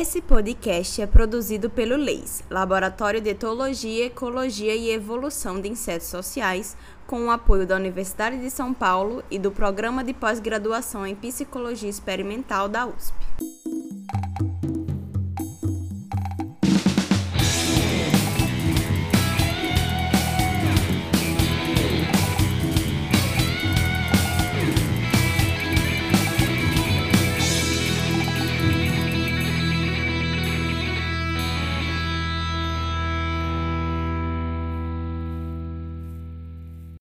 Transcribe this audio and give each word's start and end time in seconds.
Esse 0.00 0.22
podcast 0.22 1.02
é 1.02 1.06
produzido 1.06 1.68
pelo 1.68 1.94
LEIS, 1.94 2.42
Laboratório 2.48 3.20
de 3.20 3.28
Etologia, 3.28 4.06
Ecologia 4.06 4.74
e 4.74 4.88
Evolução 4.88 5.60
de 5.60 5.68
Insetos 5.68 6.06
Sociais, 6.06 6.74
com 7.06 7.26
o 7.26 7.30
apoio 7.30 7.66
da 7.66 7.76
Universidade 7.76 8.38
de 8.38 8.48
São 8.48 8.72
Paulo 8.72 9.22
e 9.30 9.38
do 9.38 9.50
Programa 9.50 10.02
de 10.02 10.14
Pós-Graduação 10.14 11.06
em 11.06 11.14
Psicologia 11.14 11.90
Experimental 11.90 12.66
da 12.66 12.86
USP. 12.86 13.14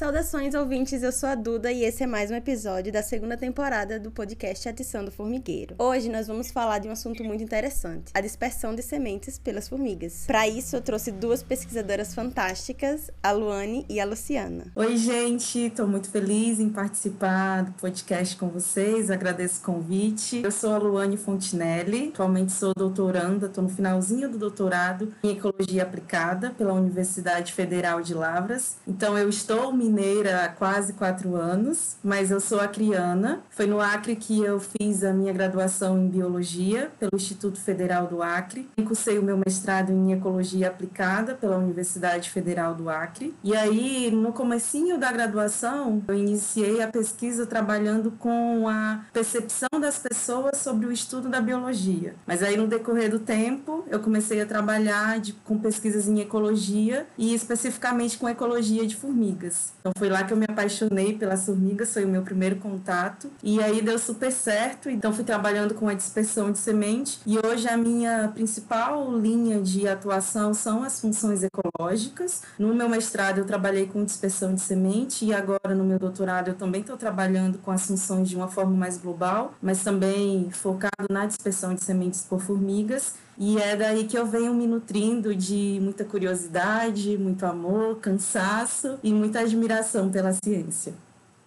Saudações, 0.09 0.55
ouvintes. 0.55 1.03
Eu 1.03 1.11
sou 1.11 1.29
a 1.29 1.35
Duda 1.35 1.71
e 1.71 1.83
esse 1.83 2.01
é 2.01 2.07
mais 2.07 2.31
um 2.31 2.33
episódio 2.33 2.91
da 2.91 3.03
segunda 3.03 3.37
temporada 3.37 3.99
do 3.99 4.09
podcast 4.09 4.67
Atiçando 4.67 5.11
Formigueiro. 5.11 5.75
Hoje 5.77 6.09
nós 6.09 6.25
vamos 6.25 6.49
falar 6.49 6.79
de 6.79 6.87
um 6.87 6.91
assunto 6.91 7.23
muito 7.23 7.43
interessante: 7.43 8.11
a 8.11 8.19
dispersão 8.19 8.73
de 8.73 8.81
sementes 8.81 9.37
pelas 9.37 9.69
formigas. 9.69 10.23
Para 10.25 10.47
isso, 10.47 10.75
eu 10.75 10.81
trouxe 10.81 11.11
duas 11.11 11.43
pesquisadoras 11.43 12.15
fantásticas, 12.15 13.11
a 13.21 13.31
Luane 13.31 13.85
e 13.87 13.99
a 13.99 14.05
Luciana. 14.05 14.71
Oi, 14.75 14.97
gente. 14.97 15.59
Estou 15.59 15.87
muito 15.87 16.09
feliz 16.09 16.59
em 16.59 16.69
participar 16.69 17.65
do 17.65 17.73
podcast 17.73 18.35
com 18.35 18.49
vocês. 18.49 19.11
Agradeço 19.11 19.59
o 19.61 19.63
convite. 19.63 20.41
Eu 20.43 20.51
sou 20.51 20.73
a 20.73 20.79
Luane 20.79 21.17
Fontinelli. 21.17 22.09
Atualmente 22.15 22.51
sou 22.51 22.73
doutoranda, 22.75 23.45
estou 23.45 23.63
no 23.63 23.69
finalzinho 23.69 24.27
do 24.27 24.39
doutorado 24.39 25.13
em 25.23 25.33
Ecologia 25.33 25.83
Aplicada 25.83 26.49
pela 26.49 26.73
Universidade 26.73 27.53
Federal 27.53 28.01
de 28.01 28.15
Lavras. 28.15 28.77
Então, 28.87 29.15
eu 29.15 29.29
estou 29.29 29.71
me 29.71 29.98
mineira 29.99 30.45
há 30.45 30.49
quase 30.49 30.93
quatro 30.93 31.35
anos, 31.35 31.97
mas 32.01 32.31
eu 32.31 32.39
sou 32.39 32.59
acriana. 32.59 33.41
Foi 33.49 33.67
no 33.67 33.81
Acre 33.81 34.15
que 34.15 34.41
eu 34.41 34.59
fiz 34.59 35.03
a 35.03 35.11
minha 35.11 35.33
graduação 35.33 35.99
em 35.99 36.07
Biologia 36.07 36.89
pelo 36.97 37.11
Instituto 37.13 37.59
Federal 37.59 38.07
do 38.07 38.23
Acre. 38.23 38.69
Cursei 38.87 39.19
o 39.19 39.23
meu 39.23 39.37
mestrado 39.37 39.91
em 39.91 40.13
Ecologia 40.13 40.67
Aplicada 40.67 41.35
pela 41.35 41.57
Universidade 41.57 42.29
Federal 42.29 42.73
do 42.73 42.89
Acre. 42.89 43.35
E 43.43 43.55
aí, 43.55 44.09
no 44.09 44.31
comecinho 44.31 44.97
da 44.97 45.11
graduação, 45.11 46.01
eu 46.07 46.15
iniciei 46.15 46.81
a 46.81 46.87
pesquisa 46.87 47.45
trabalhando 47.45 48.11
com 48.11 48.67
a 48.67 49.01
percepção 49.13 49.69
das 49.79 49.99
pessoas 49.99 50.57
sobre 50.57 50.85
o 50.85 50.91
estudo 50.91 51.29
da 51.29 51.41
biologia. 51.41 52.15
Mas 52.25 52.41
aí, 52.41 52.57
no 52.57 52.67
decorrer 52.67 53.11
do 53.11 53.19
tempo, 53.19 53.83
eu 53.89 53.99
comecei 53.99 54.41
a 54.41 54.45
trabalhar 54.45 55.19
de, 55.19 55.33
com 55.33 55.57
pesquisas 55.57 56.07
em 56.07 56.19
ecologia 56.19 57.05
e 57.17 57.33
especificamente 57.33 58.17
com 58.17 58.27
ecologia 58.27 58.87
de 58.87 58.95
formigas. 58.95 59.73
Então 59.79 59.88
foi 59.97 60.09
lá 60.09 60.23
que 60.23 60.33
eu 60.33 60.37
me 60.37 60.45
apaixonei 60.47 61.17
pelas 61.17 61.45
formigas, 61.45 61.93
foi 61.93 62.05
o 62.05 62.07
meu 62.07 62.21
primeiro 62.21 62.57
contato. 62.57 63.29
E 63.43 63.61
aí 63.61 63.81
deu 63.81 63.97
super 63.97 64.31
certo, 64.31 64.89
então 64.89 65.13
fui 65.13 65.23
trabalhando 65.23 65.73
com 65.73 65.87
a 65.87 65.93
dispersão 65.93 66.51
de 66.51 66.59
semente. 66.59 67.19
E 67.25 67.37
hoje 67.37 67.67
a 67.67 67.77
minha 67.77 68.29
principal 68.33 69.15
linha 69.17 69.61
de 69.61 69.87
atuação 69.87 70.53
são 70.53 70.83
as 70.83 70.99
funções 70.99 71.41
ecológicas. 71.43 72.41
No 72.57 72.73
meu 72.73 72.89
mestrado 72.89 73.39
eu 73.39 73.45
trabalhei 73.45 73.87
com 73.87 74.03
dispersão 74.03 74.53
de 74.53 74.61
semente 74.61 75.25
e 75.25 75.33
agora 75.33 75.75
no 75.75 75.83
meu 75.83 75.99
doutorado 75.99 76.49
eu 76.49 76.55
também 76.55 76.81
estou 76.81 76.97
trabalhando 76.97 77.57
com 77.59 77.71
as 77.71 77.85
funções 77.85 78.29
de 78.29 78.35
uma 78.35 78.47
forma 78.47 78.75
mais 78.75 78.97
global, 78.97 79.53
mas 79.61 79.83
também 79.83 80.49
focado 80.51 81.07
na 81.09 81.25
dispersão 81.25 81.73
de 81.73 81.83
sementes 81.83 82.21
por 82.21 82.39
formigas. 82.39 83.13
E 83.41 83.57
é 83.57 83.73
daí 83.73 84.03
que 84.03 84.17
eu 84.17 84.25
venho 84.25 84.53
me 84.53 84.67
nutrindo 84.67 85.33
de 85.33 85.79
muita 85.81 86.03
curiosidade, 86.03 87.17
muito 87.17 87.45
amor, 87.45 87.99
cansaço 87.99 88.99
e 89.01 89.13
muita 89.13 89.39
admiração 89.39 90.11
pela 90.11 90.33
ciência. 90.43 90.93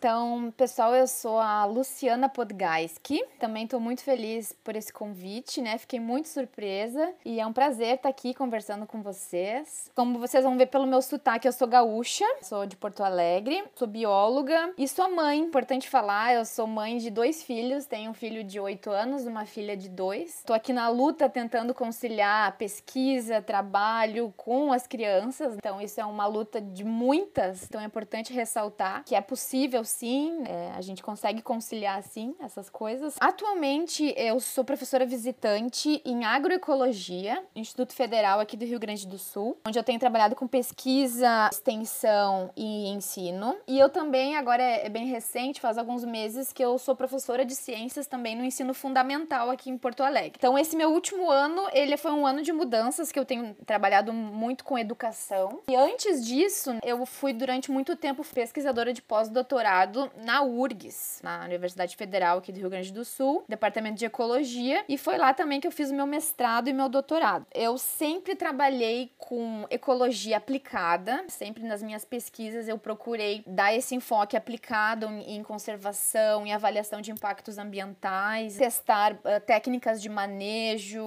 Então, 0.03 0.53
pessoal, 0.57 0.97
eu 0.97 1.07
sou 1.07 1.39
a 1.39 1.65
Luciana 1.65 2.29
Podgaiski. 2.29 3.25
Também 3.39 3.63
estou 3.63 3.79
muito 3.79 4.03
feliz 4.03 4.53
por 4.65 4.75
esse 4.75 4.93
convite, 4.93 5.63
né? 5.63 5.79
Fiquei 5.79 6.01
muito 6.01 6.27
surpresa 6.27 7.15
e 7.25 7.39
é 7.39 7.47
um 7.47 7.53
prazer 7.53 7.95
estar 7.95 8.09
aqui 8.09 8.35
conversando 8.35 8.85
com 8.85 9.01
vocês. 9.01 9.93
Como 9.95 10.19
vocês 10.19 10.43
vão 10.43 10.59
ver 10.59 10.67
pelo 10.67 10.89
meu 10.89 11.01
sotaque, 11.01 11.47
eu 11.47 11.53
sou 11.53 11.69
gaúcha, 11.69 12.25
sou 12.43 12.67
de 12.67 12.77
Porto 12.77 13.05
Alegre, 13.05 13.63
sou 13.77 13.87
bióloga 13.87 14.75
e 14.77 14.89
sou 14.89 15.09
mãe. 15.09 15.39
Importante 15.39 15.89
falar, 15.89 16.35
eu 16.35 16.45
sou 16.45 16.67
mãe 16.67 16.99
de 16.99 17.09
dois 17.09 17.45
filhos, 17.45 17.87
tenho 17.87 18.11
um 18.11 18.15
filho 18.15 18.43
de 18.43 18.59
oito 18.59 18.91
anos, 18.91 19.25
uma 19.25 19.47
filha 19.47 19.77
de 19.77 19.89
dois. 19.89 20.39
Estou 20.39 20.57
aqui 20.57 20.73
na 20.73 20.89
luta 20.89 21.29
tentando 21.29 21.73
conciliar 21.73 22.59
pesquisa, 22.59 23.41
trabalho 23.41 24.35
com 24.37 24.73
as 24.73 24.85
crianças. 24.85 25.55
Então, 25.55 25.81
isso 25.81 26.01
é 26.01 26.05
uma 26.05 26.27
luta 26.27 26.61
de 26.61 26.83
muitas. 26.83 27.67
Então, 27.67 27.81
é 27.81 27.85
importante 27.85 28.33
ressaltar 28.33 29.05
que 29.05 29.15
é 29.15 29.21
possível 29.21 29.85
sim, 29.93 30.43
é, 30.47 30.73
a 30.75 30.81
gente 30.81 31.03
consegue 31.03 31.43
conciliar 31.43 32.03
sim 32.03 32.35
essas 32.41 32.69
coisas. 32.71 33.17
Atualmente 33.21 34.15
eu 34.17 34.41
sou 34.41 34.65
professora 34.65 35.05
visitante 35.05 36.01
em 36.05 36.25
agroecologia, 36.25 37.43
Instituto 37.55 37.93
Federal 37.93 38.41
aqui 38.41 38.57
do 38.57 38.65
Rio 38.65 38.79
Grande 38.79 39.07
do 39.07 39.19
Sul, 39.19 39.59
onde 39.67 39.79
eu 39.79 39.85
tenho 39.85 40.01
trabalhado 40.01 40.35
com 40.35 40.47
pesquisa, 40.47 41.51
extensão 41.53 42.51
e 42.57 42.89
ensino. 42.89 43.57
E 43.69 43.79
eu 43.79 43.89
também, 43.89 44.37
agora 44.37 44.63
é, 44.63 44.87
é 44.87 44.89
bem 44.89 45.07
recente, 45.07 45.61
faz 45.61 45.77
alguns 45.77 46.05
meses 46.05 46.53
que 46.53 46.65
eu 46.65 46.79
sou 46.79 46.97
professora 46.97 47.45
de 47.45 47.55
ciências 47.55 48.07
também 48.07 48.35
no 48.35 48.45
ensino 48.45 48.73
fundamental 48.73 49.51
aqui 49.51 49.71
em 49.71 49.77
Porto 49.77 50.03
Alegre. 50.03 50.33
Então 50.37 50.59
esse 50.59 50.75
meu 50.77 50.91
último 50.91 51.31
ano, 51.31 51.69
ele 51.73 51.97
foi 51.97 52.13
um 52.13 52.27
ano 52.27 52.43
de 52.43 52.53
mudanças 52.53 53.13
que 53.13 53.19
eu 53.19 53.25
tenho 53.25 53.55
trabalhado 53.67 54.13
muito 54.13 54.65
com 54.65 54.79
educação. 54.79 55.61
E 55.69 55.77
antes 55.77 56.25
disso, 56.25 56.77
eu 56.83 57.05
fui 57.05 57.33
durante 57.33 57.71
muito 57.71 57.95
tempo 57.95 58.25
pesquisadora 58.25 58.93
de 58.93 59.03
pós-doutorado 59.03 59.82
mestrado 59.83 60.11
na 60.17 60.43
URGS, 60.43 61.21
na 61.23 61.45
Universidade 61.45 61.97
Federal 61.97 62.39
aqui 62.39 62.53
do 62.53 62.59
Rio 62.59 62.71
Grande 62.71 62.93
do 62.93 63.05
Sul, 63.05 63.45
Departamento 63.49 63.99
de 63.99 64.05
Ecologia, 64.05 64.85
e 64.89 64.97
foi 64.97 65.19
lá 65.19 65.35
também 65.35 65.61
que 65.61 65.67
eu 65.67 65.73
fiz 65.73 65.91
o 65.91 65.95
meu 65.95 66.07
mestrado 66.07 66.69
e 66.69 66.73
meu 66.73 66.89
doutorado. 66.89 67.47
Eu 67.53 67.77
sempre 67.79 68.35
trabalhei 68.35 69.11
com 69.19 69.67
ecologia 69.71 70.37
aplicada, 70.37 71.25
sempre 71.29 71.65
nas 71.65 71.83
minhas 71.83 72.05
pesquisas 72.05 72.69
eu 72.69 72.79
procurei 72.79 73.43
dar 73.47 73.75
esse 73.75 73.95
enfoque 73.95 74.37
aplicado 74.37 75.07
em 75.07 75.43
conservação, 75.43 76.47
em 76.47 76.53
avaliação 76.53 77.01
de 77.01 77.11
impactos 77.11 77.59
ambientais, 77.59 78.57
testar 78.57 79.15
uh, 79.15 79.41
técnicas 79.45 80.01
de 80.01 80.09
manejo 80.09 81.03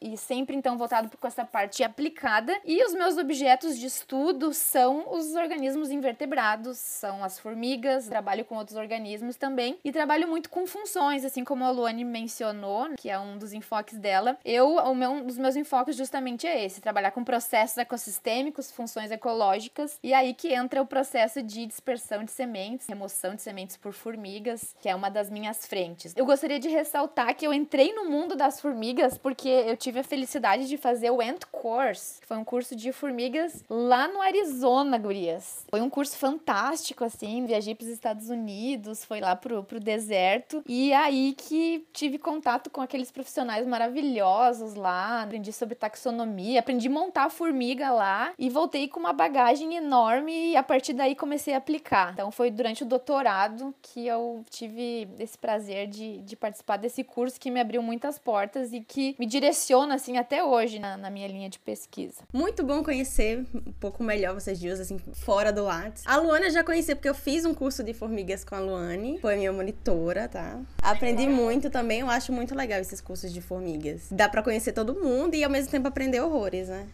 e 0.00 0.16
sempre 0.16 0.56
então 0.56 0.76
voltado 0.76 1.10
com 1.16 1.26
essa 1.26 1.44
parte 1.44 1.82
aplicada. 1.82 2.54
E 2.64 2.84
os 2.84 2.92
meus 2.92 3.16
objetos 3.16 3.78
de 3.78 3.86
estudo 3.86 4.52
são 4.52 5.12
os 5.12 5.34
organismos 5.34 5.90
invertebrados, 5.90 6.78
são 6.78 7.22
as 7.24 7.38
formigas, 7.38 8.09
trabalho 8.10 8.44
com 8.44 8.56
outros 8.56 8.76
organismos 8.76 9.36
também 9.36 9.78
e 9.84 9.92
trabalho 9.92 10.28
muito 10.28 10.50
com 10.50 10.66
funções, 10.66 11.24
assim 11.24 11.44
como 11.44 11.64
a 11.64 11.70
Luane 11.70 12.04
mencionou, 12.04 12.90
que 12.96 13.08
é 13.08 13.18
um 13.18 13.38
dos 13.38 13.52
enfoques 13.52 13.98
dela. 13.98 14.36
Eu, 14.44 14.76
o 14.76 14.94
meu, 14.94 15.10
um 15.12 15.24
dos 15.24 15.38
meus 15.38 15.56
enfoques 15.56 15.96
justamente 15.96 16.46
é 16.46 16.64
esse, 16.64 16.80
trabalhar 16.80 17.12
com 17.12 17.24
processos 17.24 17.78
ecossistêmicos, 17.78 18.70
funções 18.70 19.10
ecológicas, 19.10 19.98
e 20.02 20.12
aí 20.12 20.34
que 20.34 20.52
entra 20.52 20.82
o 20.82 20.86
processo 20.86 21.42
de 21.42 21.66
dispersão 21.66 22.24
de 22.24 22.32
sementes, 22.32 22.86
remoção 22.88 23.34
de 23.34 23.42
sementes 23.42 23.76
por 23.76 23.92
formigas, 23.92 24.74
que 24.80 24.88
é 24.88 24.94
uma 24.94 25.08
das 25.08 25.30
minhas 25.30 25.66
frentes. 25.66 26.12
Eu 26.16 26.26
gostaria 26.26 26.58
de 26.58 26.68
ressaltar 26.68 27.34
que 27.36 27.46
eu 27.46 27.52
entrei 27.52 27.94
no 27.94 28.10
mundo 28.10 28.34
das 28.34 28.60
formigas 28.60 29.16
porque 29.16 29.48
eu 29.48 29.76
tive 29.76 30.00
a 30.00 30.04
felicidade 30.04 30.68
de 30.68 30.76
fazer 30.76 31.10
o 31.10 31.20
Ant 31.20 31.44
Course, 31.52 32.20
que 32.20 32.26
foi 32.26 32.36
um 32.36 32.44
curso 32.44 32.74
de 32.74 32.92
formigas 32.92 33.62
lá 33.68 34.08
no 34.08 34.20
Arizona, 34.20 34.98
gurias. 34.98 35.64
Foi 35.70 35.80
um 35.80 35.90
curso 35.90 36.16
fantástico, 36.16 37.04
assim, 37.04 37.44
viajei 37.46 37.74
para 37.74 37.84
os 37.84 37.89
Estados 37.90 38.30
Unidos, 38.30 39.04
foi 39.04 39.20
lá 39.20 39.36
pro, 39.36 39.62
pro 39.62 39.78
deserto. 39.78 40.62
E 40.66 40.92
aí 40.92 41.34
que 41.36 41.86
tive 41.92 42.18
contato 42.18 42.70
com 42.70 42.80
aqueles 42.80 43.10
profissionais 43.10 43.66
maravilhosos 43.66 44.74
lá. 44.74 45.22
Aprendi 45.22 45.52
sobre 45.52 45.74
taxonomia, 45.74 46.60
aprendi 46.60 46.88
a 46.88 46.90
montar 46.90 47.24
a 47.24 47.30
formiga 47.30 47.90
lá 47.90 48.32
e 48.38 48.48
voltei 48.48 48.88
com 48.88 48.98
uma 48.98 49.12
bagagem 49.12 49.76
enorme 49.76 50.52
e 50.52 50.56
a 50.56 50.62
partir 50.62 50.94
daí 50.94 51.14
comecei 51.14 51.54
a 51.54 51.58
aplicar. 51.58 52.12
Então 52.14 52.30
foi 52.30 52.50
durante 52.50 52.82
o 52.82 52.86
doutorado 52.86 53.74
que 53.82 54.06
eu 54.06 54.42
tive 54.48 55.08
esse 55.18 55.36
prazer 55.36 55.86
de, 55.86 56.18
de 56.18 56.36
participar 56.36 56.78
desse 56.78 57.04
curso 57.04 57.38
que 57.38 57.50
me 57.50 57.60
abriu 57.60 57.82
muitas 57.82 58.18
portas 58.18 58.72
e 58.72 58.80
que 58.80 59.14
me 59.18 59.26
direciona 59.26 59.94
assim 59.94 60.16
até 60.16 60.42
hoje 60.42 60.78
na, 60.78 60.96
na 60.96 61.10
minha 61.10 61.28
linha 61.28 61.48
de 61.48 61.58
pesquisa. 61.58 62.22
Muito 62.32 62.64
bom 62.64 62.82
conhecer 62.82 63.44
um 63.54 63.72
pouco 63.72 64.02
melhor 64.02 64.34
vocês 64.34 64.60
duas, 64.60 64.80
assim, 64.80 64.98
fora 65.12 65.52
do 65.52 65.64
Lattes. 65.64 66.04
A 66.06 66.16
Luana 66.16 66.50
já 66.50 66.62
conheci 66.62 66.94
porque 66.94 67.08
eu 67.08 67.14
fiz 67.14 67.44
um 67.44 67.52
curso 67.52 67.79
de 67.84 67.90
de 67.90 67.94
formigas 67.94 68.44
com 68.44 68.54
a 68.54 68.60
Luane, 68.60 69.18
foi 69.18 69.36
minha 69.36 69.52
monitora, 69.52 70.28
tá? 70.28 70.60
Aprendi 70.80 71.26
muito 71.26 71.68
também, 71.68 72.00
eu 72.00 72.08
acho 72.08 72.32
muito 72.32 72.54
legal 72.54 72.80
esses 72.80 73.00
cursos 73.00 73.32
de 73.32 73.40
formigas. 73.40 74.06
Dá 74.10 74.28
para 74.28 74.42
conhecer 74.42 74.72
todo 74.72 74.94
mundo 74.94 75.34
e 75.34 75.42
ao 75.42 75.50
mesmo 75.50 75.70
tempo 75.70 75.88
aprender 75.88 76.20
horrores, 76.20 76.68
né? 76.68 76.86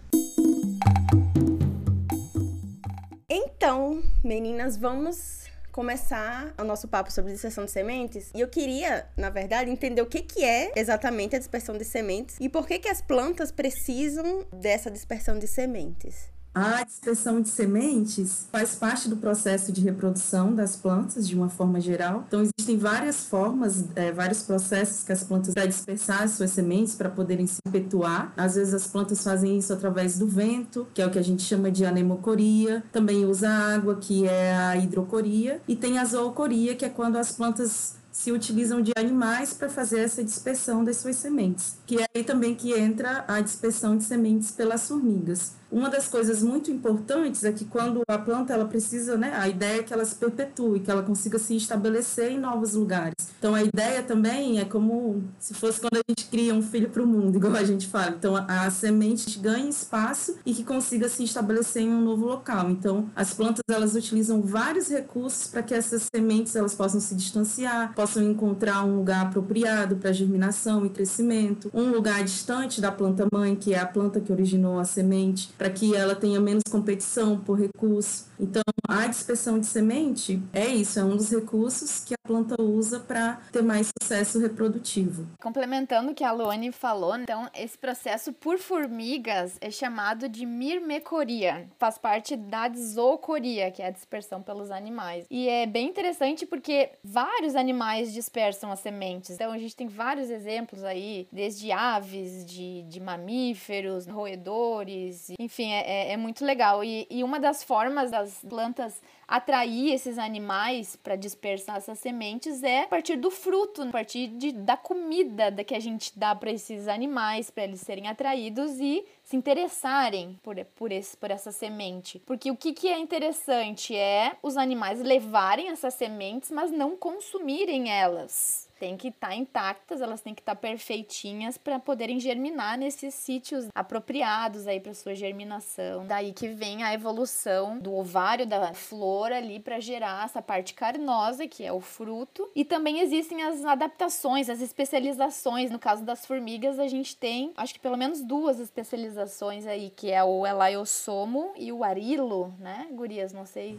Então, 3.29 4.03
meninas, 4.25 4.77
vamos 4.77 5.44
começar 5.71 6.55
o 6.59 6.65
nosso 6.65 6.88
papo 6.88 7.12
sobre 7.12 7.33
dispersão 7.33 7.67
de 7.67 7.71
sementes. 7.71 8.31
E 8.35 8.41
eu 8.41 8.49
queria, 8.49 9.06
na 9.15 9.29
verdade, 9.29 9.71
entender 9.71 10.00
o 10.00 10.06
que, 10.06 10.23
que 10.23 10.43
é 10.43 10.73
exatamente 10.75 11.37
a 11.37 11.38
dispersão 11.38 11.77
de 11.77 11.85
sementes 11.85 12.38
e 12.41 12.49
por 12.49 12.67
que, 12.67 12.79
que 12.79 12.88
as 12.88 13.03
plantas 13.03 13.53
precisam 13.53 14.47
dessa 14.50 14.91
dispersão 14.91 15.38
de 15.38 15.47
sementes. 15.47 16.35
A 16.58 16.82
dispersão 16.85 17.43
de 17.43 17.50
sementes 17.50 18.49
faz 18.50 18.75
parte 18.76 19.11
do 19.11 19.17
processo 19.19 19.70
de 19.70 19.82
reprodução 19.82 20.55
das 20.55 20.75
plantas, 20.75 21.29
de 21.29 21.35
uma 21.35 21.50
forma 21.50 21.79
geral. 21.79 22.25
Então, 22.26 22.41
existem 22.41 22.79
várias 22.79 23.26
formas, 23.26 23.85
é, 23.94 24.11
vários 24.11 24.41
processos 24.41 25.05
que 25.05 25.12
as 25.12 25.23
plantas 25.23 25.53
para 25.53 25.67
dispersar 25.67 26.23
as 26.23 26.31
suas 26.31 26.50
sementes 26.53 26.94
para 26.94 27.11
poderem 27.11 27.47
se 27.47 27.61
perpetuar. 27.62 28.32
Às 28.38 28.55
vezes, 28.55 28.73
as 28.73 28.87
plantas 28.87 29.23
fazem 29.23 29.58
isso 29.58 29.70
através 29.70 30.19
do 30.19 30.26
vento, 30.26 30.88
que 30.94 31.03
é 31.03 31.06
o 31.06 31.11
que 31.11 31.19
a 31.19 31.23
gente 31.23 31.43
chama 31.43 31.70
de 31.70 31.85
anemocoria. 31.85 32.82
Também 32.91 33.26
usa 33.26 33.50
água, 33.50 33.97
que 33.97 34.26
é 34.26 34.56
a 34.56 34.79
hidrocoria. 34.79 35.61
E 35.69 35.76
tem 35.76 35.99
a 35.99 36.06
zoocoria, 36.06 36.75
que 36.75 36.87
é 36.87 36.88
quando 36.88 37.17
as 37.17 37.32
plantas 37.32 37.97
se 38.17 38.32
utilizam 38.32 38.81
de 38.81 38.93
animais 38.97 39.52
para 39.52 39.69
fazer 39.69 40.00
essa 40.00 40.25
dispersão 40.25 40.82
das 40.82 40.97
suas 40.97 41.17
sementes, 41.17 41.76
que 41.85 42.00
é 42.00 42.06
aí 42.14 42.25
também 42.25 42.55
que 42.55 42.73
entra 42.73 43.26
a 43.29 43.43
dispersão 43.43 43.94
de 43.94 44.05
sementes 44.05 44.50
pelas 44.50 44.88
formigas. 44.88 45.52
Uma 45.71 45.91
das 45.91 46.09
coisas 46.09 46.43
muito 46.43 46.71
importantes 46.71 47.45
é 47.45 47.53
que 47.53 47.65
quando 47.65 48.03
a 48.09 48.19
planta 48.19 48.53
ela 48.53 48.67
precisa, 48.67 49.17
né, 49.17 49.33
a 49.35 49.49
ideia 49.49 49.81
é 49.81 49.83
que 49.83 49.93
ela 49.93 50.05
se 50.05 50.15
perpetue, 50.15 50.81
que 50.81 50.91
ela 50.91 51.03
consiga 51.03 51.39
se 51.39 51.57
estabelecer 51.57 52.31
em 52.31 52.39
novos 52.39 52.75
lugares. 52.75 53.15
Então 53.39 53.55
a 53.55 53.63
ideia 53.63 54.03
também 54.03 54.61
é 54.61 54.65
como 54.65 55.25
se 55.41 55.55
fosse 55.55 55.81
quando 55.81 55.97
a 55.97 56.03
gente 56.09 56.27
cria 56.27 56.55
um 56.55 56.63
filho 56.63 56.89
para 56.89 57.03
o 57.03 57.07
mundo, 57.07 57.37
igual 57.39 57.57
a 57.57 57.65
gente 57.65 57.89
fala. 57.89 58.15
Então 58.17 58.37
a, 58.37 58.67
a 58.67 58.71
semente 58.71 59.39
ganha 59.39 59.69
espaço 59.69 60.37
e 60.47 60.55
que 60.55 60.63
consiga 60.63 61.09
se 61.09 61.25
estabelecer 61.25 61.83
em 61.83 61.91
um 61.91 62.01
novo 62.01 62.27
local. 62.27 62.71
Então 62.71 63.11
as 63.15 63.35
plantas 63.35 63.62
elas 63.69 63.95
utilizam 63.97 64.41
vários 64.43 64.89
recursos 64.89 65.49
para 65.49 65.62
que 65.62 65.75
essas 65.75 66.07
sementes 66.15 66.55
elas 66.55 66.75
possam 66.75 67.01
se 67.01 67.15
distanciar, 67.15 67.93
possam 67.95 68.23
encontrar 68.23 68.85
um 68.85 68.97
lugar 68.97 69.27
apropriado 69.27 69.97
para 69.97 70.12
germinação 70.12 70.87
e 70.87 70.91
crescimento, 70.91 71.71
um 71.75 71.91
lugar 71.91 72.23
distante 72.23 72.81
da 72.81 72.93
planta 72.93 73.27
mãe, 73.33 73.57
que 73.57 73.75
é 73.75 73.79
a 73.81 73.87
planta 73.87 74.21
que 74.21 74.33
originou 74.33 74.79
a 74.79 74.85
semente, 74.85 75.56
para 75.56 75.70
que 75.70 75.94
ela 75.94 76.14
tenha 76.14 76.41
menos 76.41 76.62
competição 76.70 77.38
por 77.38 77.58
recurso. 77.58 78.26
Então, 78.38 78.62
a 78.88 79.06
dispersão 79.06 79.58
de 79.58 79.67
semente 79.67 80.43
é 80.53 80.67
isso, 80.67 80.99
é 80.99 81.05
um 81.05 81.17
dos 81.17 81.31
recursos 81.31 82.05
que 82.05 82.14
a 82.14 82.29
planta 82.29 82.61
usa 82.61 83.00
para 83.00 83.41
ter 83.50 83.62
mais 83.62 83.91
sucesso 84.00 84.38
reprodutivo. 84.38 85.26
Complementando 85.41 86.12
o 86.12 86.14
que 86.14 86.25
a 86.25 86.32
Luane 86.32 86.70
falou, 86.70 87.17
então, 87.17 87.49
esse 87.55 87.76
processo 87.79 88.32
por 88.32 88.58
formigas 88.58 89.56
é 89.61 89.70
chamado 89.70 90.29
de 90.29 90.44
mirmecoria, 90.44 91.69
faz 91.79 91.99
parte 91.99 92.37
da 92.37 92.70
zoocoria, 92.73 93.70
que 93.70 93.82
é 93.82 93.87
a 93.87 93.91
dispersão 93.91 94.43
pelos 94.43 94.70
animais. 94.70 95.26
E 95.31 95.49
é 95.49 95.67
bem 95.67 95.88
interessante 95.88 96.47
porque 96.47 96.91
vários 97.02 97.56
animais 97.56 98.12
dispersam 98.12 98.70
as 98.70 98.81
sementes. 98.81 99.31
Então, 99.31 99.52
a 99.52 99.59
gente 99.59 99.75
tem 99.75 99.88
vários 99.88 100.31
exemplos 100.31 100.85
aí, 100.85 101.26
desde 101.32 101.73
aves, 101.73 102.44
de, 102.44 102.82
de 102.82 103.00
mamíferos, 103.00 104.06
roedores, 104.06 105.31
enfim, 105.47 105.73
é, 105.73 106.09
é, 106.09 106.13
é 106.13 106.17
muito 106.17 106.45
legal. 106.45 106.83
E, 106.83 107.07
e 107.09 107.23
uma 107.23 107.39
das 107.39 107.63
formas 107.63 108.11
das 108.11 108.45
plantas 108.49 109.01
atrair 109.27 109.93
esses 109.93 110.19
animais 110.19 110.97
para 110.97 111.17
dispersar 111.17 111.77
essas 111.77 111.99
sementes 111.99 112.63
é 112.63 112.83
a 112.83 112.87
partir 112.87 113.17
do 113.17 113.31
fruto, 113.31 113.83
a 113.83 113.87
partir 113.87 114.29
de, 114.29 114.53
da 114.53 114.77
comida 114.77 115.51
da 115.51 115.65
que 115.65 115.75
a 115.75 115.81
gente 115.81 116.17
dá 116.17 116.35
para 116.35 116.51
esses 116.51 116.87
animais, 116.89 117.51
para 117.51 117.65
eles 117.65 117.81
serem 117.81 118.09
atraídos 118.09 118.79
e 118.81 119.05
se 119.23 119.37
interessarem 119.37 120.39
por, 120.43 120.57
por, 120.77 120.93
esse, 120.93 121.17
por 121.17 121.31
essa 121.31 121.51
semente. 121.51 122.21
Porque 122.27 122.51
o 122.51 122.57
que, 122.57 122.73
que 122.73 122.89
é 122.89 122.99
interessante 122.99 123.97
é 123.97 124.37
os 124.43 124.57
animais 124.57 125.01
levarem 125.01 125.69
essas 125.69 125.95
sementes, 125.95 126.51
mas 126.51 126.71
não 126.71 126.97
consumirem 126.97 127.91
elas 127.91 128.66
tem 128.78 128.96
que 128.96 129.08
estar 129.08 129.28
tá 129.28 129.34
intactas, 129.34 130.00
elas 130.00 130.20
têm 130.20 130.34
que 130.34 130.40
estar 130.40 130.55
tá 130.55 130.61
perfeitinhas 130.61 131.56
para 131.56 131.78
poderem 131.78 132.20
germinar 132.20 132.78
nesses 132.78 133.14
sítios 133.14 133.69
apropriados 133.75 134.67
aí 134.67 134.81
para 134.81 134.94
sua 134.94 135.14
germinação. 135.14 136.06
Daí 136.06 136.32
que 136.32 136.49
vem 136.49 136.82
a 136.82 136.93
evolução 136.93 137.78
do 137.78 137.94
ovário 137.94 138.46
da 138.46 138.75
flor 138.75 139.32
ali 139.32 139.58
para 139.58 139.81
gerar 139.81 140.25
essa 140.25 140.43
parte 140.43 140.75
carnosa, 140.75 141.46
que 141.46 141.64
é 141.64 141.73
o 141.73 141.81
fruto. 141.81 142.50
E 142.55 142.64
também 142.64 143.00
existem 143.00 143.43
as 143.43 143.64
adaptações, 143.64 144.49
as 144.49 144.61
especializações. 144.61 145.70
No 145.70 145.78
caso 145.78 146.05
das 146.05 146.26
formigas, 146.26 146.78
a 146.78 146.88
gente 146.88 147.17
tem, 147.17 147.52
acho 147.56 147.75
que 147.75 147.81
pelo 147.81 147.96
menos 147.96 148.23
duas 148.23 148.61
especializações 148.61 149.67
aí, 149.67 149.90
que 149.90 150.11
é 150.11 150.23
o 150.23 150.46
elaiosomo 150.46 151.52
e 151.56 151.73
o 151.73 151.82
arilo, 151.82 152.55
né? 152.58 152.87
Gurias, 152.93 153.32
não 153.32 153.46
sei 153.46 153.78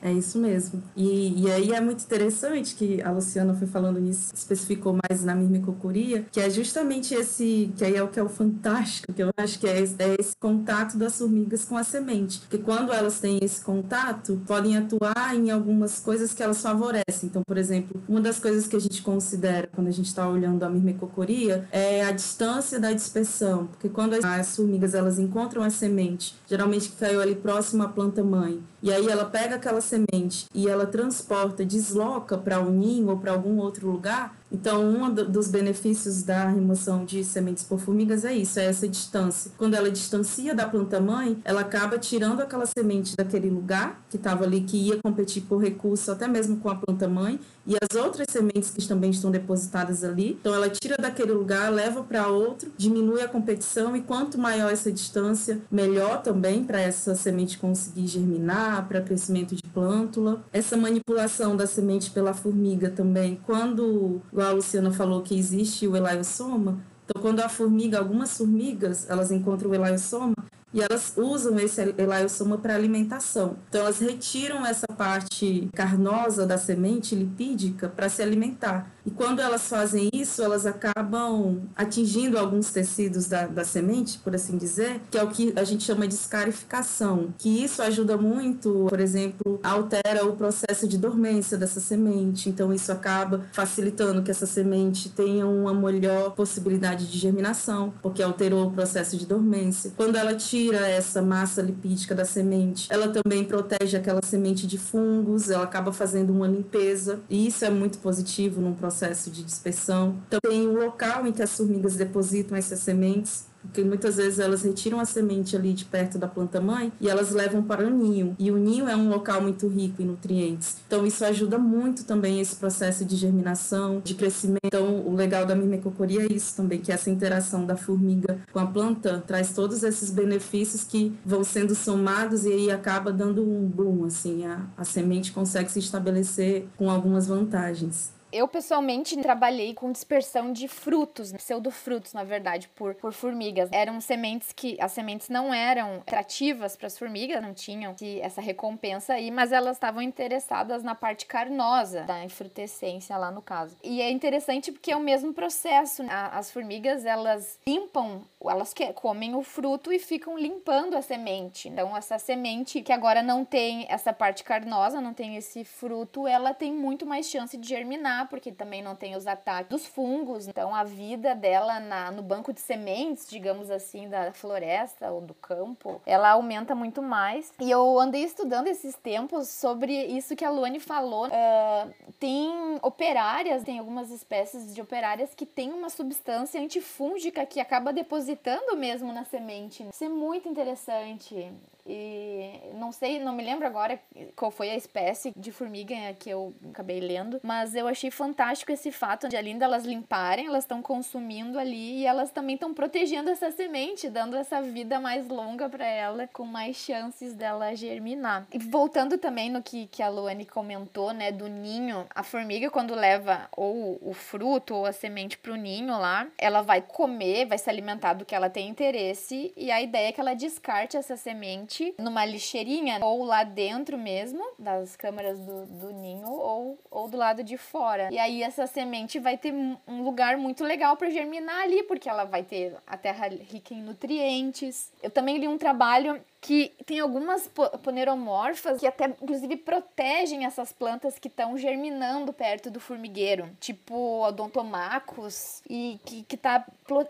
é 0.00 0.12
isso 0.12 0.38
mesmo. 0.38 0.82
E, 0.96 1.42
e 1.42 1.50
aí 1.50 1.72
é 1.72 1.80
muito 1.80 2.02
interessante 2.02 2.74
que 2.74 3.02
a 3.02 3.10
Luciana 3.10 3.54
foi 3.54 3.66
falando 3.66 4.00
nisso, 4.00 4.32
especificou 4.34 4.96
mais 5.08 5.24
na 5.24 5.34
mirmicocuria, 5.34 6.26
que 6.30 6.40
é 6.40 6.48
justamente 6.48 7.14
esse, 7.14 7.72
que 7.76 7.84
aí 7.84 7.96
é 7.96 8.02
o 8.02 8.08
que 8.08 8.18
é 8.18 8.22
o 8.22 8.28
fantástico, 8.28 9.12
que 9.12 9.22
eu 9.22 9.30
acho 9.36 9.58
que 9.58 9.66
é 9.66 9.80
esse, 9.80 9.94
é 9.98 10.16
esse 10.18 10.36
contato 10.38 10.96
das 10.96 11.18
formigas 11.18 11.64
com 11.64 11.76
a 11.76 11.82
semente. 11.82 12.40
Porque 12.40 12.58
quando 12.58 12.92
elas 12.92 13.18
têm 13.18 13.38
esse 13.42 13.60
contato, 13.60 14.40
podem 14.46 14.76
atuar 14.76 15.34
em 15.34 15.50
algumas 15.50 15.98
coisas 15.98 16.32
que 16.32 16.42
elas 16.42 16.62
favorecem. 16.62 17.28
Então, 17.28 17.42
por 17.46 17.58
exemplo, 17.58 18.00
uma 18.08 18.20
das 18.20 18.38
coisas 18.38 18.66
que 18.66 18.76
a 18.76 18.80
gente 18.80 19.02
considera 19.02 19.68
quando 19.72 19.88
a 19.88 19.92
gente 19.92 20.06
está 20.06 20.28
olhando 20.28 20.62
a 20.62 20.70
mirmicocuria 20.70 21.66
é 21.72 22.04
a 22.04 22.12
distância 22.12 22.78
da 22.78 22.92
dispersão. 22.92 23.66
Porque 23.66 23.88
quando 23.88 24.14
as 24.14 24.54
formigas 24.54 24.94
elas 24.94 25.18
encontram 25.18 25.62
a 25.62 25.70
semente, 25.70 26.36
geralmente 26.48 26.90
que 26.90 26.96
caiu 26.96 27.20
ali 27.20 27.34
próximo 27.34 27.82
à 27.82 27.88
planta 27.88 28.22
mãe, 28.22 28.60
e 28.82 28.92
aí 28.92 29.08
ela 29.08 29.24
pega 29.24 29.56
aquela 29.56 29.80
semente 29.80 30.46
e 30.54 30.68
ela 30.68 30.86
transporta, 30.86 31.64
desloca 31.64 32.38
para 32.38 32.60
o 32.60 32.68
um 32.68 32.70
ninho 32.70 33.08
ou 33.08 33.18
para 33.18 33.32
algum 33.32 33.58
outro 33.58 33.90
lugar, 33.90 34.37
então, 34.50 34.82
um 34.82 35.12
dos 35.12 35.48
benefícios 35.48 36.22
da 36.22 36.48
remoção 36.48 37.04
de 37.04 37.22
sementes 37.22 37.64
por 37.64 37.78
formigas 37.78 38.24
é 38.24 38.32
isso, 38.32 38.58
é 38.58 38.64
essa 38.64 38.88
distância. 38.88 39.50
Quando 39.58 39.74
ela 39.74 39.90
distancia 39.90 40.54
da 40.54 40.66
planta 40.66 41.00
mãe, 41.00 41.38
ela 41.44 41.60
acaba 41.60 41.98
tirando 41.98 42.40
aquela 42.40 42.66
semente 42.66 43.14
daquele 43.16 43.50
lugar 43.50 44.02
que 44.08 44.16
estava 44.16 44.44
ali, 44.44 44.62
que 44.62 44.76
ia 44.76 44.98
competir 45.02 45.42
por 45.42 45.58
recurso 45.58 46.10
até 46.10 46.26
mesmo 46.26 46.56
com 46.56 46.70
a 46.70 46.74
planta 46.74 47.06
mãe, 47.06 47.38
e 47.66 47.76
as 47.76 47.96
outras 47.96 48.26
sementes 48.30 48.70
que 48.70 48.86
também 48.88 49.10
estão 49.10 49.30
depositadas 49.30 50.02
ali. 50.02 50.38
Então, 50.40 50.54
ela 50.54 50.70
tira 50.70 50.96
daquele 50.96 51.32
lugar, 51.32 51.70
leva 51.70 52.02
para 52.02 52.28
outro, 52.28 52.72
diminui 52.76 53.20
a 53.20 53.28
competição, 53.28 53.94
e 53.94 54.00
quanto 54.00 54.38
maior 54.38 54.72
essa 54.72 54.90
distância, 54.90 55.60
melhor 55.70 56.22
também 56.22 56.64
para 56.64 56.80
essa 56.80 57.14
semente 57.14 57.58
conseguir 57.58 58.06
germinar, 58.06 58.88
para 58.88 59.02
crescimento 59.02 59.54
de 59.54 59.62
plântula. 59.62 60.42
Essa 60.52 60.76
manipulação 60.76 61.54
da 61.54 61.66
semente 61.66 62.10
pela 62.10 62.32
formiga 62.32 62.88
também, 62.88 63.38
quando 63.44 64.22
igual 64.38 64.50
a 64.50 64.52
Luciana 64.52 64.92
falou 64.92 65.20
que 65.20 65.36
existe 65.36 65.84
o 65.88 65.96
elaiosoma, 65.96 66.78
então 67.04 67.20
quando 67.20 67.40
a 67.40 67.48
formiga, 67.48 67.98
algumas 67.98 68.38
formigas, 68.38 69.10
elas 69.10 69.32
encontram 69.32 69.68
o 69.68 69.74
elaiosoma, 69.74 70.36
e 70.72 70.80
elas 70.82 71.14
usam 71.16 71.58
esse 71.58 71.94
elaiosoma 71.96 72.58
para 72.58 72.74
alimentação. 72.74 73.56
Então 73.68 73.82
elas 73.82 73.98
retiram 73.98 74.64
essa 74.66 74.86
parte 74.86 75.68
carnosa 75.74 76.46
da 76.46 76.58
semente 76.58 77.14
lipídica 77.14 77.88
para 77.88 78.08
se 78.08 78.22
alimentar. 78.22 78.92
E 79.06 79.10
quando 79.10 79.40
elas 79.40 79.68
fazem 79.68 80.10
isso, 80.12 80.42
elas 80.42 80.66
acabam 80.66 81.62
atingindo 81.74 82.38
alguns 82.38 82.70
tecidos 82.70 83.26
da, 83.26 83.46
da 83.46 83.64
semente, 83.64 84.18
por 84.18 84.34
assim 84.34 84.58
dizer, 84.58 85.00
que 85.10 85.16
é 85.16 85.22
o 85.22 85.30
que 85.30 85.52
a 85.56 85.64
gente 85.64 85.84
chama 85.84 86.06
de 86.06 86.14
escarificação, 86.14 87.32
que 87.38 87.64
isso 87.64 87.80
ajuda 87.80 88.18
muito, 88.18 88.86
por 88.88 89.00
exemplo, 89.00 89.58
altera 89.62 90.26
o 90.26 90.36
processo 90.36 90.86
de 90.86 90.98
dormência 90.98 91.56
dessa 91.56 91.80
semente. 91.80 92.50
Então 92.50 92.72
isso 92.72 92.92
acaba 92.92 93.46
facilitando 93.52 94.22
que 94.22 94.30
essa 94.30 94.46
semente 94.46 95.08
tenha 95.08 95.46
uma 95.46 95.72
melhor 95.72 96.32
possibilidade 96.32 97.06
de 97.10 97.16
germinação, 97.16 97.94
porque 98.02 98.22
alterou 98.22 98.66
o 98.66 98.70
processo 98.72 99.16
de 99.16 99.24
dormência. 99.24 99.92
Quando 99.96 100.16
ela 100.16 100.34
tira 100.34 100.57
tira 100.58 100.88
essa 100.88 101.22
massa 101.22 101.62
lipídica 101.62 102.14
da 102.14 102.24
semente. 102.24 102.88
Ela 102.90 103.08
também 103.08 103.44
protege 103.44 103.96
aquela 103.96 104.20
semente 104.24 104.66
de 104.66 104.76
fungos, 104.76 105.50
ela 105.50 105.62
acaba 105.62 105.92
fazendo 105.92 106.30
uma 106.32 106.48
limpeza, 106.48 107.20
e 107.30 107.46
isso 107.46 107.64
é 107.64 107.70
muito 107.70 107.98
positivo 107.98 108.60
num 108.60 108.74
processo 108.74 109.30
de 109.30 109.44
dispersão. 109.44 110.16
Então, 110.26 110.40
tem 110.42 110.66
o 110.66 110.72
local 110.72 111.26
em 111.26 111.32
que 111.32 111.42
as 111.42 111.56
formigas 111.56 111.94
depositam 111.94 112.56
essas 112.56 112.80
sementes 112.80 113.47
porque 113.62 113.82
muitas 113.82 114.16
vezes 114.16 114.38
elas 114.38 114.62
retiram 114.62 115.00
a 115.00 115.04
semente 115.04 115.56
ali 115.56 115.72
de 115.72 115.84
perto 115.84 116.18
da 116.18 116.26
planta 116.26 116.60
mãe 116.60 116.92
e 117.00 117.08
elas 117.08 117.30
levam 117.30 117.62
para 117.62 117.86
o 117.86 117.90
ninho. 117.90 118.34
E 118.38 118.50
o 118.50 118.56
ninho 118.56 118.88
é 118.88 118.96
um 118.96 119.08
local 119.08 119.42
muito 119.42 119.66
rico 119.68 120.02
em 120.02 120.06
nutrientes. 120.06 120.76
Então 120.86 121.06
isso 121.06 121.24
ajuda 121.24 121.58
muito 121.58 122.04
também 122.04 122.40
esse 122.40 122.56
processo 122.56 123.04
de 123.04 123.16
germinação, 123.16 124.00
de 124.04 124.14
crescimento. 124.14 124.58
Então 124.64 125.06
o 125.06 125.14
legal 125.14 125.44
da 125.44 125.54
mimecocoria 125.54 126.22
é 126.22 126.32
isso 126.32 126.56
também, 126.56 126.80
que 126.80 126.92
essa 126.92 127.10
interação 127.10 127.64
da 127.64 127.76
formiga 127.76 128.38
com 128.52 128.58
a 128.58 128.66
planta 128.66 129.22
traz 129.26 129.52
todos 129.52 129.82
esses 129.82 130.10
benefícios 130.10 130.84
que 130.84 131.12
vão 131.24 131.44
sendo 131.44 131.74
somados 131.74 132.44
e 132.44 132.52
aí 132.52 132.70
acaba 132.70 133.12
dando 133.12 133.42
um 133.42 133.66
boom, 133.66 134.04
assim, 134.04 134.46
a, 134.46 134.66
a 134.76 134.84
semente 134.84 135.32
consegue 135.32 135.70
se 135.70 135.78
estabelecer 135.78 136.66
com 136.76 136.90
algumas 136.90 137.26
vantagens. 137.26 138.17
Eu, 138.30 138.46
pessoalmente, 138.46 139.16
trabalhei 139.16 139.72
com 139.72 139.90
dispersão 139.90 140.52
de 140.52 140.68
frutos, 140.68 141.32
pseudofrutos, 141.32 142.12
na 142.12 142.24
verdade, 142.24 142.68
por, 142.68 142.94
por 142.94 143.12
formigas. 143.12 143.70
Eram 143.72 144.00
sementes 144.00 144.52
que. 144.52 144.78
As 144.80 144.92
sementes 144.92 145.28
não 145.28 145.52
eram 145.52 145.96
atrativas 145.96 146.76
para 146.76 146.86
as 146.86 146.98
formigas, 146.98 147.42
não 147.42 147.54
tinham 147.54 147.94
essa 148.20 148.40
recompensa 148.40 149.14
aí, 149.14 149.30
mas 149.30 149.50
elas 149.50 149.76
estavam 149.76 150.02
interessadas 150.02 150.82
na 150.82 150.94
parte 150.94 151.26
carnosa 151.26 152.02
da 152.02 152.22
infrutescência 152.22 153.16
lá 153.16 153.30
no 153.30 153.40
caso. 153.40 153.76
E 153.82 154.02
é 154.02 154.10
interessante 154.10 154.70
porque 154.70 154.92
é 154.92 154.96
o 154.96 155.00
mesmo 155.00 155.32
processo. 155.32 156.04
As 156.08 156.50
formigas, 156.50 157.06
elas 157.06 157.58
limpam, 157.66 158.22
elas 158.44 158.74
comem 158.94 159.34
o 159.34 159.42
fruto 159.42 159.92
e 159.92 159.98
ficam 159.98 160.38
limpando 160.38 160.96
a 160.96 161.02
semente. 161.02 161.68
Então, 161.68 161.96
essa 161.96 162.18
semente 162.18 162.82
que 162.82 162.92
agora 162.92 163.22
não 163.22 163.44
tem 163.44 163.86
essa 163.88 164.12
parte 164.12 164.44
carnosa, 164.44 165.00
não 165.00 165.14
tem 165.14 165.36
esse 165.36 165.64
fruto, 165.64 166.26
ela 166.26 166.52
tem 166.52 166.72
muito 166.72 167.06
mais 167.06 167.26
chance 167.26 167.56
de 167.56 167.68
germinar, 167.68 168.17
porque 168.26 168.52
também 168.52 168.82
não 168.82 168.94
tem 168.94 169.16
os 169.16 169.26
ataques 169.26 169.70
dos 169.70 169.86
fungos. 169.86 170.48
Então, 170.48 170.74
a 170.74 170.84
vida 170.84 171.34
dela 171.34 171.80
na, 171.80 172.10
no 172.10 172.22
banco 172.22 172.52
de 172.52 172.60
sementes, 172.60 173.28
digamos 173.28 173.70
assim, 173.70 174.08
da 174.08 174.32
floresta 174.32 175.10
ou 175.10 175.20
do 175.20 175.34
campo, 175.34 176.00
ela 176.06 176.30
aumenta 176.30 176.74
muito 176.74 177.02
mais. 177.02 177.52
E 177.60 177.70
eu 177.70 177.98
andei 177.98 178.22
estudando 178.22 178.68
esses 178.68 178.94
tempos 178.96 179.48
sobre 179.48 179.92
isso 180.06 180.36
que 180.36 180.44
a 180.44 180.50
Luane 180.50 180.80
falou. 180.80 181.26
Uh, 181.26 181.94
tem 182.18 182.78
operárias, 182.82 183.62
tem 183.62 183.78
algumas 183.78 184.10
espécies 184.10 184.74
de 184.74 184.80
operárias 184.80 185.34
que 185.34 185.46
tem 185.46 185.72
uma 185.72 185.90
substância 185.90 186.60
antifúngica 186.60 187.44
que 187.46 187.60
acaba 187.60 187.92
depositando 187.92 188.76
mesmo 188.76 189.12
na 189.12 189.24
semente. 189.24 189.86
Isso 189.92 190.04
é 190.04 190.08
muito 190.08 190.48
interessante. 190.48 191.52
E 191.88 192.60
não 192.74 192.92
sei, 192.92 193.18
não 193.18 193.32
me 193.32 193.42
lembro 193.42 193.66
agora 193.66 193.98
qual 194.36 194.50
foi 194.50 194.70
a 194.70 194.76
espécie 194.76 195.32
de 195.34 195.50
formiga 195.50 195.94
que 196.18 196.28
eu 196.28 196.52
acabei 196.70 197.00
lendo, 197.00 197.40
mas 197.42 197.74
eu 197.74 197.88
achei 197.88 198.10
fantástico 198.10 198.70
esse 198.70 198.92
fato 198.92 199.26
de 199.26 199.36
além 199.36 199.56
delas 199.56 199.84
limparem, 199.84 200.46
elas 200.46 200.64
estão 200.64 200.82
consumindo 200.82 201.58
ali 201.58 202.00
e 202.00 202.06
elas 202.06 202.30
também 202.30 202.54
estão 202.54 202.74
protegendo 202.74 203.30
essa 203.30 203.50
semente, 203.50 204.10
dando 204.10 204.36
essa 204.36 204.60
vida 204.60 205.00
mais 205.00 205.26
longa 205.28 205.68
para 205.68 205.86
ela, 205.86 206.28
com 206.28 206.44
mais 206.44 206.76
chances 206.76 207.34
dela 207.34 207.74
germinar. 207.74 208.46
E 208.52 208.58
voltando 208.58 209.16
também 209.16 209.50
no 209.50 209.62
que, 209.62 209.86
que 209.86 210.02
a 210.02 210.10
Luane 210.10 210.44
comentou, 210.44 211.12
né, 211.14 211.32
do 211.32 211.48
ninho, 211.48 212.06
a 212.14 212.22
formiga 212.22 212.70
quando 212.70 212.94
leva 212.94 213.48
ou 213.56 213.98
o 214.02 214.12
fruto 214.12 214.74
ou 214.74 214.84
a 214.84 214.92
semente 214.92 215.38
pro 215.38 215.56
ninho 215.56 215.98
lá, 215.98 216.26
ela 216.36 216.60
vai 216.60 216.82
comer, 216.82 217.46
vai 217.46 217.56
se 217.56 217.70
alimentar 217.70 218.12
do 218.12 218.26
que 218.26 218.34
ela 218.34 218.50
tem 218.50 218.68
interesse 218.68 219.52
e 219.56 219.70
a 219.70 219.80
ideia 219.80 220.08
é 220.08 220.12
que 220.12 220.20
ela 220.20 220.34
descarte 220.34 220.96
essa 220.96 221.16
semente 221.16 221.77
numa 221.98 222.24
lixeirinha 222.24 222.98
ou 223.04 223.24
lá 223.24 223.44
dentro 223.44 223.96
mesmo 223.96 224.44
das 224.58 224.96
câmaras 224.96 225.38
do, 225.38 225.66
do 225.66 225.92
ninho 225.92 226.30
ou, 226.30 226.78
ou 226.90 227.08
do 227.08 227.16
lado 227.16 227.42
de 227.42 227.56
fora. 227.56 228.08
E 228.10 228.18
aí 228.18 228.42
essa 228.42 228.66
semente 228.66 229.18
vai 229.18 229.36
ter 229.36 229.52
um 229.86 230.02
lugar 230.02 230.36
muito 230.36 230.64
legal 230.64 230.96
para 230.96 231.10
germinar 231.10 231.62
ali, 231.62 231.82
porque 231.82 232.08
ela 232.08 232.24
vai 232.24 232.42
ter 232.42 232.76
a 232.86 232.96
terra 232.96 233.28
rica 233.28 233.74
em 233.74 233.82
nutrientes. 233.82 234.92
Eu 235.02 235.10
também 235.10 235.38
li 235.38 235.48
um 235.48 235.58
trabalho 235.58 236.20
que 236.40 236.72
tem 236.86 237.00
algumas 237.00 237.50
poneromorfas 237.82 238.80
que 238.80 238.86
até 238.86 239.06
inclusive 239.06 239.56
protegem 239.56 240.46
essas 240.46 240.72
plantas 240.72 241.18
que 241.18 241.28
estão 241.28 241.58
germinando 241.58 242.32
perto 242.32 242.70
do 242.70 242.80
formigueiro, 242.80 243.50
tipo 243.60 244.24
odontomacos, 244.24 245.62
e 245.68 245.98
que, 246.04 246.22
que 246.22 246.36
tá 246.36 246.64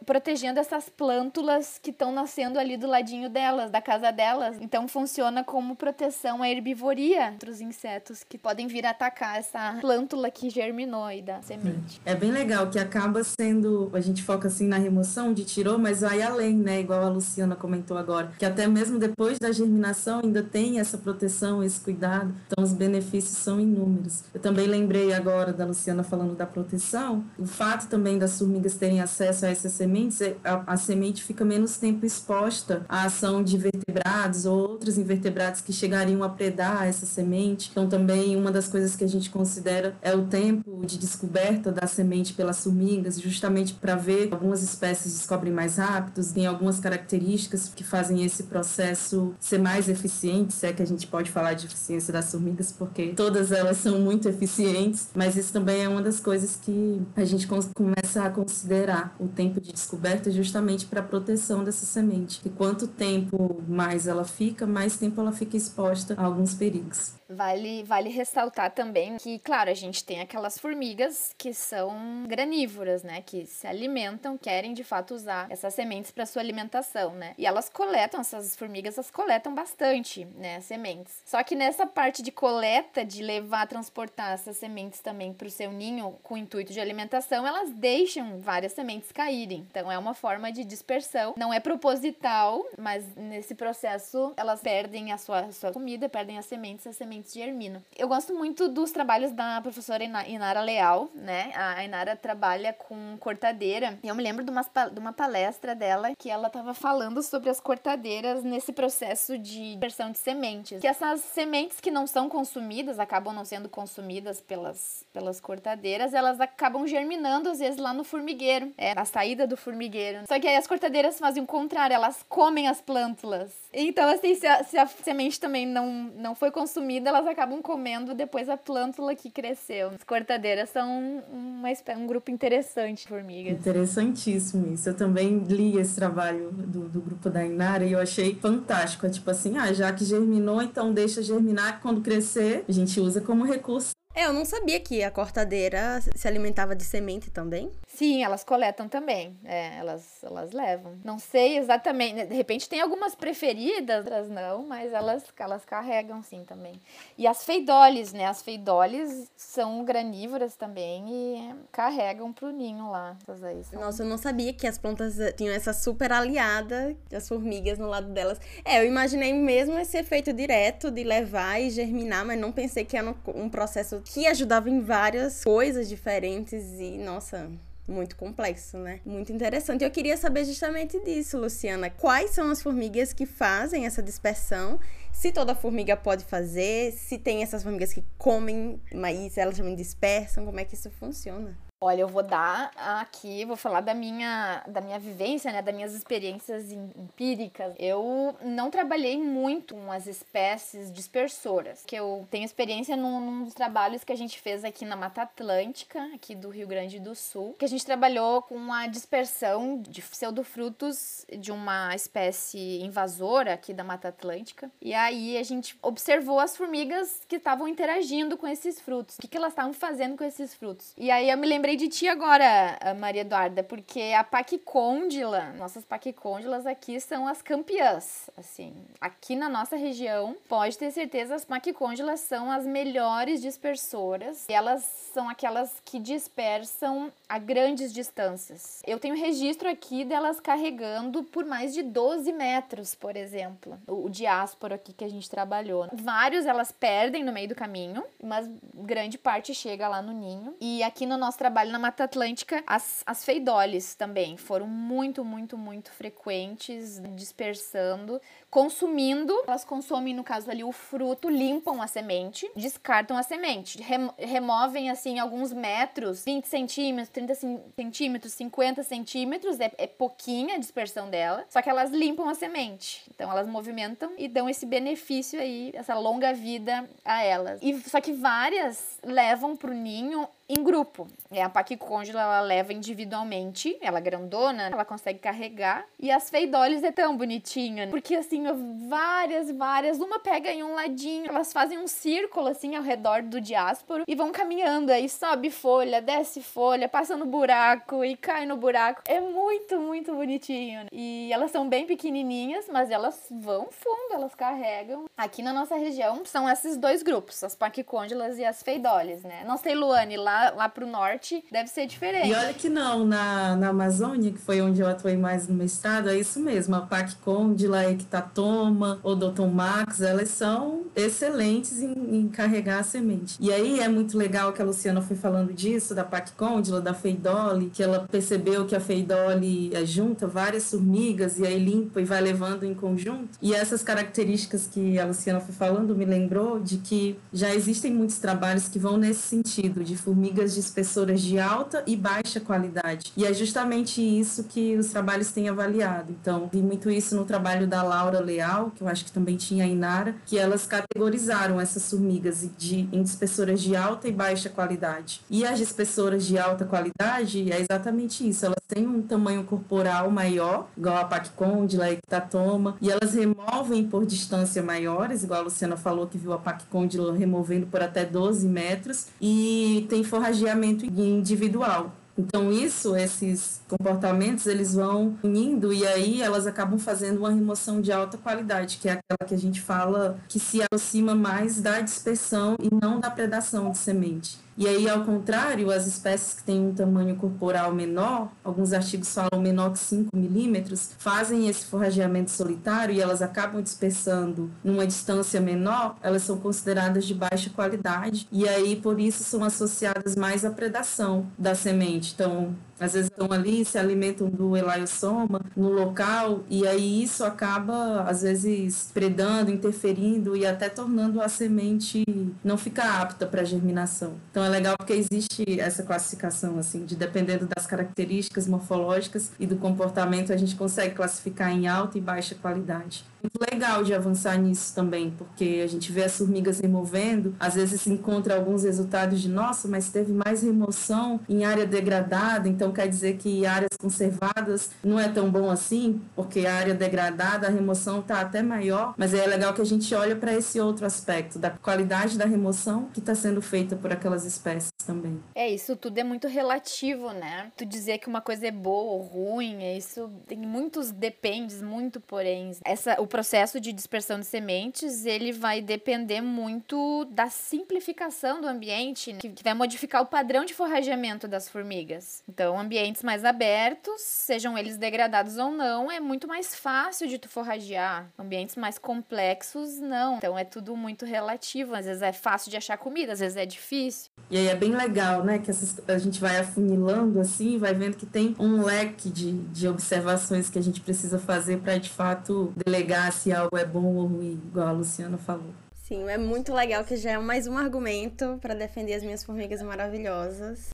protegendo 0.04 0.58
essas 0.58 0.88
plântulas 0.88 1.78
que 1.80 1.90
estão 1.90 2.10
nascendo 2.10 2.58
ali 2.58 2.76
do 2.76 2.86
ladinho 2.86 3.28
delas, 3.28 3.70
da 3.70 3.80
casa 3.80 4.10
delas. 4.10 4.56
Então 4.60 4.88
funciona 4.88 5.44
como 5.44 5.76
proteção 5.76 6.42
à 6.42 6.48
herbivoria 6.48 7.28
entre 7.28 7.50
os 7.50 7.60
insetos 7.60 8.24
que 8.24 8.38
podem 8.38 8.66
vir 8.66 8.86
atacar 8.86 9.38
essa 9.38 9.76
plântula 9.80 10.30
que 10.30 10.50
germinou 10.50 11.04
aí 11.04 11.22
da 11.22 11.40
semente. 11.42 12.00
É 12.04 12.14
bem 12.14 12.32
legal 12.32 12.70
que 12.70 12.78
acaba 12.78 13.22
sendo, 13.22 13.90
a 13.92 14.00
gente 14.00 14.22
foca 14.22 14.48
assim 14.48 14.66
na 14.66 14.78
remoção 14.78 15.32
de 15.32 15.44
tirou, 15.44 15.78
mas 15.78 16.00
vai 16.00 16.22
além, 16.22 16.56
né? 16.56 16.80
Igual 16.80 17.02
a 17.02 17.08
Luciana 17.08 17.54
comentou 17.54 17.96
agora, 17.96 18.32
que 18.38 18.44
até 18.44 18.66
mesmo 18.66 18.98
depois 18.98 19.17
depois 19.18 19.36
da 19.36 19.50
germinação 19.50 20.20
ainda 20.22 20.44
tem 20.44 20.78
essa 20.78 20.96
proteção, 20.96 21.60
esse 21.64 21.80
cuidado. 21.80 22.32
Então, 22.46 22.62
os 22.62 22.72
benefícios 22.72 23.36
são 23.36 23.58
inúmeros. 23.58 24.22
Eu 24.32 24.38
também 24.38 24.68
lembrei 24.68 25.12
agora 25.12 25.52
da 25.52 25.66
Luciana 25.66 26.04
falando 26.04 26.36
da 26.36 26.46
proteção. 26.46 27.24
O 27.36 27.44
fato 27.44 27.88
também 27.88 28.16
das 28.16 28.38
formigas 28.38 28.76
terem 28.76 29.00
acesso 29.00 29.44
a 29.44 29.48
essas 29.48 29.72
sementes, 29.72 30.20
é, 30.20 30.36
a, 30.44 30.62
a 30.72 30.76
semente 30.76 31.24
fica 31.24 31.44
menos 31.44 31.78
tempo 31.78 32.06
exposta 32.06 32.86
à 32.88 33.06
ação 33.06 33.42
de 33.42 33.58
vertebrados 33.58 34.46
ou 34.46 34.56
outros 34.56 34.96
invertebrados 34.96 35.62
que 35.62 35.72
chegariam 35.72 36.22
a 36.22 36.28
predar 36.28 36.86
essa 36.86 37.04
semente. 37.04 37.70
Então, 37.72 37.88
também 37.88 38.36
uma 38.36 38.52
das 38.52 38.68
coisas 38.68 38.94
que 38.94 39.02
a 39.02 39.08
gente 39.08 39.30
considera 39.30 39.96
é 40.00 40.14
o 40.14 40.26
tempo 40.26 40.86
de 40.86 40.96
descoberta 40.96 41.72
da 41.72 41.88
semente 41.88 42.34
pelas 42.34 42.62
formigas, 42.62 43.20
justamente 43.20 43.74
para 43.74 43.96
ver 43.96 44.28
algumas 44.30 44.62
espécies 44.62 45.12
descobrem 45.14 45.52
mais 45.52 45.76
rápidos, 45.76 46.30
tem 46.30 46.46
algumas 46.46 46.78
características 46.78 47.72
que 47.74 47.82
fazem 47.82 48.24
esse 48.24 48.44
processo 48.44 49.07
processo 49.08 49.34
ser 49.40 49.58
mais 49.58 49.88
eficiente, 49.88 50.52
se 50.52 50.66
é 50.66 50.72
que 50.72 50.82
a 50.82 50.86
gente 50.86 51.06
pode 51.06 51.30
falar 51.30 51.54
de 51.54 51.66
eficiência 51.66 52.12
das 52.12 52.30
formigas, 52.30 52.72
porque 52.72 53.08
todas 53.08 53.50
elas 53.52 53.78
são 53.78 53.98
muito 54.00 54.28
eficientes, 54.28 55.08
mas 55.14 55.36
isso 55.36 55.52
também 55.52 55.82
é 55.82 55.88
uma 55.88 56.02
das 56.02 56.20
coisas 56.20 56.56
que 56.56 57.00
a 57.16 57.24
gente 57.24 57.46
começa 57.46 58.22
a 58.22 58.30
considerar 58.30 59.14
o 59.18 59.28
tempo 59.28 59.60
de 59.60 59.72
descoberta 59.72 60.30
justamente 60.30 60.86
para 60.86 61.00
a 61.00 61.04
proteção 61.04 61.64
dessa 61.64 61.86
semente. 61.86 62.40
E 62.44 62.50
quanto 62.50 62.86
tempo 62.86 63.62
mais 63.66 64.06
ela 64.06 64.24
fica, 64.24 64.66
mais 64.66 64.96
tempo 64.96 65.20
ela 65.20 65.32
fica 65.32 65.56
exposta 65.56 66.14
a 66.16 66.24
alguns 66.24 66.54
perigos. 66.54 67.17
Vale, 67.28 67.82
vale 67.82 68.08
ressaltar 68.08 68.70
também 68.70 69.18
que, 69.18 69.38
claro, 69.38 69.70
a 69.70 69.74
gente 69.74 70.02
tem 70.02 70.20
aquelas 70.20 70.58
formigas 70.58 71.34
que 71.36 71.52
são 71.52 72.24
granívoras, 72.26 73.02
né? 73.02 73.20
Que 73.20 73.44
se 73.44 73.66
alimentam, 73.66 74.38
querem 74.38 74.72
de 74.72 74.82
fato 74.82 75.14
usar 75.14 75.46
essas 75.50 75.74
sementes 75.74 76.10
para 76.10 76.24
sua 76.24 76.40
alimentação, 76.40 77.12
né? 77.14 77.34
E 77.36 77.46
elas 77.46 77.68
coletam, 77.68 78.20
essas 78.20 78.56
formigas, 78.56 78.96
elas 78.96 79.10
coletam 79.10 79.54
bastante, 79.54 80.24
né? 80.36 80.60
Sementes. 80.60 81.22
Só 81.26 81.42
que 81.42 81.54
nessa 81.54 81.86
parte 81.86 82.22
de 82.22 82.32
coleta, 82.32 83.04
de 83.04 83.22
levar, 83.22 83.66
transportar 83.66 84.32
essas 84.32 84.56
sementes 84.56 85.00
também 85.00 85.34
para 85.34 85.48
o 85.48 85.50
seu 85.50 85.70
ninho 85.70 86.18
com 86.22 86.34
o 86.34 86.38
intuito 86.38 86.72
de 86.72 86.80
alimentação, 86.80 87.46
elas 87.46 87.70
deixam 87.70 88.38
várias 88.38 88.72
sementes 88.72 89.12
caírem. 89.12 89.66
Então 89.70 89.92
é 89.92 89.98
uma 89.98 90.14
forma 90.14 90.50
de 90.50 90.64
dispersão. 90.64 91.34
Não 91.36 91.52
é 91.52 91.60
proposital, 91.60 92.64
mas 92.78 93.04
nesse 93.14 93.54
processo 93.54 94.32
elas 94.34 94.62
perdem 94.62 95.12
a 95.12 95.18
sua, 95.18 95.40
a 95.40 95.52
sua 95.52 95.72
comida, 95.72 96.08
perdem 96.08 96.38
as 96.38 96.46
sementes, 96.46 96.86
as 96.86 96.96
sementes 96.96 97.17
sementes 97.18 97.32
germinam. 97.32 97.82
Eu 97.96 98.08
gosto 98.08 98.34
muito 98.34 98.68
dos 98.68 98.90
trabalhos 98.90 99.32
da 99.32 99.60
professora 99.60 100.04
Inara 100.04 100.60
Leal, 100.60 101.10
né? 101.14 101.52
A 101.54 101.84
Inara 101.84 102.16
trabalha 102.16 102.72
com 102.72 103.16
cortadeira. 103.18 103.98
E 104.02 104.08
eu 104.08 104.14
me 104.14 104.22
lembro 104.22 104.44
de 104.44 104.50
uma, 104.50 104.62
de 104.62 104.98
uma 104.98 105.12
palestra 105.12 105.74
dela 105.74 106.14
que 106.16 106.30
ela 106.30 106.48
estava 106.48 106.72
falando 106.74 107.22
sobre 107.22 107.50
as 107.50 107.60
cortadeiras 107.60 108.42
nesse 108.42 108.72
processo 108.72 109.36
de 109.38 109.76
versão 109.80 110.10
de 110.10 110.18
sementes. 110.18 110.80
Que 110.80 110.86
essas 110.86 111.20
sementes 111.20 111.80
que 111.80 111.90
não 111.90 112.06
são 112.06 112.28
consumidas, 112.28 112.98
acabam 112.98 113.34
não 113.34 113.44
sendo 113.44 113.68
consumidas 113.68 114.40
pelas, 114.40 115.04
pelas 115.12 115.40
cortadeiras, 115.40 116.14
elas 116.14 116.40
acabam 116.40 116.86
germinando 116.86 117.50
às 117.50 117.58
vezes 117.58 117.78
lá 117.78 117.92
no 117.92 118.04
formigueiro, 118.04 118.72
é, 118.76 118.94
na 118.94 119.04
saída 119.04 119.46
do 119.46 119.56
formigueiro. 119.56 120.20
Só 120.26 120.38
que 120.38 120.46
aí 120.46 120.56
as 120.56 120.66
cortadeiras 120.66 121.18
fazem 121.18 121.42
o 121.42 121.46
contrário, 121.46 121.94
elas 121.94 122.24
comem 122.28 122.68
as 122.68 122.80
plântulas. 122.80 123.52
Então, 123.72 124.08
assim, 124.08 124.34
se 124.34 124.46
a, 124.46 124.64
se 124.64 124.78
a 124.78 124.86
semente 124.86 125.38
também 125.38 125.66
não, 125.66 125.86
não 126.16 126.34
foi 126.34 126.50
consumida, 126.50 127.07
elas 127.08 127.26
acabam 127.26 127.60
comendo 127.62 128.14
depois 128.14 128.48
a 128.48 128.56
plântula 128.56 129.14
que 129.14 129.30
cresceu. 129.30 129.88
As 129.88 130.04
cortadeiras 130.04 130.70
são 130.70 131.22
um 131.32 132.06
grupo 132.06 132.30
interessante 132.30 133.02
de 133.02 133.08
formigas. 133.08 133.52
Interessantíssimo 133.52 134.72
isso. 134.72 134.88
Eu 134.88 134.96
também 134.96 135.38
li 135.38 135.78
esse 135.78 135.94
trabalho 135.94 136.50
do, 136.52 136.88
do 136.88 137.00
grupo 137.00 137.28
da 137.30 137.44
Inara 137.44 137.84
e 137.84 137.92
eu 137.92 137.98
achei 137.98 138.34
fantástico. 138.34 139.06
É 139.06 139.10
tipo 139.10 139.30
assim, 139.30 139.56
ah, 139.56 139.72
já 139.72 139.92
que 139.92 140.04
germinou, 140.04 140.62
então 140.62 140.92
deixa 140.92 141.22
germinar, 141.22 141.80
quando 141.80 142.00
crescer, 142.00 142.64
a 142.68 142.72
gente 142.72 143.00
usa 143.00 143.20
como 143.20 143.44
recurso 143.44 143.90
é, 144.18 144.26
eu 144.26 144.32
não 144.32 144.44
sabia 144.44 144.80
que 144.80 145.02
a 145.04 145.10
cortadeira 145.12 146.00
se 146.14 146.26
alimentava 146.26 146.74
de 146.74 146.82
semente 146.82 147.30
também. 147.30 147.70
Sim, 147.86 148.24
elas 148.24 148.42
coletam 148.42 148.88
também. 148.88 149.38
É, 149.44 149.76
elas, 149.76 150.22
elas 150.24 150.52
levam. 150.52 150.98
Não 151.04 151.20
sei 151.20 151.56
exatamente. 151.56 152.26
De 152.26 152.34
repente 152.34 152.68
tem 152.68 152.80
algumas 152.80 153.14
preferidas, 153.14 154.04
outras 154.04 154.28
não, 154.28 154.66
mas 154.66 154.92
elas, 154.92 155.22
elas 155.38 155.64
carregam 155.64 156.20
sim 156.22 156.44
também. 156.44 156.80
E 157.16 157.26
as 157.26 157.44
feidoles, 157.44 158.12
né? 158.12 158.26
As 158.26 158.42
feidoles 158.42 159.30
são 159.36 159.84
granívoras 159.84 160.56
também 160.56 161.04
e 161.08 161.54
carregam 161.70 162.32
pro 162.32 162.50
ninho 162.50 162.90
lá. 162.90 163.16
Essas 163.22 163.44
aí 163.44 163.62
são... 163.62 163.80
Nossa, 163.80 164.02
eu 164.02 164.08
não 164.08 164.18
sabia 164.18 164.52
que 164.52 164.66
as 164.66 164.78
plantas 164.78 165.20
eh, 165.20 165.30
tinham 165.30 165.54
essa 165.54 165.72
super 165.72 166.10
aliada 166.12 166.96
das 167.08 167.28
formigas 167.28 167.78
no 167.78 167.86
lado 167.86 168.08
delas. 168.08 168.40
É, 168.64 168.80
eu 168.80 168.86
imaginei 168.86 169.32
mesmo 169.32 169.78
esse 169.78 169.96
efeito 169.96 170.32
direto 170.32 170.90
de 170.90 171.04
levar 171.04 171.60
e 171.60 171.70
germinar, 171.70 172.24
mas 172.24 172.38
não 172.38 172.50
pensei 172.50 172.84
que 172.84 172.96
era 172.96 173.14
um 173.34 173.48
processo 173.48 174.00
que 174.08 174.26
ajudava 174.26 174.70
em 174.70 174.80
várias 174.80 175.44
coisas 175.44 175.88
diferentes 175.88 176.64
e, 176.78 176.96
nossa, 176.96 177.50
muito 177.86 178.16
complexo, 178.16 178.78
né? 178.78 179.00
Muito 179.04 179.30
interessante. 179.32 179.84
Eu 179.84 179.90
queria 179.90 180.16
saber 180.16 180.46
justamente 180.46 180.98
disso, 181.04 181.36
Luciana. 181.36 181.90
Quais 181.90 182.30
são 182.30 182.50
as 182.50 182.62
formigas 182.62 183.12
que 183.12 183.26
fazem 183.26 183.84
essa 183.84 184.02
dispersão? 184.02 184.80
Se 185.12 185.30
toda 185.30 185.54
formiga 185.54 185.94
pode 185.94 186.24
fazer, 186.24 186.92
se 186.92 187.18
tem 187.18 187.42
essas 187.42 187.62
formigas 187.62 187.92
que 187.92 188.02
comem, 188.16 188.80
mas 188.94 189.36
elas 189.36 189.56
também 189.56 189.76
dispersam, 189.76 190.46
como 190.46 190.58
é 190.58 190.64
que 190.64 190.74
isso 190.74 190.90
funciona? 190.90 191.56
Olha, 191.80 192.00
eu 192.00 192.08
vou 192.08 192.24
dar 192.24 192.72
aqui, 192.76 193.44
vou 193.44 193.54
falar 193.54 193.80
da 193.80 193.94
minha, 193.94 194.64
da 194.66 194.80
minha 194.80 194.98
vivência, 194.98 195.52
né, 195.52 195.62
das 195.62 195.72
minhas 195.72 195.94
experiências 195.94 196.72
empíricas. 196.72 197.72
Eu 197.78 198.36
não 198.42 198.68
trabalhei 198.68 199.16
muito 199.16 199.76
com 199.76 199.92
as 199.92 200.08
espécies 200.08 200.92
dispersoras, 200.92 201.84
que 201.86 201.94
eu 201.94 202.26
tenho 202.32 202.44
experiência 202.44 202.96
num, 202.96 203.20
num, 203.20 203.44
dos 203.44 203.54
trabalhos 203.54 204.02
que 204.02 204.12
a 204.12 204.16
gente 204.16 204.40
fez 204.40 204.64
aqui 204.64 204.84
na 204.84 204.96
Mata 204.96 205.22
Atlântica, 205.22 206.02
aqui 206.12 206.34
do 206.34 206.48
Rio 206.48 206.66
Grande 206.66 206.98
do 206.98 207.14
Sul, 207.14 207.54
que 207.56 207.64
a 207.64 207.68
gente 207.68 207.86
trabalhou 207.86 208.42
com 208.42 208.72
a 208.72 208.88
dispersão 208.88 209.80
de 209.80 210.02
pseudofrutos 210.02 211.24
de 211.38 211.52
uma 211.52 211.94
espécie 211.94 212.82
invasora 212.82 213.54
aqui 213.54 213.72
da 213.72 213.84
Mata 213.84 214.08
Atlântica. 214.08 214.68
E 214.82 214.92
aí 214.92 215.38
a 215.38 215.44
gente 215.44 215.78
observou 215.80 216.40
as 216.40 216.56
formigas 216.56 217.20
que 217.28 217.36
estavam 217.36 217.68
interagindo 217.68 218.36
com 218.36 218.48
esses 218.48 218.80
frutos, 218.80 219.16
o 219.16 219.20
que, 219.20 219.28
que 219.28 219.36
elas 219.36 219.52
estavam 219.52 219.72
fazendo 219.72 220.16
com 220.16 220.24
esses 220.24 220.52
frutos. 220.54 220.92
E 220.96 221.08
aí 221.08 221.30
eu 221.30 221.38
me 221.38 221.46
lembrei 221.46 221.67
lembrei 221.68 221.76
de 221.76 221.88
ti 221.88 222.08
agora, 222.08 222.78
Maria 222.98 223.20
Eduarda, 223.20 223.62
porque 223.62 224.14
a 224.16 224.24
paquicôndila, 224.24 225.52
nossas 225.58 225.84
paquicôndilas 225.84 226.64
aqui 226.64 226.98
são 226.98 227.28
as 227.28 227.42
campeãs, 227.42 228.30
assim. 228.38 228.72
Aqui 228.98 229.36
na 229.36 229.50
nossa 229.50 229.76
região, 229.76 230.34
pode 230.48 230.78
ter 230.78 230.90
certeza, 230.90 231.34
as 231.34 231.44
paquicôndilas 231.44 232.20
são 232.20 232.50
as 232.50 232.64
melhores 232.64 233.42
dispersoras. 233.42 234.46
E 234.48 234.52
elas 234.54 234.82
são 235.12 235.28
aquelas 235.28 235.82
que 235.84 235.98
dispersam 235.98 237.12
a 237.28 237.38
grandes 237.38 237.92
distâncias. 237.92 238.80
Eu 238.86 238.98
tenho 238.98 239.14
registro 239.14 239.68
aqui 239.68 240.06
delas 240.06 240.40
carregando 240.40 241.22
por 241.22 241.44
mais 241.44 241.74
de 241.74 241.82
12 241.82 242.32
metros, 242.32 242.94
por 242.94 243.14
exemplo. 243.14 243.78
O 243.86 244.08
diásporo 244.08 244.74
aqui 244.74 244.94
que 244.94 245.04
a 245.04 245.10
gente 245.10 245.28
trabalhou. 245.28 245.86
Vários 245.92 246.46
elas 246.46 246.72
perdem 246.72 247.22
no 247.22 247.32
meio 247.32 247.48
do 247.48 247.54
caminho, 247.54 248.04
mas 248.22 248.48
grande 248.74 249.18
parte 249.18 249.52
chega 249.54 249.86
lá 249.86 250.00
no 250.00 250.12
ninho. 250.12 250.56
E 250.58 250.82
aqui 250.82 251.04
no 251.04 251.18
nosso 251.18 251.36
trabalho 251.36 251.57
trabalho 251.58 251.72
na 251.72 251.78
Mata 251.78 252.04
Atlântica, 252.04 252.62
as, 252.66 253.02
as 253.04 253.24
feidoles 253.24 253.94
também 253.94 254.36
foram 254.36 254.66
muito, 254.66 255.24
muito, 255.24 255.58
muito 255.58 255.90
frequentes, 255.90 257.00
dispersando, 257.16 258.20
consumindo. 258.48 259.34
Elas 259.46 259.64
consomem, 259.64 260.14
no 260.14 260.22
caso 260.22 260.50
ali, 260.50 260.62
o 260.62 260.70
fruto, 260.70 261.28
limpam 261.28 261.82
a 261.82 261.86
semente, 261.86 262.48
descartam 262.54 263.16
a 263.16 263.22
semente, 263.22 263.82
rem 263.82 264.08
removem, 264.18 264.90
assim, 264.90 265.18
alguns 265.18 265.52
metros, 265.52 266.24
20 266.24 266.46
centímetros, 266.46 267.08
30 267.08 267.34
centímetros, 267.74 268.32
50 268.34 268.82
centímetros, 268.84 269.58
é, 269.58 269.72
é 269.78 269.86
pouquinha 269.86 270.54
a 270.54 270.58
dispersão 270.58 271.10
dela, 271.10 271.44
só 271.48 271.60
que 271.60 271.68
elas 271.68 271.90
limpam 271.90 272.28
a 272.28 272.34
semente. 272.34 273.02
Então, 273.12 273.30
elas 273.30 273.48
movimentam 273.48 274.12
e 274.16 274.28
dão 274.28 274.48
esse 274.48 274.64
benefício 274.64 275.40
aí, 275.40 275.72
essa 275.74 275.94
longa 275.98 276.32
vida 276.32 276.88
a 277.04 277.22
elas. 277.22 277.58
E, 277.62 277.80
só 277.88 278.00
que 278.00 278.12
várias 278.12 278.98
levam 279.02 279.56
pro 279.56 279.74
ninho 279.74 280.28
em 280.48 280.62
grupo. 280.62 281.06
É, 281.30 281.42
a 281.42 281.48
paquicôndila 281.48 282.22
ela 282.22 282.40
leva 282.40 282.72
individualmente, 282.72 283.76
ela 283.82 283.98
é 283.98 284.00
grandona, 284.00 284.68
ela 284.68 284.84
consegue 284.84 285.18
carregar. 285.18 285.84
E 285.98 286.10
as 286.10 286.30
feidoles 286.30 286.82
é 286.82 286.90
tão 286.90 287.16
bonitinha, 287.16 287.88
porque 287.88 288.14
assim, 288.14 288.44
várias, 288.88 289.50
várias, 289.50 289.98
uma 289.98 290.18
pega 290.18 290.50
em 290.50 290.62
um 290.62 290.74
ladinho, 290.74 291.28
elas 291.28 291.52
fazem 291.52 291.78
um 291.78 291.86
círculo 291.86 292.48
assim 292.48 292.74
ao 292.74 292.82
redor 292.82 293.22
do 293.22 293.40
diásporo 293.40 294.04
e 294.08 294.14
vão 294.14 294.32
caminhando 294.32 294.90
aí, 294.90 295.08
sobe 295.08 295.50
folha, 295.50 296.00
desce 296.00 296.40
folha, 296.40 296.88
passa 296.88 297.16
no 297.16 297.26
buraco 297.26 298.02
e 298.02 298.16
cai 298.16 298.46
no 298.46 298.56
buraco. 298.56 299.02
É 299.06 299.20
muito, 299.20 299.78
muito 299.78 300.14
bonitinho. 300.14 300.86
E 300.90 301.30
elas 301.30 301.50
são 301.50 301.68
bem 301.68 301.86
pequenininhas, 301.86 302.68
mas 302.72 302.90
elas 302.90 303.26
vão 303.30 303.68
fundo, 303.70 304.14
elas 304.14 304.34
carregam. 304.34 305.04
Aqui 305.16 305.42
na 305.42 305.52
nossa 305.52 305.76
região 305.76 306.24
são 306.24 306.48
esses 306.48 306.76
dois 306.78 307.02
grupos, 307.02 307.44
as 307.44 307.54
paquicôndilas 307.54 308.38
e 308.38 308.44
as 308.44 308.62
feidoles, 308.62 309.22
né? 309.24 309.44
Não 309.44 309.56
sei, 309.56 309.74
Luane, 309.74 310.16
lá 310.16 310.37
lá, 310.56 310.68
pro 310.68 310.86
norte 310.86 311.44
deve 311.50 311.68
ser 311.68 311.86
diferente. 311.86 312.28
E 312.28 312.34
olha 312.34 312.54
que 312.54 312.68
não, 312.68 313.04
na, 313.04 313.56
na 313.56 313.68
Amazônia, 313.68 314.30
que 314.30 314.38
foi 314.38 314.60
onde 314.60 314.80
eu 314.80 314.86
atuei 314.86 315.16
mais 315.16 315.48
no 315.48 315.54
mestrado, 315.54 316.08
é 316.08 316.18
isso 316.18 316.40
mesmo. 316.40 316.74
A 316.76 316.80
PAC 316.80 317.16
Condila, 317.16 317.78
a 317.78 317.90
Equitatoma, 317.90 318.98
Odotomax, 319.02 320.00
elas 320.00 320.28
são 320.28 320.82
excelentes 320.94 321.80
em, 321.80 321.92
em, 322.16 322.28
carregar 322.28 322.80
a 322.80 322.82
semente. 322.82 323.36
E 323.40 323.52
aí 323.52 323.80
é 323.80 323.88
muito 323.88 324.16
legal 324.16 324.52
que 324.52 324.62
a 324.62 324.64
Luciana 324.64 325.00
foi 325.00 325.16
falando 325.16 325.52
disso, 325.52 325.94
da 325.94 326.04
PAC 326.04 326.32
Condila, 326.32 326.80
da 326.80 326.94
Feidole, 326.94 327.70
que 327.70 327.82
ela 327.82 328.06
percebeu 328.10 328.66
que 328.66 328.74
a 328.74 328.80
Feidole 328.80 329.70
é, 329.74 329.84
junta 329.84 330.26
várias 330.26 330.70
formigas 330.70 331.38
e 331.38 331.46
aí 331.46 331.58
limpa 331.58 332.00
e 332.00 332.04
vai 332.04 332.20
levando 332.20 332.64
em 332.64 332.74
conjunto. 332.74 333.38
E 333.40 333.54
essas 333.54 333.82
características 333.82 334.66
que 334.66 334.98
a 334.98 335.06
Luciana 335.06 335.40
foi 335.40 335.54
falando 335.54 335.94
me 335.94 336.04
lembrou 336.04 336.60
de 336.60 336.78
que 336.78 337.18
já 337.32 337.54
existem 337.54 337.92
muitos 337.92 338.18
trabalhos 338.18 338.68
que 338.68 338.78
vão 338.78 338.96
nesse 338.96 339.22
sentido, 339.22 339.82
de 339.82 339.96
formigas 339.96 340.27
formigas 340.28 340.54
de 340.54 340.60
espessoras 340.60 341.20
de 341.20 341.38
alta 341.38 341.82
e 341.86 341.96
baixa 341.96 342.40
qualidade. 342.40 343.12
E 343.16 343.24
é 343.24 343.32
justamente 343.32 344.00
isso 344.02 344.44
que 344.44 344.76
os 344.76 344.88
trabalhos 344.88 345.32
têm 345.32 345.48
avaliado. 345.48 346.12
Então, 346.20 346.48
vi 346.52 346.60
muito 346.60 346.90
isso 346.90 347.16
no 347.16 347.24
trabalho 347.24 347.66
da 347.66 347.82
Laura 347.82 348.20
Leal, 348.20 348.70
que 348.74 348.82
eu 348.82 348.88
acho 348.88 349.04
que 349.04 349.12
também 349.12 349.36
tinha 349.36 349.64
a 349.64 349.66
Inara, 349.66 350.16
que 350.26 350.38
elas 350.38 350.66
categorizaram 350.66 351.60
essas 351.60 351.88
formigas 351.90 352.46
de, 352.58 352.88
em 352.92 353.00
espessoras 353.02 353.60
de 353.60 353.74
alta 353.74 354.08
e 354.08 354.12
baixa 354.12 354.48
qualidade. 354.48 355.20
E 355.30 355.44
as 355.44 355.60
espessoras 355.60 356.26
de 356.26 356.38
alta 356.38 356.64
qualidade 356.64 357.50
é 357.50 357.60
exatamente 357.60 358.28
isso. 358.28 358.44
Elas 358.44 358.58
têm 358.66 358.86
um 358.86 359.00
tamanho 359.00 359.44
corporal 359.44 360.10
maior, 360.10 360.68
igual 360.76 360.98
a 360.98 361.04
Paccondila, 361.04 361.86
a 361.86 361.92
Ectatoma, 361.92 362.76
e 362.80 362.90
elas 362.90 363.14
removem 363.14 363.88
por 363.88 364.04
distância 364.04 364.62
maiores, 364.62 365.24
igual 365.24 365.40
a 365.40 365.44
Luciana 365.44 365.76
falou 365.76 366.06
que 366.06 366.18
viu 366.18 366.32
a 366.32 366.38
Paccondila 366.38 367.16
removendo 367.16 367.66
por 367.66 367.82
até 367.82 368.04
12 368.04 368.46
metros, 368.46 369.06
e 369.20 369.86
tem 369.88 370.04
forrageamento 370.18 370.84
individual. 370.84 371.92
Então 372.18 372.50
isso, 372.50 372.96
esses 372.96 373.60
comportamentos, 373.68 374.46
eles 374.46 374.74
vão 374.74 375.16
unindo 375.22 375.72
e 375.72 375.86
aí 375.86 376.20
elas 376.20 376.48
acabam 376.48 376.76
fazendo 376.76 377.18
uma 377.18 377.30
remoção 377.30 377.80
de 377.80 377.92
alta 377.92 378.18
qualidade, 378.18 378.78
que 378.78 378.88
é 378.88 378.92
aquela 378.92 379.28
que 379.28 379.34
a 379.34 379.38
gente 379.38 379.60
fala 379.60 380.18
que 380.28 380.40
se 380.40 380.60
aproxima 380.60 381.14
mais 381.14 381.60
da 381.60 381.80
dispersão 381.80 382.56
e 382.60 382.68
não 382.74 382.98
da 382.98 383.08
predação 383.08 383.70
de 383.70 383.78
semente. 383.78 384.36
E 384.58 384.66
aí, 384.66 384.88
ao 384.88 385.04
contrário, 385.04 385.70
as 385.70 385.86
espécies 385.86 386.34
que 386.34 386.42
têm 386.42 386.58
um 386.60 386.74
tamanho 386.74 387.14
corporal 387.14 387.72
menor, 387.72 388.32
alguns 388.42 388.72
artigos 388.72 389.14
falam 389.14 389.40
menor 389.40 389.70
que 389.70 389.78
5 389.78 390.16
milímetros, 390.16 390.90
fazem 390.98 391.48
esse 391.48 391.64
forrageamento 391.66 392.32
solitário 392.32 392.92
e 392.92 393.00
elas 393.00 393.22
acabam 393.22 393.62
dispersando 393.62 394.50
numa 394.64 394.84
distância 394.84 395.40
menor, 395.40 395.96
elas 396.02 396.22
são 396.24 396.38
consideradas 396.38 397.04
de 397.04 397.14
baixa 397.14 397.48
qualidade 397.50 398.26
e 398.32 398.48
aí, 398.48 398.74
por 398.74 398.98
isso, 398.98 399.22
são 399.22 399.44
associadas 399.44 400.16
mais 400.16 400.44
à 400.44 400.50
predação 400.50 401.28
da 401.38 401.54
semente. 401.54 402.12
Então, 402.12 402.52
às 402.80 402.92
vezes 402.92 403.10
estão 403.10 403.32
ali, 403.32 403.64
se 403.64 403.78
alimentam 403.78 404.28
do 404.28 404.56
elaiosoma 404.56 405.40
no 405.56 405.70
local, 405.70 406.44
e 406.48 406.66
aí 406.66 407.02
isso 407.02 407.24
acaba, 407.24 408.02
às 408.02 408.22
vezes, 408.22 408.90
predando, 408.92 409.50
interferindo 409.50 410.36
e 410.36 410.46
até 410.46 410.68
tornando 410.68 411.20
a 411.20 411.28
semente 411.28 412.04
não 412.44 412.56
ficar 412.56 413.00
apta 413.00 413.26
para 413.26 413.44
germinação. 413.44 414.14
Então 414.30 414.44
é 414.44 414.48
legal 414.48 414.76
porque 414.76 414.92
existe 414.92 415.60
essa 415.60 415.82
classificação, 415.82 416.58
assim, 416.58 416.84
de 416.84 416.96
dependendo 416.96 417.48
das 417.54 417.66
características 417.66 418.46
morfológicas 418.46 419.32
e 419.38 419.46
do 419.46 419.56
comportamento, 419.56 420.32
a 420.32 420.36
gente 420.36 420.56
consegue 420.56 420.94
classificar 420.94 421.50
em 421.50 421.66
alta 421.66 421.98
e 421.98 422.00
baixa 422.00 422.34
qualidade 422.34 423.04
muito 423.22 423.38
legal 423.52 423.82
de 423.82 423.94
avançar 423.94 424.38
nisso 424.38 424.74
também, 424.74 425.10
porque 425.10 425.60
a 425.64 425.66
gente 425.66 425.90
vê 425.92 426.04
as 426.04 426.16
formigas 426.16 426.60
removendo, 426.60 427.34
às 427.38 427.54
vezes 427.54 427.80
se 427.80 427.90
encontra 427.90 428.36
alguns 428.36 428.64
resultados 428.64 429.20
de 429.20 429.28
nossa, 429.28 429.68
mas 429.68 429.90
teve 429.90 430.12
mais 430.12 430.42
remoção 430.42 431.20
em 431.28 431.44
área 431.44 431.66
degradada, 431.66 432.48
então 432.48 432.72
quer 432.72 432.88
dizer 432.88 433.16
que 433.16 433.46
áreas 433.46 433.76
conservadas 433.78 434.70
não 434.82 434.98
é 434.98 435.08
tão 435.08 435.30
bom 435.30 435.50
assim, 435.50 436.00
porque 436.14 436.46
a 436.46 436.54
área 436.54 436.74
degradada 436.74 437.46
a 437.46 437.50
remoção 437.50 438.00
está 438.00 438.20
até 438.20 438.42
maior, 438.42 438.94
mas 438.96 439.14
é 439.14 439.26
legal 439.26 439.52
que 439.52 439.62
a 439.62 439.66
gente 439.66 439.92
olha 439.94 440.16
para 440.16 440.34
esse 440.34 440.60
outro 440.60 440.86
aspecto 440.86 441.38
da 441.38 441.50
qualidade 441.50 442.16
da 442.16 442.24
remoção 442.24 442.88
que 442.92 443.00
está 443.00 443.14
sendo 443.14 443.42
feita 443.42 443.76
por 443.76 443.92
aquelas 443.92 444.24
espécies 444.24 444.70
também. 444.88 445.22
É, 445.34 445.46
isso 445.46 445.76
tudo 445.76 445.98
é 445.98 446.02
muito 446.02 446.26
relativo, 446.26 447.12
né? 447.12 447.52
Tu 447.54 447.66
dizer 447.66 447.98
que 447.98 448.08
uma 448.08 448.22
coisa 448.22 448.46
é 448.46 448.50
boa 448.50 448.92
ou 448.92 449.02
ruim, 449.02 449.62
é 449.62 449.76
isso 449.76 450.10
tem 450.26 450.38
muitos 450.38 450.90
dependes, 450.90 451.60
muito 451.60 452.00
porém. 452.00 452.52
Essa 452.64 452.98
o 452.98 453.06
processo 453.06 453.60
de 453.60 453.70
dispersão 453.70 454.18
de 454.18 454.24
sementes, 454.24 455.04
ele 455.04 455.30
vai 455.30 455.60
depender 455.60 456.22
muito 456.22 457.04
da 457.10 457.28
simplificação 457.28 458.40
do 458.40 458.46
ambiente, 458.46 459.12
né? 459.12 459.18
que 459.18 459.44
vai 459.44 459.52
modificar 459.52 460.00
o 460.00 460.06
padrão 460.06 460.46
de 460.46 460.54
forrageamento 460.54 461.28
das 461.28 461.50
formigas. 461.50 462.22
Então, 462.26 462.58
ambientes 462.58 463.02
mais 463.02 463.26
abertos, 463.26 464.00
sejam 464.00 464.56
eles 464.56 464.78
degradados 464.78 465.36
ou 465.36 465.50
não, 465.50 465.92
é 465.92 466.00
muito 466.00 466.26
mais 466.26 466.54
fácil 466.54 467.06
de 467.06 467.18
tu 467.18 467.28
forragear. 467.28 468.08
Ambientes 468.18 468.56
mais 468.56 468.78
complexos, 468.78 469.78
não. 469.78 470.16
Então, 470.16 470.38
é 470.38 470.44
tudo 470.44 470.74
muito 470.74 471.04
relativo. 471.04 471.74
Às 471.74 471.84
vezes 471.84 472.02
é 472.02 472.12
fácil 472.12 472.50
de 472.50 472.56
achar 472.56 472.78
comida, 472.78 473.12
às 473.12 473.20
vezes 473.20 473.36
é 473.36 473.44
difícil. 473.44 474.10
E 474.30 474.38
aí 474.38 474.48
é 474.48 474.54
bem 474.54 474.72
legal, 474.78 475.24
né? 475.24 475.38
Que 475.38 475.50
essas, 475.50 475.76
a 475.86 475.98
gente 475.98 476.20
vai 476.20 476.38
afunilando 476.38 477.20
assim, 477.20 477.58
vai 477.58 477.74
vendo 477.74 477.96
que 477.96 478.06
tem 478.06 478.34
um 478.38 478.62
leque 478.62 479.10
de, 479.10 479.32
de 479.32 479.68
observações 479.68 480.48
que 480.48 480.58
a 480.58 480.62
gente 480.62 480.80
precisa 480.80 481.18
fazer 481.18 481.58
para 481.58 481.76
de 481.78 481.90
fato 481.90 482.52
delegar 482.64 483.12
se 483.12 483.32
algo 483.32 483.56
é 483.58 483.64
bom 483.64 483.96
ou 483.96 484.06
ruim, 484.06 484.40
igual 484.46 484.68
a 484.68 484.72
Luciana 484.72 485.18
falou. 485.18 485.52
Sim, 485.74 486.08
é 486.08 486.18
muito 486.18 486.52
legal 486.52 486.84
que 486.84 486.96
já 486.96 487.12
é 487.12 487.18
mais 487.18 487.46
um 487.46 487.56
argumento 487.56 488.38
para 488.40 488.54
defender 488.54 488.94
as 488.94 489.02
minhas 489.02 489.24
formigas 489.24 489.62
maravilhosas. 489.62 490.68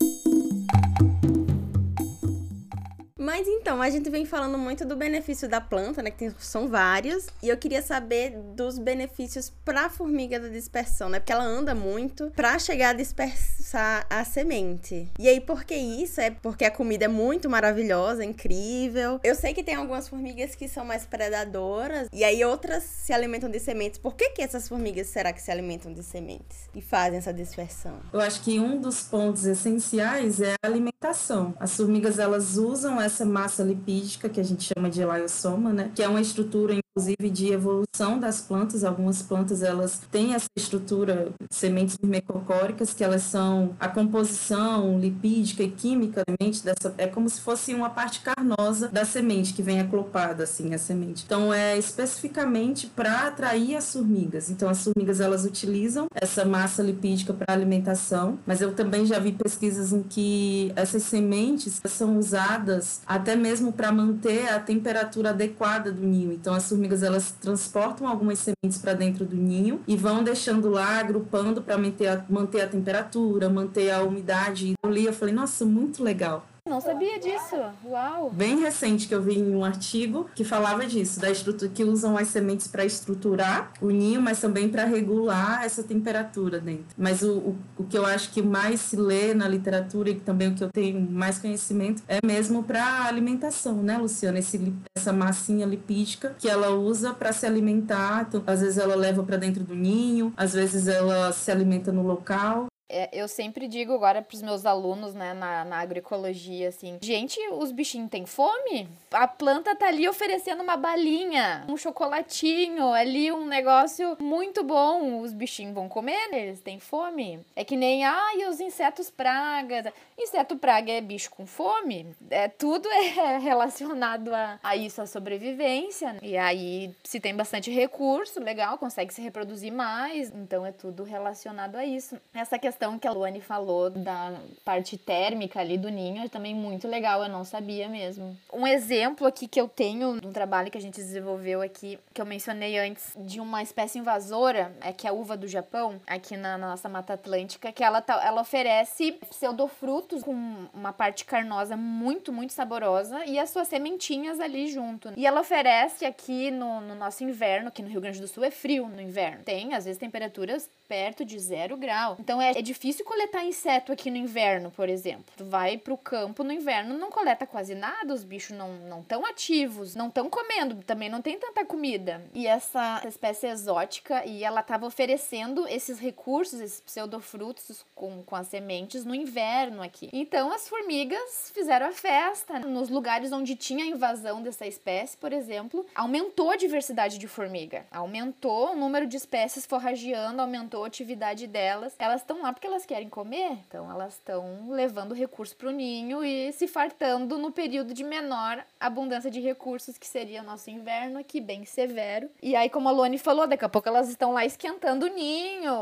Mas 3.25 3.49
então, 3.49 3.81
a 3.81 3.89
gente 3.89 4.11
vem 4.11 4.27
falando 4.27 4.59
muito 4.59 4.85
do 4.85 4.95
benefício 4.95 5.49
da 5.49 5.59
planta, 5.59 6.03
né? 6.03 6.11
Que 6.11 6.19
tem, 6.19 6.35
são 6.39 6.69
vários. 6.69 7.27
E 7.43 7.49
eu 7.49 7.57
queria 7.57 7.81
saber 7.81 8.37
dos 8.55 8.79
benefícios 8.79 9.51
para 9.65 9.87
a 9.87 9.89
formiga 9.89 10.39
da 10.39 10.49
dispersão, 10.49 11.09
né? 11.09 11.19
Porque 11.19 11.33
ela 11.33 11.43
anda 11.43 11.75
muito 11.75 12.31
para 12.37 12.59
chegar 12.59 12.91
a 12.91 12.93
dispersar 12.93 14.07
a 14.11 14.23
semente. 14.27 15.11
E 15.19 15.27
aí, 15.27 15.41
por 15.41 15.65
que 15.65 15.75
isso? 15.75 16.21
É 16.21 16.31
porque 16.31 16.67
a 16.67 16.71
comida 16.71 17.07
é 17.07 17.09
muito 17.09 17.49
maravilhosa, 17.49 18.23
incrível. 18.23 19.19
Eu 19.25 19.35
sei 19.35 19.55
que 19.55 19.63
tem 19.63 19.75
algumas 19.75 20.07
formigas 20.07 20.55
que 20.55 20.69
são 20.69 20.85
mais 20.85 21.07
predadoras. 21.07 22.09
E 22.13 22.25
aí, 22.25 22.45
outras 22.45 22.83
se 22.83 23.15
alimentam 23.15 23.51
de 23.51 23.59
sementes. 23.59 23.99
Por 23.99 24.15
que, 24.15 24.31
que 24.31 24.43
essas 24.43 24.69
formigas 24.69 25.07
será 25.07 25.33
que 25.33 25.41
se 25.41 25.51
alimentam 25.51 25.95
de 25.95 26.03
sementes? 26.03 26.69
E 26.75 26.83
fazem 26.83 27.19
essa 27.19 27.33
dispersão? 27.33 28.01
Eu 28.13 28.21
acho 28.21 28.43
que 28.43 28.61
um 28.61 28.79
dos 28.79 29.01
pontos 29.01 29.47
essenciais 29.47 30.43
é 30.43 30.57
a 30.63 30.67
alimentação. 30.67 31.55
As 31.59 31.75
formigas, 31.75 32.19
elas 32.19 32.59
usam 32.59 33.01
essa 33.01 33.14
essa 33.15 33.25
massa 33.25 33.63
lipídica 33.63 34.29
que 34.29 34.41
a 34.41 34.45
gente 34.45 34.73
chama 34.75 34.91
de 34.91 35.01
elaiosoma, 35.01 35.73
né? 35.73 35.91
Que 35.95 36.03
é 36.03 36.09
uma 36.09 36.21
estrutura 36.21 36.75
inclusive 36.97 37.29
de 37.31 37.53
evolução 37.53 38.19
das 38.21 38.41
plantas. 38.41 38.85
Algumas 38.85 39.23
plantas 39.23 39.63
elas 39.63 40.01
têm 40.11 40.35
essa 40.35 40.49
estrutura 40.57 41.33
sementes 41.51 41.99
mecocóricas 42.03 42.95
que 42.95 43.03
elas 43.03 43.23
são 43.23 43.75
a 43.81 43.89
composição 43.89 44.99
lipídica 44.99 45.63
e 45.63 45.71
química 45.71 46.23
da 46.27 46.35
semente 46.39 46.65
dessa 46.65 46.95
é 46.99 47.07
como 47.07 47.29
se 47.29 47.41
fosse 47.41 47.75
uma 47.75 47.91
parte 47.91 48.21
carnosa 48.21 48.89
da 48.89 49.05
semente 49.05 49.53
que 49.53 49.63
vem 49.63 49.81
aclopada 49.81 50.45
assim 50.45 50.73
a 50.75 50.79
semente. 50.79 51.25
Então 51.25 51.53
é 51.53 51.77
especificamente 51.77 52.87
para 52.87 53.27
atrair 53.27 53.77
as 53.77 53.93
formigas. 53.93 54.51
Então 54.51 54.69
as 54.69 54.85
formigas 54.85 55.21
elas 55.21 55.45
utilizam 55.45 56.07
essa 56.15 56.45
massa 56.45 56.83
lipídica 56.83 57.33
para 57.33 57.53
alimentação, 57.53 58.39
mas 58.47 58.61
eu 58.61 58.73
também 58.73 59.05
já 59.05 59.19
vi 59.19 59.33
pesquisas 59.33 59.93
em 59.93 60.03
que 60.03 60.73
essas 60.77 61.03
sementes 61.03 61.81
são 61.87 62.19
usadas 62.19 63.01
até 63.07 63.37
mesmo 63.37 63.73
para 63.73 63.93
manter 63.93 64.49
a 64.49 64.59
temperatura 64.59 65.31
adequada 65.31 65.93
do 65.93 66.03
ninho. 66.03 66.33
Então 66.33 66.55
as 66.55 66.69
formigas 66.69 67.03
elas 67.03 67.33
transportam 67.33 68.07
algumas 68.07 68.39
sementes 68.39 68.79
para 68.81 68.95
dentro 68.95 69.25
do 69.25 69.37
ninho 69.37 69.81
e 69.87 69.97
vão 69.97 70.23
deixando 70.23 70.69
lá, 70.71 70.99
agrupando 70.99 71.63
para 71.63 71.77
manter 71.79 72.09
a, 72.09 72.25
manter 72.29 72.63
a 72.63 72.69
temperatura, 72.69 73.49
manter 73.49 73.91
a 73.91 74.03
umidade. 74.03 74.75
Eu 74.83 74.91
li, 74.91 75.05
eu 75.05 75.13
falei, 75.13 75.35
nossa, 75.35 75.65
muito 75.65 76.03
legal. 76.03 76.47
Não 76.67 76.81
sabia 76.81 77.21
disso. 77.21 77.57
Uau! 77.85 78.31
Bem 78.31 78.59
recente 78.59 79.07
que 79.07 79.15
eu 79.15 79.21
vi 79.21 79.39
em 79.39 79.55
um 79.55 79.63
artigo 79.63 80.31
que 80.35 80.43
falava 80.45 80.87
disso, 80.87 81.21
da 81.21 81.31
estrutura 81.31 81.71
que 81.71 81.85
usam 81.85 82.17
as 82.17 82.29
sementes 82.29 82.67
para 82.67 82.87
estruturar 82.87 83.71
o 83.83 83.91
ninho, 83.91 84.23
mas 84.23 84.41
também 84.41 84.71
para 84.71 84.87
regular 84.87 85.63
essa 85.63 85.83
temperatura 85.83 86.59
dentro. 86.59 86.87
Mas 86.97 87.23
o, 87.23 87.33
o, 87.33 87.59
o, 87.77 87.85
que 87.85 87.99
eu 87.99 88.07
acho 88.07 88.33
que 88.33 88.41
mais 88.41 88.81
se 88.81 88.97
lê 88.97 89.35
na 89.35 89.47
literatura 89.47 90.09
e 90.09 90.15
também 90.15 90.49
o 90.49 90.55
que 90.55 90.65
eu 90.65 90.71
tenho 90.71 90.99
mais 90.99 91.39
conhecimento 91.39 92.03
é 92.09 92.19
mesmo 92.27 92.65
para 92.65 93.05
alimentação, 93.05 93.83
né, 93.83 93.99
Luciana? 93.99 94.39
Esse, 94.39 94.73
essa 94.97 95.13
massinha 95.13 95.67
lipídica 95.67 96.35
que 96.39 96.49
ela 96.49 96.71
usa 96.71 97.13
para 97.13 97.31
se 97.35 97.45
alimentar. 97.45 98.25
Então, 98.27 98.43
às 98.47 98.63
vezes 98.63 98.79
ela 98.79 98.95
leva 98.95 99.23
para 99.23 99.37
dentro 99.37 99.63
do 99.65 99.75
ninho, 99.75 100.33
às 100.35 100.55
vezes 100.55 100.89
ela 100.89 101.31
se 101.31 101.51
alimenta 101.51 101.93
no 101.93 102.03
local. 102.03 102.69
É, 102.89 103.09
eu 103.13 103.27
sempre 103.27 103.67
digo 103.67 103.95
agora 103.95 104.21
para 104.21 104.35
os 104.35 104.43
meus 104.43 104.67
alunos, 104.67 105.15
né, 105.15 105.33
na, 105.33 105.65
na 105.65 105.79
agroecologia, 105.79 106.69
assim, 106.69 106.99
gente, 107.01 107.41
os 107.53 107.73
bichinhos 107.73 108.11
têm 108.11 108.27
fome? 108.27 108.89
A 109.11 109.27
planta 109.27 109.75
tá 109.75 109.89
ali 109.89 110.07
oferecendo 110.07 110.63
uma 110.63 110.77
balinha, 110.77 111.65
um 111.69 111.77
chocolatinho, 111.77 112.93
ali 112.93 113.33
um 113.33 113.47
negócio 113.47 114.17
muito 114.21 114.63
bom. 114.63 115.21
Os 115.21 115.33
bichinhos 115.33 115.75
vão 115.75 115.89
comer, 115.89 116.29
né? 116.31 116.47
eles 116.47 116.61
têm 116.61 116.79
fome. 116.79 117.41
É 117.57 117.65
que 117.65 117.77
nem, 117.77 118.05
ai, 118.05 118.47
os 118.49 118.61
insetos 118.61 119.11
praga. 119.11 119.93
Inseto 120.19 120.57
praga 120.57 120.93
é 120.93 121.01
bicho 121.01 121.31
com 121.31 121.47
fome. 121.47 122.15
É, 122.31 122.49
tudo 122.49 122.89
é 122.89 123.39
relacionado 123.39 124.35
a, 124.35 124.59
a 124.63 124.77
isso, 124.77 125.01
a 125.01 125.07
sobrevivência. 125.07 126.17
E 126.23 126.37
aí, 126.37 126.95
se 127.03 127.19
tem 127.19 127.35
bastante 127.35 127.71
recurso, 127.71 128.41
legal, 128.41 128.77
consegue 128.77 129.13
se 129.15 129.23
reproduzir 129.23 129.73
mais. 129.73 130.31
Então, 130.35 130.67
é 130.67 130.73
tudo 130.73 131.03
relacionado 131.03 131.77
a 131.77 131.85
isso. 131.85 132.21
Essa 132.35 132.59
questão 132.59 132.74
questão 132.75 132.99
que 132.99 133.07
a 133.07 133.13
Luane 133.13 133.41
falou 133.41 133.89
da 133.89 134.33
parte 134.65 134.99
térmica 134.99 135.61
ali 135.61 135.79
do 135.79 135.89
ninho 135.89 136.25
é 136.25 136.29
também 136.29 136.53
muito 136.53 136.89
legal, 136.89 137.23
eu 137.23 137.29
não 137.29 137.45
sabia 137.45 137.89
mesmo. 137.89 138.37
Um 138.53 138.67
exemplo 138.67 139.29
aqui 139.29 139.47
que 139.47 139.61
eu 139.61 139.69
tenho 139.69 140.21
de 140.21 140.27
um 140.27 140.33
trabalho 140.33 140.73
que 140.73 140.79
a 140.79 140.81
gente 140.81 140.97
desenvolveu 140.97 141.63
aqui, 141.63 141.99
que 142.13 142.21
eu 142.21 142.27
mencionei 142.27 142.77
antes, 142.79 143.13
de 143.17 143.39
uma 143.39 143.63
espécie 143.63 144.01
invasora, 144.01 144.75
é 144.81 144.93
que 144.93 145.07
é 145.07 145.11
a 145.11 145.13
uva 145.13 145.37
do 145.37 145.47
Japão, 145.47 146.01
aqui 146.05 146.37
na, 146.37 146.59
na 146.59 146.71
nossa 146.71 146.89
Mata 146.89 147.15
Atlântica, 147.15 147.71
que 147.71 147.85
ela, 147.85 148.03
tá, 148.03 148.21
ela 148.25 148.41
oferece 148.41 149.13
pseudofrutos 149.31 150.25
com 150.25 150.35
uma 150.75 150.93
parte 150.93 151.25
carnosa 151.25 151.77
muito, 151.77 152.33
muito 152.33 152.53
saborosa 152.53 153.25
e 153.25 153.39
as 153.39 153.51
suas 153.51 153.69
sementinhas 153.69 154.41
ali 154.41 154.67
junto. 154.67 155.13
E 155.17 155.25
ela 155.25 155.41
oferece 155.41 156.05
aqui 156.05 156.51
no, 156.51 156.81
no 156.81 156.97
nosso 156.97 157.23
inverno, 157.23 157.69
aqui 157.69 157.83
no 157.83 157.89
Rio 157.89 158.01
Grande 158.01 158.21
do 158.21 158.27
Sul 158.27 158.43
é 158.43 158.51
frio 158.51 158.89
no 158.89 159.01
inverno. 159.01 159.45
Tem, 159.45 159.75
às 159.75 159.85
vezes, 159.85 160.01
temperaturas 160.01 160.69
perto 160.89 161.25
de 161.25 161.39
zero 161.39 161.77
grau. 161.77 162.17
Então 162.19 162.41
é 162.41 162.53
difícil 162.65 163.05
coletar 163.05 163.45
inseto 163.45 163.93
aqui 163.93 164.11
no 164.11 164.17
inverno, 164.17 164.71
por 164.71 164.89
exemplo. 164.89 165.27
Tu 165.37 165.45
vai 165.45 165.79
pro 165.79 165.97
campo 165.97 166.43
no 166.43 166.53
inverno, 166.53 166.99
não 166.99 167.11
coleta 167.11 167.47
quase 167.47 167.75
nada, 167.75 168.13
os 168.13 168.25
bichos 168.25 168.57
não 168.57 168.75
não 168.89 169.05
ativos, 169.27 169.95
não 169.95 170.09
estão 170.09 170.29
comendo, 170.29 170.77
também 170.85 171.09
não 171.09 171.23
tem 171.23 171.39
tanta 171.39 171.65
comida. 171.65 172.25
E 172.33 172.47
essa 172.47 173.03
espécie 173.07 173.47
exótica, 173.47 174.25
e 174.25 174.45
ela 174.45 174.63
tava 174.63 174.87
oferecendo 174.87 175.67
esses 175.69 175.99
recursos, 175.99 176.61
esses 176.61 176.81
pseudofrutos 176.81 177.85
com, 177.95 178.23
com 178.23 178.37
as 178.37 178.49
sementes 178.49 179.05
no 179.05 179.15
inverno 179.15 179.83
aqui. 179.83 180.09
Então 180.13 180.53
as 180.53 180.69
formigas 180.69 181.51
fizeram 181.55 181.87
a 181.87 181.93
festa. 181.93 182.61
Nos 182.61 182.89
lugares 182.89 183.33
onde 183.33 183.55
tinha 183.55 183.85
invasão 183.85 184.43
dessa 184.43 184.67
espécie, 184.67 185.17
por 185.17 185.33
exemplo, 185.33 185.85
aumentou 185.95 186.51
a 186.51 186.57
diversidade 186.57 187.19
de 187.19 187.29
formiga, 187.29 187.87
aumentou 187.91 188.73
o 188.73 188.77
número 188.77 189.07
de 189.07 189.17
espécies 189.17 189.67
forrageando, 189.67 190.41
aumentou 190.41 190.85
a 190.85 190.87
atividade 190.87 191.47
delas. 191.47 191.95
Elas 191.99 192.21
estão 192.21 192.43
lá 192.43 192.53
porque 192.55 192.67
elas 192.67 192.87
querem 192.87 193.09
comer, 193.09 193.59
então 193.69 193.91
elas 193.91 194.15
estão 194.15 194.71
levando 194.71 195.15
recurso 195.15 195.57
para 195.57 195.69
o 195.69 195.73
ninho 195.73 196.25
e 196.25 196.53
se 196.53 196.67
fartando 196.67 197.37
no 197.37 197.51
período 197.51 197.93
de 197.93 198.05
menor 198.05 198.65
abundância 198.81 199.31
de 199.31 199.41
recursos, 199.41 199.99
que 199.99 200.07
seria 200.07 200.43
nosso 200.43 200.71
inverno 200.71 201.19
aqui, 201.19 201.41
bem 201.41 201.65
severo. 201.65 202.29
E 202.43 202.55
aí, 202.55 202.71
como 202.71 202.89
a 202.89 202.93
Luane 202.93 203.19
falou, 203.19 203.47
daqui 203.47 203.65
a 203.65 203.69
pouco 203.69 203.89
elas 203.89 204.09
estão 204.09 204.33
lá 204.33 204.45
esquentando 204.45 205.07
o 205.07 205.09
ninho, 205.09 205.73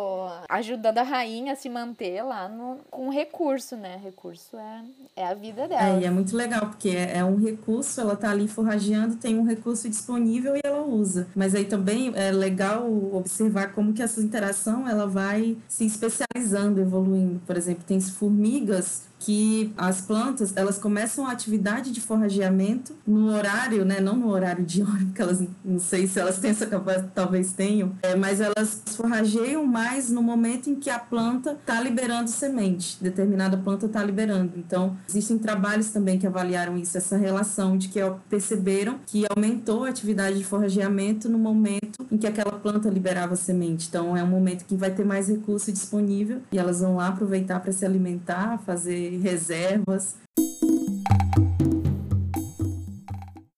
ajudando 0.49 0.99
a 0.99 1.03
rainha 1.03 1.53
a 1.53 1.57
se 1.57 1.69
manter 1.69 2.23
lá 2.23 2.49
no, 2.49 2.79
com 2.91 3.09
recurso, 3.09 3.77
né? 3.77 4.01
Recurso 4.03 4.57
é, 4.57 4.83
é 5.17 5.27
a 5.27 5.35
vida 5.35 5.69
dela. 5.69 5.99
É, 5.99 6.01
e 6.01 6.05
é 6.05 6.11
muito 6.11 6.37
legal, 6.37 6.67
porque 6.67 6.91
é, 6.91 7.19
é 7.19 7.25
um 7.25 7.37
recurso, 7.37 8.01
ela 8.01 8.17
tá 8.17 8.31
ali 8.31 8.49
forrageando, 8.49 9.17
tem 9.17 9.39
um 9.39 9.45
recurso 9.45 9.89
disponível 9.89 10.57
e 10.57 10.61
ela 10.65 10.83
usa. 10.83 11.29
Mas 11.35 11.55
aí 11.55 11.65
também 11.65 12.13
é 12.15 12.31
legal 12.31 12.91
observar 13.13 13.73
como 13.73 13.93
que 13.93 14.03
essa 14.03 14.21
interação 14.21 14.89
ela 14.89 15.07
vai 15.07 15.57
se 15.69 15.85
especializando 15.85 16.32
evoluindo. 16.81 17.41
Por 17.47 17.57
exemplo, 17.57 17.85
tem 17.87 18.01
formigas 18.01 19.03
que 19.25 19.73
as 19.77 20.01
plantas 20.01 20.53
elas 20.57 20.79
começam 20.79 21.27
a 21.27 21.33
atividade 21.33 21.93
de 21.93 22.01
forrageamento 22.01 22.95
no 23.07 23.33
horário, 23.33 23.85
né, 23.85 24.01
não 24.01 24.17
no 24.17 24.29
horário 24.29 24.65
de 24.65 24.83
hora, 24.83 24.99
porque 25.05 25.23
elas 25.23 25.43
não 25.65 25.79
sei 25.79 26.07
se 26.07 26.19
elas 26.19 26.39
têm 26.39 26.51
essa 26.51 26.67
capacidade, 26.67 27.13
talvez 27.15 27.53
tenham, 27.53 27.93
é, 28.03 28.17
mas 28.17 28.41
elas 28.41 28.83
forrageiam 28.97 29.65
mais 29.65 30.11
no 30.11 30.23
momento 30.23 30.69
em 30.69 30.75
que 30.75 30.91
a 30.91 30.99
planta 30.99 31.53
está 31.53 31.81
liberando 31.81 32.31
semente, 32.31 32.97
determinada 33.01 33.57
planta 33.57 33.87
está 33.87 34.03
liberando. 34.03 34.53
Então, 34.57 34.97
existem 35.09 35.39
trabalhos 35.39 35.91
também 35.91 36.19
que 36.19 36.27
avaliaram 36.27 36.77
isso, 36.77 36.97
essa 36.99 37.17
relação 37.17 37.79
de 37.79 37.89
que 37.89 38.01
perceberam 38.29 38.99
que 39.07 39.25
aumentou 39.35 39.85
a 39.85 39.89
atividade 39.89 40.39
de 40.39 40.45
forrageamento 40.45 41.29
no 41.29 41.39
momento 41.39 42.07
em 42.11 42.17
que 42.17 42.27
aquela 42.27 42.53
planta 42.53 42.89
liberava 42.89 43.37
semente. 43.37 43.89
Então, 43.89 44.17
é 44.17 44.23
um 44.23 44.27
momento 44.27 44.65
que 44.65 44.75
vai 44.75 44.91
ter 44.91 45.05
mais 45.05 45.29
recurso 45.29 45.73
disponível 45.73 46.41
e 46.51 46.59
elas 46.59 46.81
vão 46.81 46.97
lá 46.97 47.09
aproveitar 47.09 47.61
para 47.61 47.73
se 47.73 47.85
alimentar, 47.85 48.59
fazer 48.59 49.12
reservas. 49.19 50.17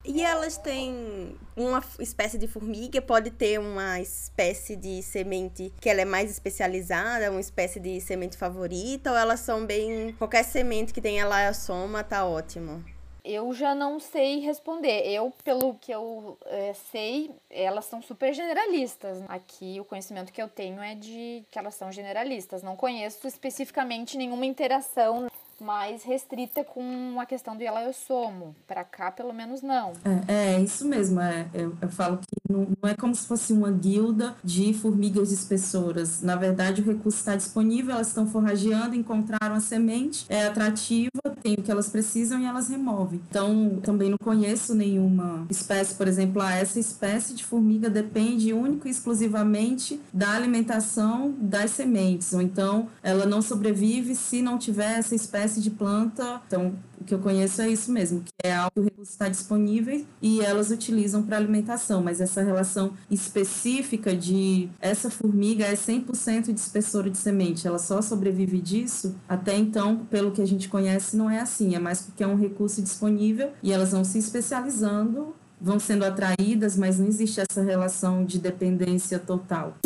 E 0.05 0.23
elas 0.23 0.57
têm 0.57 1.37
uma 1.57 1.83
espécie 1.99 2.39
de 2.39 2.47
formiga, 2.47 3.03
pode 3.03 3.31
ter 3.33 3.59
uma 3.59 4.01
espécie 4.01 4.77
de 4.77 5.03
semente 5.03 5.73
que 5.81 5.89
ela 5.89 6.03
é 6.03 6.05
mais 6.05 6.31
especializada, 6.31 7.31
uma 7.31 7.41
espécie 7.41 7.81
de 7.81 8.01
semente 8.01 8.37
favorita, 8.37 9.11
ou 9.11 9.17
elas 9.17 9.41
são 9.41 9.67
bem. 9.67 10.13
Qualquer 10.19 10.45
semente 10.45 10.93
que 10.93 11.01
tenha 11.01 11.27
laiossoma 11.27 12.05
tá 12.05 12.25
ótimo. 12.25 12.85
Eu 13.25 13.55
já 13.55 13.75
não 13.75 13.99
sei 13.99 14.41
responder. 14.41 15.01
Eu, 15.07 15.33
pelo 15.43 15.75
que 15.75 15.91
eu 15.91 16.37
é, 16.45 16.75
sei, 16.75 17.31
elas 17.49 17.87
são 17.87 18.03
super 18.03 18.35
generalistas. 18.35 19.23
Aqui 19.27 19.81
o 19.81 19.85
conhecimento 19.85 20.31
que 20.31 20.43
eu 20.43 20.49
tenho 20.49 20.83
é 20.83 20.95
de 20.95 21.43
que 21.51 21.59
elas 21.59 21.75
são 21.75 21.91
generalistas. 21.91 22.63
Não 22.63 22.77
conheço 22.77 23.27
especificamente 23.27 24.19
nenhuma 24.19 24.45
interação 24.45 25.29
mais 25.65 26.05
restrita 26.05 26.63
com 26.63 27.19
a 27.19 27.27
questão 27.27 27.57
do 27.57 27.65
ela 27.65 27.83
eu 27.83 27.93
somo. 27.93 28.55
Para 28.67 28.85
cá, 28.85 29.11
pelo 29.11 29.33
menos, 29.33 29.63
não. 29.63 29.93
É, 30.29 30.57
é 30.57 30.61
isso 30.61 30.87
mesmo. 30.87 31.21
É, 31.21 31.47
eu, 31.55 31.75
eu 31.81 31.89
falo 31.89 32.19
que 32.19 32.53
não, 32.53 32.69
não, 32.81 32.89
é 32.89 32.95
como 32.95 33.15
se 33.15 33.27
fosse 33.27 33.53
uma 33.53 33.71
guilda 33.71 34.37
de 34.45 34.75
formigas 34.75 35.33
espessoras. 35.33 36.21
Na 36.23 36.37
verdade, 36.37 36.83
o 36.83 36.85
recurso 36.85 37.19
está 37.19 37.35
disponível, 37.35 37.95
elas 37.95 38.09
estão 38.09 38.27
forrageando, 38.27 38.95
encontraram 38.95 39.55
a 39.55 39.61
semente, 39.61 40.27
é 40.29 40.45
atrativa, 40.45 41.11
tem 41.45 41.55
o 41.59 41.63
que 41.63 41.71
elas 41.71 41.91
precisam 41.91 42.41
e 42.41 42.47
elas 42.47 42.69
removem. 42.69 43.21
Então, 43.29 43.79
também 43.83 44.09
não 44.09 44.17
conheço 44.17 44.75
nenhuma 44.75 45.47
espécie, 45.51 45.95
por 45.95 46.09
exemplo, 46.09 46.41
ah, 46.41 46.55
essa 46.55 46.81
espécie 46.81 47.35
de 47.35 47.45
formiga 47.45 47.91
depende 47.91 48.55
único 48.55 48.89
e 48.89 48.91
exclusivamente 48.91 50.01
da 50.11 50.31
alimentação 50.31 51.35
das 51.39 51.73
sementes, 51.73 52.33
ou 52.33 52.41
então 52.41 52.89
ela 53.03 53.27
não 53.27 53.43
sobrevive 53.43 54.15
se 54.15 54.41
não 54.41 54.57
tiver 54.57 54.99
essa 54.99 55.15
espécie 55.15 55.61
de 55.61 55.69
planta. 55.69 56.41
Então, 56.47 56.73
o 57.05 57.07
que 57.07 57.15
eu 57.15 57.19
conheço 57.19 57.61
é 57.61 57.69
isso 57.69 57.93
mesmo, 57.93 58.23
que 58.23 58.33
é 58.43 58.55
algo 58.55 58.71
que 58.73 58.81
o 58.81 58.85
recurso 58.85 59.13
está 59.13 59.29
disponível 59.29 60.05
e 60.23 60.41
elas 60.41 60.71
utilizam 60.71 61.23
para 61.23 61.37
alimentação, 61.37 62.03
mas 62.03 62.19
essa 62.19 62.43
relação 62.43 62.95
específica 63.11 64.17
de 64.17 64.71
essa 64.81 65.11
formiga 65.11 65.67
é 65.67 65.75
100% 65.75 66.45
de 66.53 66.59
espessura 66.59 67.11
de 67.11 67.19
semente, 67.19 67.69
ela 67.69 67.79
só 67.79 68.01
sobrevive 68.01 68.59
disso, 68.59 69.15
até 69.29 69.55
então, 69.55 70.07
pelo 70.11 70.33
que 70.33 70.41
a 70.41 70.47
gente 70.47 70.67
conhece, 70.67 71.15
não 71.15 71.29
é 71.29 71.41
assim, 71.41 71.75
é 71.75 71.79
mais 71.79 72.01
porque 72.01 72.25
é 72.25 72.27
um 72.27 72.37
recurso 72.37 72.81
disponível 72.81 73.53
e 73.63 73.71
elas 73.71 73.93
vão 73.93 74.03
se 74.03 74.19
especializando, 74.19 75.35
vão 75.61 75.79
sendo 75.79 76.07
atraídas, 76.07 76.75
mas 76.75 76.99
não 76.99 77.07
existe 77.07 77.39
essa 77.39 77.63
relação 77.63 78.25
de 78.25 78.39
dependência 78.39 79.19
total. 79.19 79.77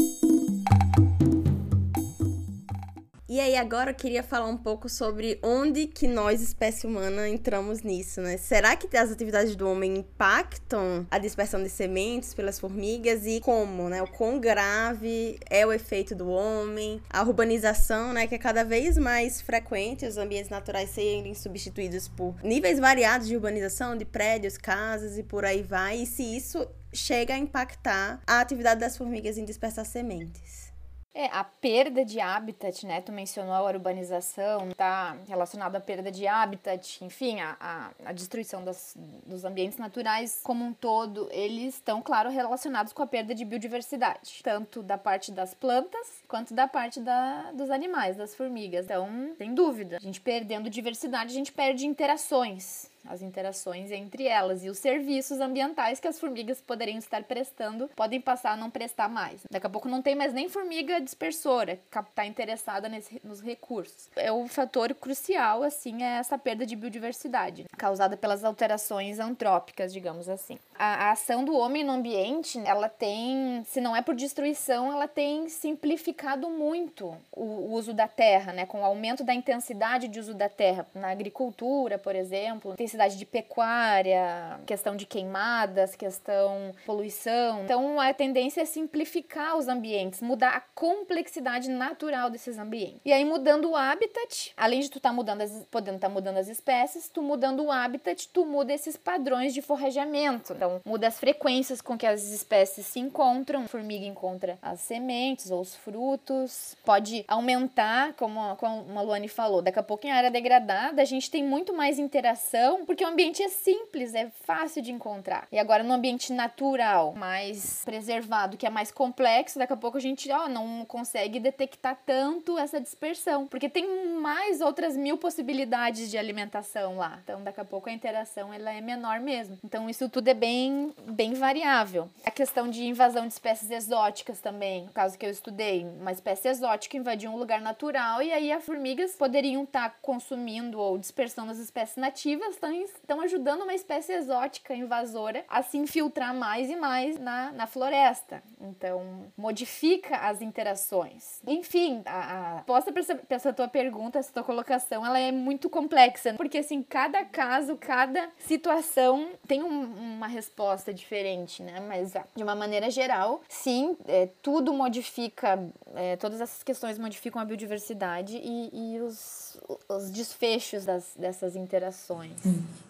E 3.31 3.41
aí, 3.41 3.57
agora 3.57 3.91
eu 3.91 3.95
queria 3.95 4.23
falar 4.23 4.47
um 4.47 4.57
pouco 4.57 4.89
sobre 4.89 5.39
onde 5.43 5.87
que 5.87 6.07
nós, 6.07 6.41
espécie 6.41 6.87
humana, 6.87 7.29
entramos 7.29 7.83
nisso, 7.83 8.23
né? 8.23 8.39
Será 8.39 8.75
que 8.75 8.97
as 8.97 9.13
atividades 9.13 9.55
do 9.55 9.69
homem 9.69 9.99
impactam 9.99 11.07
a 11.11 11.19
dispersão 11.19 11.63
de 11.63 11.69
sementes 11.69 12.33
pelas 12.33 12.59
formigas 12.59 13.27
e 13.27 13.39
como, 13.41 13.91
né? 13.91 14.03
O 14.03 14.07
quão 14.07 14.41
grave 14.41 15.39
é 15.51 15.67
o 15.67 15.75
efeito 15.75 16.15
do 16.15 16.31
homem, 16.31 17.03
a 17.11 17.21
urbanização, 17.21 18.15
né? 18.15 18.27
Que 18.27 18.37
é 18.37 18.39
cada 18.39 18.65
vez 18.65 18.97
mais 18.97 19.43
frequente 19.43 20.07
os 20.07 20.17
ambientes 20.17 20.49
naturais 20.49 20.89
serem 20.89 21.35
substituídos 21.35 22.09
por 22.09 22.35
níveis 22.43 22.79
variados 22.79 23.27
de 23.27 23.37
urbanização, 23.37 23.95
de 23.95 24.07
prédios, 24.07 24.57
casas 24.57 25.19
e 25.19 25.23
por 25.23 25.45
aí 25.45 25.63
vai. 25.63 25.99
E 25.99 26.07
se 26.07 26.23
isso 26.23 26.67
chega 26.95 27.35
a 27.35 27.39
impactar 27.39 28.23
a 28.27 28.41
atividade 28.41 28.81
das 28.81 28.97
formigas 28.97 29.37
em 29.37 29.45
dispersar 29.45 29.85
sementes. 29.85 30.68
É, 31.15 31.27
a 31.27 31.43
perda 31.43 32.05
de 32.05 32.21
habitat, 32.21 32.87
né? 32.87 33.01
Tu 33.01 33.11
mencionou 33.11 33.55
a 33.55 33.63
urbanização, 33.63 34.69
tá 34.77 35.17
relacionado 35.27 35.75
à 35.75 35.81
perda 35.81 36.13
de 36.13 36.27
habitat, 36.27 37.05
enfim, 37.05 37.41
a, 37.41 37.57
a, 37.59 37.91
a 38.05 38.13
destruição 38.13 38.63
das, 38.63 38.95
dos 39.27 39.45
ambientes 39.45 39.79
naturais 39.79 40.41
como 40.43 40.65
um 40.65 40.73
todo, 40.73 41.29
eles 41.33 41.75
estão, 41.75 42.01
claro, 42.03 42.31
relacionados 42.31 42.93
com 42.93 43.03
a 43.03 43.07
perda 43.07 43.35
de 43.35 43.45
biodiversidade, 43.45 44.41
tanto 44.45 44.83
da 44.83 44.97
parte 44.97 45.33
das 45.33 45.55
plantas 45.55 46.23
quanto 46.29 46.55
da 46.55 46.69
parte 46.69 47.01
da, 47.01 47.51
dos 47.53 47.71
animais, 47.71 48.17
das 48.17 48.35
formigas. 48.35 48.85
Então, 48.85 49.35
sem 49.39 49.55
dúvida, 49.55 49.97
a 49.97 50.01
gente 50.01 50.21
perdendo 50.21 50.71
diversidade, 50.71 51.33
a 51.33 51.35
gente 51.35 51.53
perde 51.53 51.87
interações 51.87 52.91
as 53.09 53.23
interações 53.23 53.91
entre 53.91 54.27
elas 54.27 54.65
e 54.65 54.69
os 54.69 54.79
serviços 54.79 55.41
ambientais 55.41 56.01
que 56.01 56.09
as 56.09 56.21
formigas 56.21 56.61
poderiam 56.61 56.99
estar 56.99 57.23
prestando 57.25 57.89
podem 57.97 58.21
passar 58.21 58.53
a 58.53 58.57
não 58.57 58.71
prestar 58.71 59.09
mais. 59.09 59.43
Daqui 59.51 59.67
a 59.67 59.71
pouco 59.71 59.89
não 59.89 60.03
tem 60.03 60.15
mais 60.15 60.33
nem 60.33 60.49
formiga 60.49 61.01
dispersora 61.01 61.79
que 61.91 61.99
está 61.99 62.27
interessada 62.27 62.89
nesse, 62.89 63.21
nos 63.25 63.41
recursos. 63.41 64.09
É 64.17 64.31
o 64.31 64.47
fator 64.47 64.95
crucial, 64.95 65.63
assim, 65.63 66.03
é 66.03 66.19
essa 66.19 66.39
perda 66.39 66.65
de 66.67 66.77
biodiversidade 66.77 67.67
causada 67.77 68.17
pelas 68.17 68.45
alterações 68.45 69.19
antrópicas, 69.19 69.93
digamos 69.93 70.29
assim. 70.29 70.59
A, 70.79 71.09
a 71.09 71.11
ação 71.13 71.45
do 71.45 71.57
homem 71.57 71.85
no 71.85 71.93
ambiente, 71.93 72.61
ela 72.65 72.89
tem, 72.89 73.63
se 73.65 73.81
não 73.81 73.95
é 73.95 74.03
por 74.03 74.15
destruição, 74.15 74.93
ela 74.93 75.09
tem 75.09 75.49
simplificado 75.49 76.49
muito 76.51 77.17
o, 77.33 77.43
o 77.43 77.73
uso 77.73 77.93
da 77.93 78.07
terra, 78.09 78.53
né? 78.53 78.67
Com 78.67 78.81
o 78.81 78.85
aumento 78.85 79.25
da 79.25 79.35
intensidade 79.35 80.09
de 80.09 80.21
uso 80.21 80.35
da 80.35 80.49
terra 80.49 80.87
na 80.95 81.09
agricultura, 81.09 81.99
por 81.99 82.15
exemplo, 82.15 82.73
intensidade 82.73 82.98
necessidade 82.99 83.17
de 83.17 83.25
pecuária, 83.25 84.61
questão 84.67 84.97
de 84.97 85.07
queimadas, 85.07 85.95
questão 85.95 86.75
poluição. 86.85 87.63
Então 87.65 88.01
a 88.01 88.13
tendência 88.13 88.63
é 88.63 88.65
simplificar 88.65 89.57
os 89.57 89.69
ambientes, 89.69 90.21
mudar 90.21 90.57
a 90.57 90.61
complexidade 90.61 91.71
natural 91.71 92.29
desses 92.29 92.59
ambientes. 92.59 93.01
E 93.05 93.13
aí 93.13 93.25
mudando 93.25 93.71
o 93.71 93.77
habitat, 93.77 94.53
além 94.57 94.81
de 94.81 94.91
tu 94.91 94.99
estar 94.99 95.11
tá 95.11 95.15
mudando 95.15 95.43
as, 95.43 95.65
podendo 95.71 95.97
estar 95.97 96.09
tá 96.09 96.13
mudando 96.15 96.39
as 96.39 96.49
espécies, 96.49 97.09
tu 97.09 97.23
mudando 97.23 97.65
o 97.65 97.71
habitat, 97.71 98.29
tu 98.29 98.45
muda 98.45 98.73
esses 98.73 98.97
padrões 98.97 99.55
de 99.55 99.63
forrajamento. 99.63 100.53
Então 100.53 100.81
muda 100.85 101.07
as 101.07 101.19
frequências 101.19 101.81
com 101.81 101.97
que 101.97 102.07
as 102.07 102.25
espécies 102.25 102.87
se 102.87 102.99
encontram. 102.99 103.63
A 103.63 103.69
formiga 103.69 104.05
encontra 104.05 104.59
as 104.61 104.81
sementes 104.81 105.51
ou 105.51 105.61
os 105.61 105.75
frutos. 105.75 106.77
Pode 106.85 107.25
aumentar, 107.29 108.15
como, 108.15 108.57
como 108.57 108.99
a 108.99 109.03
Luane 109.03 109.29
falou, 109.29 109.63
daqui 109.63 109.79
a 109.79 109.83
pouco 109.83 110.07
em 110.07 110.11
área 110.11 110.31
degradada 110.31 111.01
a 111.01 111.05
gente 111.05 111.31
tem 111.31 111.45
muito 111.45 111.75
mais 111.75 111.99
interação 111.99 112.78
porque 112.85 113.05
o 113.05 113.09
ambiente 113.09 113.43
é 113.43 113.49
simples, 113.49 114.15
é 114.15 114.31
fácil 114.45 114.83
de 114.83 114.93
encontrar. 114.93 115.47
E 115.51 115.59
agora 115.59 115.83
no 115.83 115.93
ambiente 115.93 116.33
natural, 116.33 117.15
mais 117.15 117.83
preservado, 117.85 118.57
que 118.57 118.67
é 118.67 118.71
mais 118.71 118.91
complexo, 118.91 119.59
daqui 119.59 119.73
a 119.73 119.77
pouco 119.77 119.99
a 119.99 120.01
gente 120.01 120.31
ó, 120.31 120.49
não 120.49 120.85
consegue 120.85 121.41
detectar 121.41 121.99
tanto 122.05 122.59
essa 122.59 122.81
dispersão, 122.81 123.47
porque 123.47 123.69
tem 123.69 124.11
mais 124.15 124.61
outras 124.61 124.97
mil 124.97 125.17
possibilidades 125.17 126.11
de 126.11 126.19
alimentação 126.19 126.97
lá. 126.97 127.19
Então 127.23 127.43
daqui 127.43 127.61
a 127.61 127.65
pouco 127.65 127.89
a 127.89 127.93
interação 127.93 128.53
ela 128.53 128.73
é 128.73 128.81
menor 128.81 129.21
mesmo. 129.21 129.59
Então 129.65 129.89
isso 129.89 130.09
tudo 130.09 130.29
é 130.29 130.35
bem, 130.35 130.93
bem 131.07 131.35
variável. 131.35 132.09
A 132.25 132.31
questão 132.31 132.69
de 132.69 132.85
invasão 132.85 133.27
de 133.27 133.33
espécies 133.33 133.71
exóticas 133.71 134.41
também, 134.41 134.85
no 134.85 134.93
caso 134.93 135.19
que 135.19 135.25
eu 135.25 135.31
estudei, 135.31 135.85
uma 135.85 136.13
espécie 136.13 136.49
exótica 136.49 136.97
invadiu 136.97 137.31
um 137.31 137.37
lugar 137.37 137.61
natural 137.61 138.23
e 138.23 138.33
aí 138.33 138.53
as 138.53 138.65
formigas 138.65 139.13
poderiam 139.13 139.65
estar 139.65 139.91
tá 139.91 139.97
consumindo 140.03 140.79
ou 140.79 140.99
dispersando 140.99 141.51
as 141.51 141.59
espécies 141.59 141.97
nativas, 141.97 142.51
estão 142.51 142.68
estão 142.73 143.21
ajudando 143.21 143.63
uma 143.63 143.75
espécie 143.75 144.13
exótica 144.13 144.75
invasora 144.75 145.45
a 145.49 145.63
se 145.63 145.79
infiltrar 145.79 146.35
mais 146.35 146.71
e 146.71 146.77
mais 146.77 147.19
na, 147.19 147.53
na 147.53 147.67
floresta. 147.67 148.43
Então, 148.61 149.27
modifica 149.37 150.17
as 150.17 150.41
interações. 150.41 151.41
Enfim, 151.47 152.03
a, 152.05 152.19
a 152.19 152.57
resposta 152.57 152.93
para 152.93 153.01
essa, 153.01 153.21
essa 153.29 153.53
tua 153.53 153.69
pergunta, 153.69 154.19
essa 154.19 154.33
tua 154.33 154.45
colocação, 154.45 155.05
ela 155.05 155.19
é 155.19 155.33
muito 155.33 155.69
complexa, 155.71 156.35
porque 156.35 156.59
assim, 156.59 156.83
cada 156.83 157.25
caso, 157.25 157.77
cada 157.77 158.29
situação 158.39 159.31
tem 159.47 159.63
um, 159.63 160.15
uma 160.17 160.27
resposta 160.27 160.93
diferente, 160.93 161.63
né? 161.63 161.81
Mas 161.81 162.13
de 162.35 162.43
uma 162.43 162.55
maneira 162.55 162.91
geral, 162.91 163.43
sim, 163.49 163.97
é, 164.07 164.29
tudo 164.43 164.73
modifica, 164.73 165.59
é, 165.95 166.17
todas 166.17 166.41
essas 166.41 166.63
questões 166.63 166.99
modificam 166.99 167.41
a 167.41 167.45
biodiversidade 167.45 168.37
e, 168.37 168.71
e 168.73 169.01
os, 169.01 169.48
os 169.89 170.11
desfechos 170.11 170.85
das, 170.85 171.13
dessas 171.19 171.57
interações. 171.57 172.33